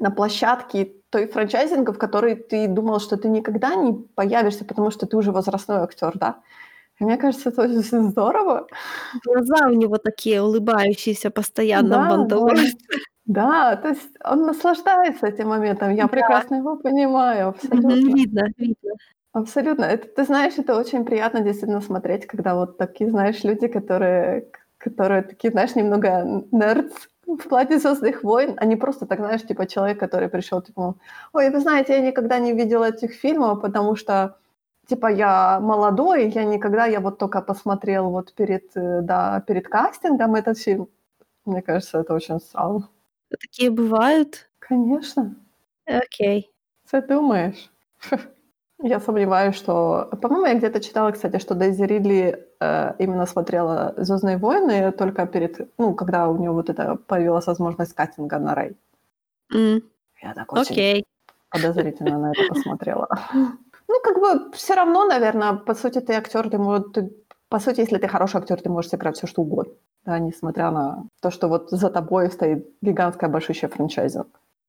[0.00, 5.06] на площадке той франчайзинга, в которой ты думал, что ты никогда не появишься, потому что
[5.06, 6.36] ты уже возрастной актер, да?
[7.00, 8.66] Мне кажется, это очень здорово.
[9.24, 12.04] Глаза у него такие улыбающиеся постоянно Да.
[12.04, 12.72] «Мандалорце».
[13.26, 15.90] Да, то есть он наслаждается этим моментом.
[15.94, 16.08] Я Да.
[16.08, 17.92] прекрасно его понимаю, абсолютно.
[17.94, 18.92] Видно, видно.
[19.32, 19.84] Абсолютно.
[19.84, 24.48] Это, ты знаешь, это очень приятно действительно смотреть, когда вот такие, знаешь, люди, которые,
[24.78, 26.08] которые такие, знаешь, немного
[26.52, 26.92] nerds
[27.26, 30.94] в плане «Звездных войн», они просто так, знаешь, типа человек, который пришел, типа,
[31.32, 34.36] ой, вы знаете, я никогда не видел этих фильмов, потому что,
[34.86, 40.34] типа, я молодой, я никогда, я вот только посмотрел вот перед, э, да, перед кастингом
[40.36, 40.88] этот фильм.
[41.44, 42.88] Мне кажется, это очень странно.
[43.40, 44.48] Такие бывают.
[44.58, 45.36] Конечно.
[45.86, 46.50] Окей.
[46.90, 47.70] Ты думаешь?
[48.80, 50.08] Я сомневаюсь, что...
[50.22, 55.68] По-моему, я где-то читала, кстати, что Дейзи Ридли э, именно смотрела «Звездные войны» только перед...
[55.78, 58.76] Ну, когда у нее вот это появилась возможность кастинга на Рэй.
[59.52, 59.82] М,
[60.22, 61.04] Я так очень Окей.
[61.50, 63.08] подозрительно на это посмотрела.
[63.88, 66.86] Ну, как бы все равно, наверное, по сути, ты актер, ты можешь...
[66.94, 67.10] ты-
[67.48, 69.72] По сути, если ты хороший актер, ты можешь сыграть все, что угодно.
[70.04, 74.26] Да, несмотря на то, что вот за тобой стоит гигантская большущая франчайзинг.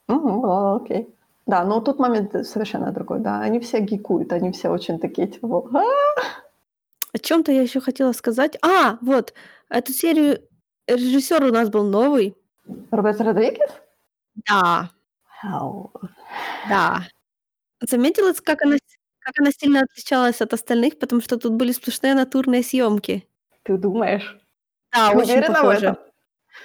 [0.08, 1.08] Ладно, окей.
[1.50, 3.42] Да, но тут момент совершенно другой, да.
[3.42, 5.82] Они все гикуют, они все очень такие, типа, «А,
[7.12, 8.56] О чем-то я еще хотела сказать.
[8.62, 9.34] А, вот,
[9.68, 10.48] эту серию
[10.86, 12.36] режиссер у нас был новый.
[12.92, 13.72] Роберт Родригес?
[14.48, 14.92] Да,
[15.42, 15.92] Ау.
[16.70, 17.08] да.
[17.82, 18.76] Заметила, как она,
[19.18, 23.28] как она сильно отличалась от остальных, потому что тут были сплошные натурные съемки.
[23.64, 24.38] Ты думаешь?
[24.94, 25.98] Да, Ты очень похоже.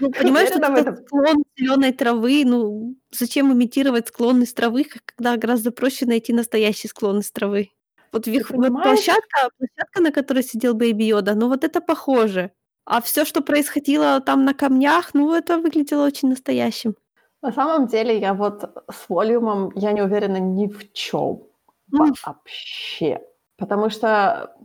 [0.01, 0.97] Ну, понимаешь, этот этом?
[0.97, 7.19] склон зеленой травы, ну, зачем имитировать склон из травы, когда гораздо проще найти настоящий склон
[7.21, 7.71] из травы?
[8.13, 12.53] Вот, вих- вот площадка, площадка, на которой сидел Бэйби Йода, ну вот это похоже.
[12.85, 16.95] А все, что происходило там на камнях, ну это выглядело очень настоящим.
[17.43, 21.43] На самом деле, я вот с волюмом, я не уверена ни в чем
[21.91, 23.21] вообще.
[23.57, 24.57] Потому что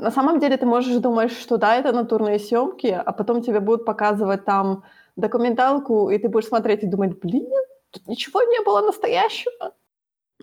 [0.00, 3.84] на самом деле ты можешь думать, что да, это натурные съемки, а потом тебе будут
[3.84, 4.84] показывать там
[5.16, 7.46] документалку, и ты будешь смотреть и думать, блин,
[7.90, 9.72] тут ничего не было настоящего.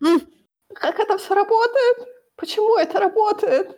[0.04, 0.22] М,
[0.74, 1.98] Как это все работает?
[2.38, 3.78] Почему это работает?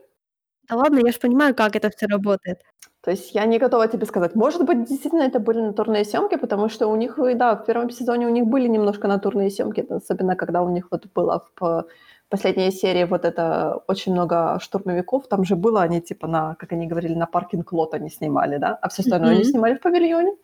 [0.70, 2.62] Да ладно, я же понимаю, как это все работает.
[3.02, 4.36] То есть я не готова тебе сказать.
[4.36, 8.28] Может быть, действительно это были натурные съемки, потому что у них, да, в первом сезоне
[8.28, 11.86] у них были немножко натурные съемки, особенно когда у них вот было в
[12.34, 16.88] последней серии вот это очень много штурмовиков, там же было они типа на, как они
[16.88, 19.50] говорили, на паркинг-лот они снимали, да, а все остальное они Мгм.
[19.52, 20.36] снимали в павильоне.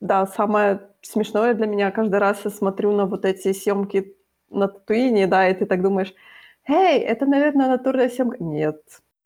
[0.00, 4.16] Да, самое смешное для меня каждый раз я смотрю на вот эти съемки
[4.50, 6.14] на Татуине, да, и ты так думаешь,
[6.66, 8.42] эй, это, наверное, натурная съемка.
[8.42, 8.80] Нет.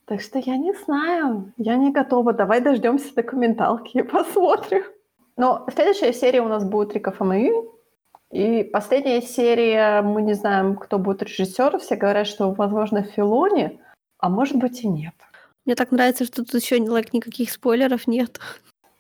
[0.05, 2.33] Так что я не знаю, я не готова.
[2.33, 4.83] Давай дождемся документалки и посмотрим.
[5.37, 7.78] Но следующая серия у нас будет Рика Фомею.
[8.31, 11.79] И последняя серия, мы не знаем, кто будет режиссер.
[11.79, 13.81] Все говорят, что, возможно, Филони,
[14.19, 15.15] а может быть и нет.
[15.65, 18.39] Мне так нравится, что тут еще like, никаких спойлеров нет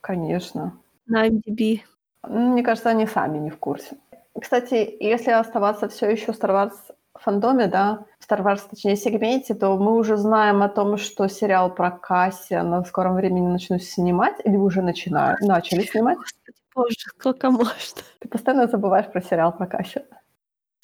[0.00, 0.78] Конечно.
[1.06, 1.80] на MDB.
[2.26, 3.96] Мне кажется, они сами не в курсе.
[4.38, 6.74] Кстати, если оставаться все еще в Star Wars
[7.14, 11.74] фандоме, да, в Star Wars, точнее, сегменте, то мы уже знаем о том, что сериал
[11.74, 16.18] про Кассиана в скором времени начнут снимать, или уже начинают, начали снимать.
[16.18, 18.02] Господи, боже, сколько можно.
[18.20, 20.06] Ты постоянно забываешь про сериал про Кассиана.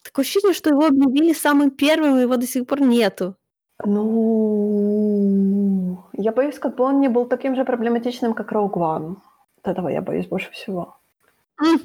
[0.05, 3.37] Такое ощущение, что его объявили самым первым, и его до сих пор нету.
[3.85, 4.05] Ну,
[6.12, 9.16] я боюсь, как бы он не был таким же проблематичным, как Роуг Ван.
[9.57, 10.97] Вот этого я боюсь больше всего.
[11.62, 11.81] М,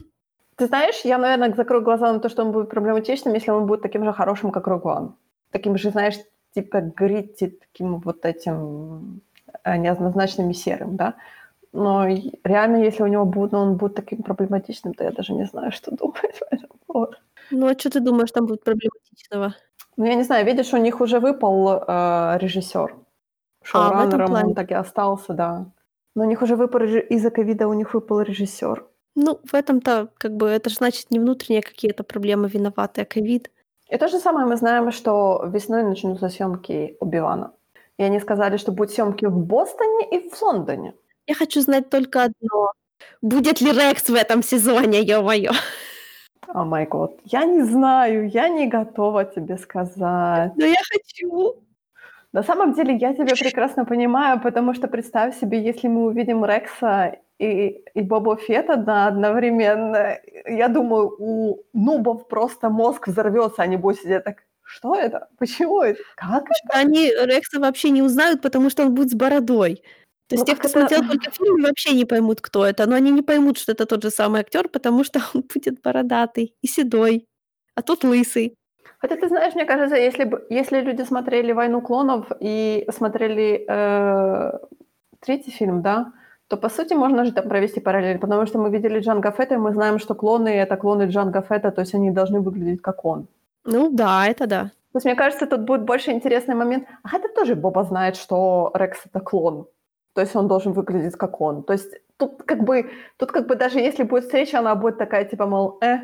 [0.58, 3.82] Ты знаешь, я, наверное, закрою глаза на то, что он будет проблематичным, если он будет
[3.84, 5.12] таким же хорошим, как Rogue One.
[5.52, 6.16] Таким же, знаешь,
[6.56, 9.22] типа гритти, таким вот этим
[9.64, 11.16] э, неоднозначным и серым, да.
[11.72, 12.08] Но
[12.44, 15.72] реально, если у него будет, но он будет таким проблематичным, то я даже не знаю,
[15.72, 17.18] что думать по этому поводу.
[17.52, 19.56] Ну, а что ты думаешь, там будет проблематичного?
[19.98, 22.96] Ну, я не знаю, видишь, у них уже выпал э, режиссер.
[23.74, 24.48] А, в этом Шоураннером плане.
[24.50, 25.66] он так и остался, да.
[26.16, 28.86] Но у них уже выпал, из-за ковида у них выпал режиссер.
[29.16, 33.52] Ну, в этом-то, как бы, это же значит не внутренние какие-то проблемы виноваты, а ковид.
[33.90, 37.52] И то же самое мы знаем, что весной начнутся съемки Убивана.
[37.98, 40.94] И они сказали, что будут съемки в Бостоне и в Лондоне.
[41.30, 42.72] Я хочу знать только одно.
[43.22, 45.52] Будет ли Рекс в этом сезоне, ё-моё?
[46.48, 47.20] О май год.
[47.26, 50.54] Я не знаю, я не готова тебе сказать.
[50.56, 51.56] Но я хочу.
[52.34, 57.18] На самом деле я тебя прекрасно понимаю, потому что представь себе, если мы увидим Рекса
[57.40, 64.00] и, и Боба Фетта да, одновременно, я думаю, у нубов просто мозг взорвется, они будут
[64.02, 65.28] сидеть так, что это?
[65.40, 66.02] Почему это?
[66.16, 66.80] Как это?
[66.80, 69.84] Они Рекса вообще не узнают, потому что он будет с бородой.
[70.30, 72.86] То есть Ну, те, кто это- смотрел только фильм, вообще не поймут, кто это.
[72.88, 76.54] Но они не поймут, что это тот же самый актер, потому что он будет бородатый
[76.62, 77.26] и седой,
[77.76, 78.54] а тот лысый.
[79.00, 84.52] Хотя ты знаешь, мне кажется, если, бы, если люди смотрели «Войну клонов» и смотрели э,
[85.22, 86.12] третий фильм, да,
[86.48, 89.58] то, по сути, можно же там провести параллель, потому что мы видели Джанго Фетта, и
[89.58, 93.28] мы знаем, что клоны— это клоны Джанго Фетта, то есть они должны выглядеть как он.
[93.66, 94.64] Ну да, это да.
[94.92, 96.88] То есть, мне кажется, тут будет больше интересный момент.
[97.04, 99.68] А это тоже Боба знает, что Рекс— это клон.
[100.20, 101.64] То есть он должен выглядеть как он.
[101.64, 105.24] То есть тут как бы, тут как бы даже если будет встреча, она будет такая,
[105.24, 106.00] типа, мол, э,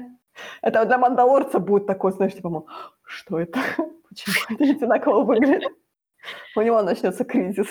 [0.61, 2.69] это для мандалорца будет такой, знаешь, типа, мол,
[3.03, 3.59] что это?
[4.09, 5.69] Почему они одинаково выглядят?
[6.55, 7.67] У него начнется кризис.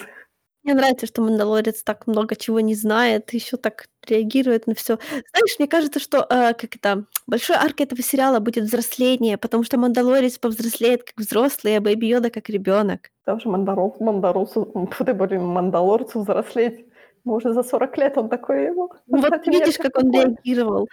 [0.64, 4.98] Мне нравится, что Мандалорец так много чего не знает, еще так реагирует на все.
[5.10, 9.78] Знаешь, мне кажется, что э, как это большой арк этого сериала будет взросление, потому что
[9.78, 13.10] Мандалорец повзрослеет как взрослый, а Бэйби Йода как ребенок.
[13.24, 16.86] Там же Мандалор, Мандалорцу, блин, Мандалорцу взрослеть.
[17.24, 18.90] Мы уже за 40 лет он такой его.
[19.06, 20.88] Ну, вот ты видишь, как он реагировал.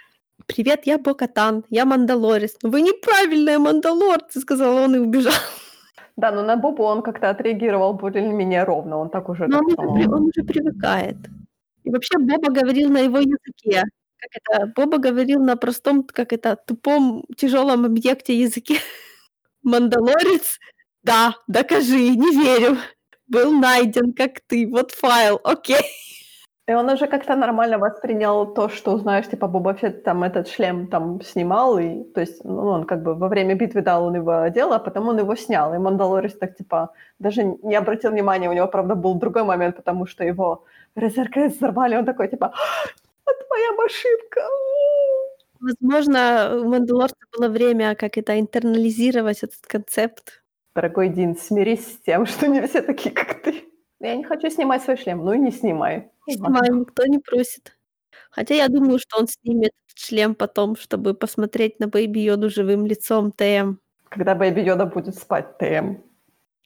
[0.46, 2.56] «Привет, я Бокатан, я Мандалорец».
[2.62, 5.32] «Вы неправильные Мандалорцы»,— сказал он и убежал.
[6.16, 9.46] Да, но на Бобу он как-то отреагировал более-менее ровно, он так уже...
[9.46, 11.16] Но он, уже, он уже привыкает.
[11.84, 13.82] И вообще Боба говорил на его языке.
[14.18, 14.72] Как это?
[14.76, 18.78] Боба говорил на простом, как это, тупом, тяжелом объекте языке.
[19.62, 20.58] Мандалорец?
[21.02, 22.76] Да, докажи, не верю.
[23.26, 24.68] Был найден, как ты.
[24.68, 25.82] Вот файл, окей.
[26.68, 30.86] И он уже как-то нормально воспринял то, что, знаешь, типа Боба Фетт там этот шлем
[30.86, 34.42] там снимал, и, то есть, ну, он как бы во время битвы дал он его
[34.42, 38.52] одел, а потом он его снял, и Мандалорис так, типа, даже не обратил внимания, у
[38.52, 40.64] него, правда, был другой момент, потому что его
[40.94, 42.52] резеркрес взорвали, он такой, типа,
[43.26, 44.40] это моя машинка,
[45.62, 50.42] Возможно, у Мандалорца было время, как это, интернализировать этот концепт.
[50.74, 53.71] Дорогой Дин, смирись с тем, что не все такие, как ты.
[54.02, 56.10] Я не хочу снимать свой шлем, ну и не снимай.
[56.26, 57.78] Не снимаю, никто не просит.
[58.30, 62.84] Хотя я думаю, что он снимет этот шлем потом, чтобы посмотреть на Бэйби Йоду живым
[62.84, 63.76] лицом ТМ.
[64.08, 65.98] Когда Бэйби Йода будет спать, ТМ.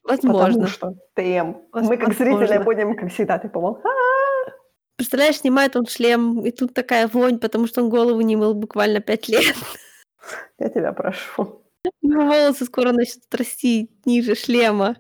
[0.03, 0.47] Возможно.
[0.47, 1.57] Потому что ТМ.
[1.73, 3.83] Мы как зрители будем, как всегда, типа, мол,
[4.97, 9.01] Представляешь, снимает он шлем, и тут такая вонь, потому что он голову не мыл буквально
[9.01, 9.55] пять лет.
[10.59, 11.63] Я тебя прошу.
[12.01, 14.97] Его волосы скоро начнут расти ниже шлема.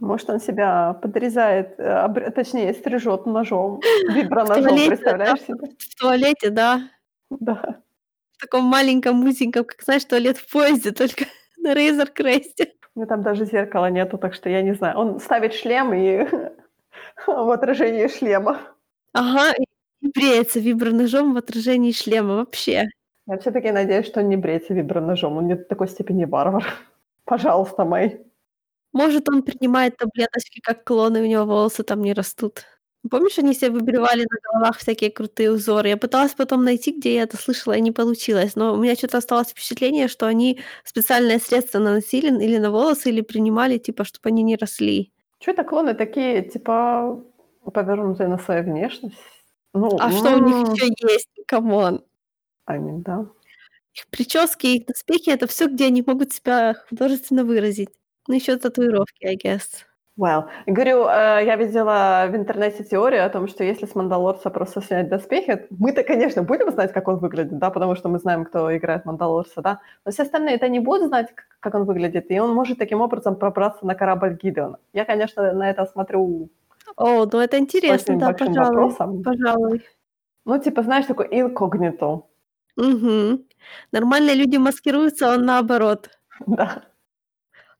[0.00, 5.70] Может, он себя подрезает, э, точнее, стрижет ножом, виброножом, представляешь себе?
[5.78, 6.88] В туалете, да.
[7.28, 7.76] Да.
[8.36, 11.26] В таком маленьком, узеньком, как, знаешь, туалет в поезде, только
[11.58, 12.68] на Razer Crest.
[12.94, 14.98] У меня там даже зеркала нету, так что я не знаю.
[14.98, 16.26] Он ставит шлем и
[17.26, 18.58] в отражении шлема.
[19.12, 19.52] Ага,
[20.00, 22.88] и бреется виброножом в отражении шлема вообще.
[23.26, 25.36] Я все-таки надеюсь, что он не бреется виброножом.
[25.36, 26.64] Он не до такой степени варвар.
[27.24, 28.20] Пожалуйста, Мэй.
[28.92, 32.64] Может, он принимает таблеточки, как клоны, у него волосы там не растут.
[33.08, 35.88] Помнишь, они себе выбривали на головах всякие крутые узоры?
[35.88, 38.56] Я пыталась потом найти, где я это слышала, и не получилось.
[38.56, 43.22] Но у меня что-то осталось впечатление, что они специальное средство наносили или на волосы, или
[43.22, 45.12] принимали, типа, чтобы они не росли.
[45.40, 47.22] Что это клоны такие, типа,
[47.72, 49.16] повернутые на свою внешность?
[49.72, 51.28] Ну, а что у них еще есть?
[51.46, 52.04] Come on.
[52.66, 53.26] Аминь, да.
[53.94, 57.88] Их прически, их доспехи— это все, где они могут себя художественно выразить.
[58.32, 59.84] Еще татуировки, I guess.
[60.20, 64.82] Well, говорю, э, я видела в интернете теорию о том, что если с Мандалорца просто
[64.82, 68.76] снять доспехи, мы-то, конечно, будем знать, как он выглядит, да, потому что мы знаем, кто
[68.76, 71.28] играет Мандалорца, да, но все остальные это не будут знать,
[71.60, 74.78] как он выглядит, и он может таким образом пробраться на корабль Гидеона.
[74.92, 76.50] Я, конечно, на это смотрю...
[76.96, 79.22] О, ну это интересно, да, пожалуй, вопросом.
[79.22, 79.86] пожалуй.
[80.44, 82.24] Ну, типа, знаешь, такой инкогнито.
[82.76, 83.44] Угу.
[83.92, 86.10] Нормальные люди маскируются, он наоборот.
[86.46, 86.82] Да.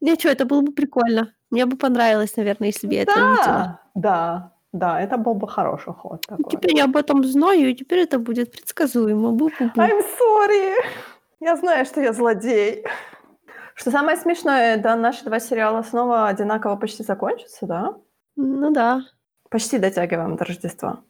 [0.01, 1.33] Ничего, это было бы прикольно.
[1.51, 3.81] Мне бы понравилось, наверное, если бы я да, это видела.
[3.95, 6.27] Да, да, это был бы хороший ход.
[6.27, 6.51] Такой.
[6.51, 9.31] Теперь я об этом знаю, и теперь это будет предсказуемо.
[9.33, 9.75] Бу-бу-бу.
[9.77, 10.75] I'm sorry.
[11.41, 12.85] Я знаю, что я злодей.
[13.75, 17.95] Что самое смешное, да, наши два сериала снова одинаково почти закончатся, да?
[18.37, 19.03] Ну да.
[19.49, 21.03] Почти дотягиваем до Рождества.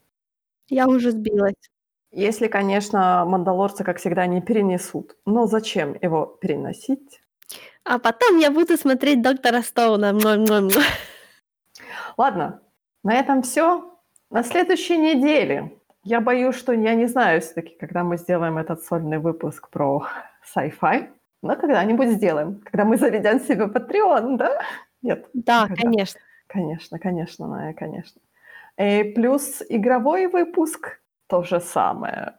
[0.68, 1.54] Я уже сбилась.
[2.12, 5.16] Если, конечно, мандалорцы, как всегда, не перенесут.
[5.26, 7.19] Но зачем его переносить?
[7.84, 10.12] А потом я буду смотреть доктора Стоуна.
[12.16, 12.60] Ладно,
[13.02, 13.98] на этом все.
[14.30, 15.76] На следующей неделе.
[16.04, 20.06] Я боюсь, что я не знаю все-таки, когда мы сделаем этот сольный выпуск про
[20.54, 21.08] sci-fi.
[21.42, 22.60] Но когда-нибудь сделаем.
[22.64, 24.60] Когда мы заведем себе Patreon, да?
[25.02, 25.26] Нет.
[25.32, 25.82] Да, когда?
[25.82, 26.20] конечно.
[26.46, 28.20] Конечно, конечно, Ная, конечно.
[28.76, 32.34] И плюс игровой выпуск то же самое.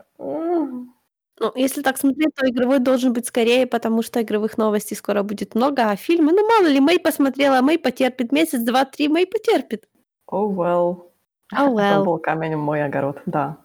[1.39, 5.55] Ну, если так смотреть, то игровой должен быть скорее, потому что игровых новостей скоро будет
[5.55, 9.87] много, а фильмы, ну мало ли, Мэй посмотрела, Мэй потерпит месяц, два, три, Мэй потерпит.
[10.29, 11.11] Oh well.
[11.53, 11.79] Oh well.
[11.79, 13.57] Это был камень в мой огород, да.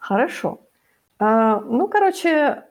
[0.00, 0.60] Хорошо.
[1.18, 2.64] А, ну, короче,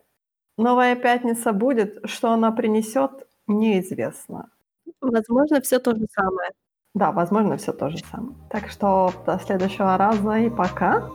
[0.57, 1.99] новая пятница будет.
[2.05, 4.49] Что она принесет, Неизвестно.
[5.01, 6.49] Возможно, все то же самое.
[6.93, 8.35] Да, возможно, все то же самое.
[8.49, 11.09] Так что до следующего раза и пока.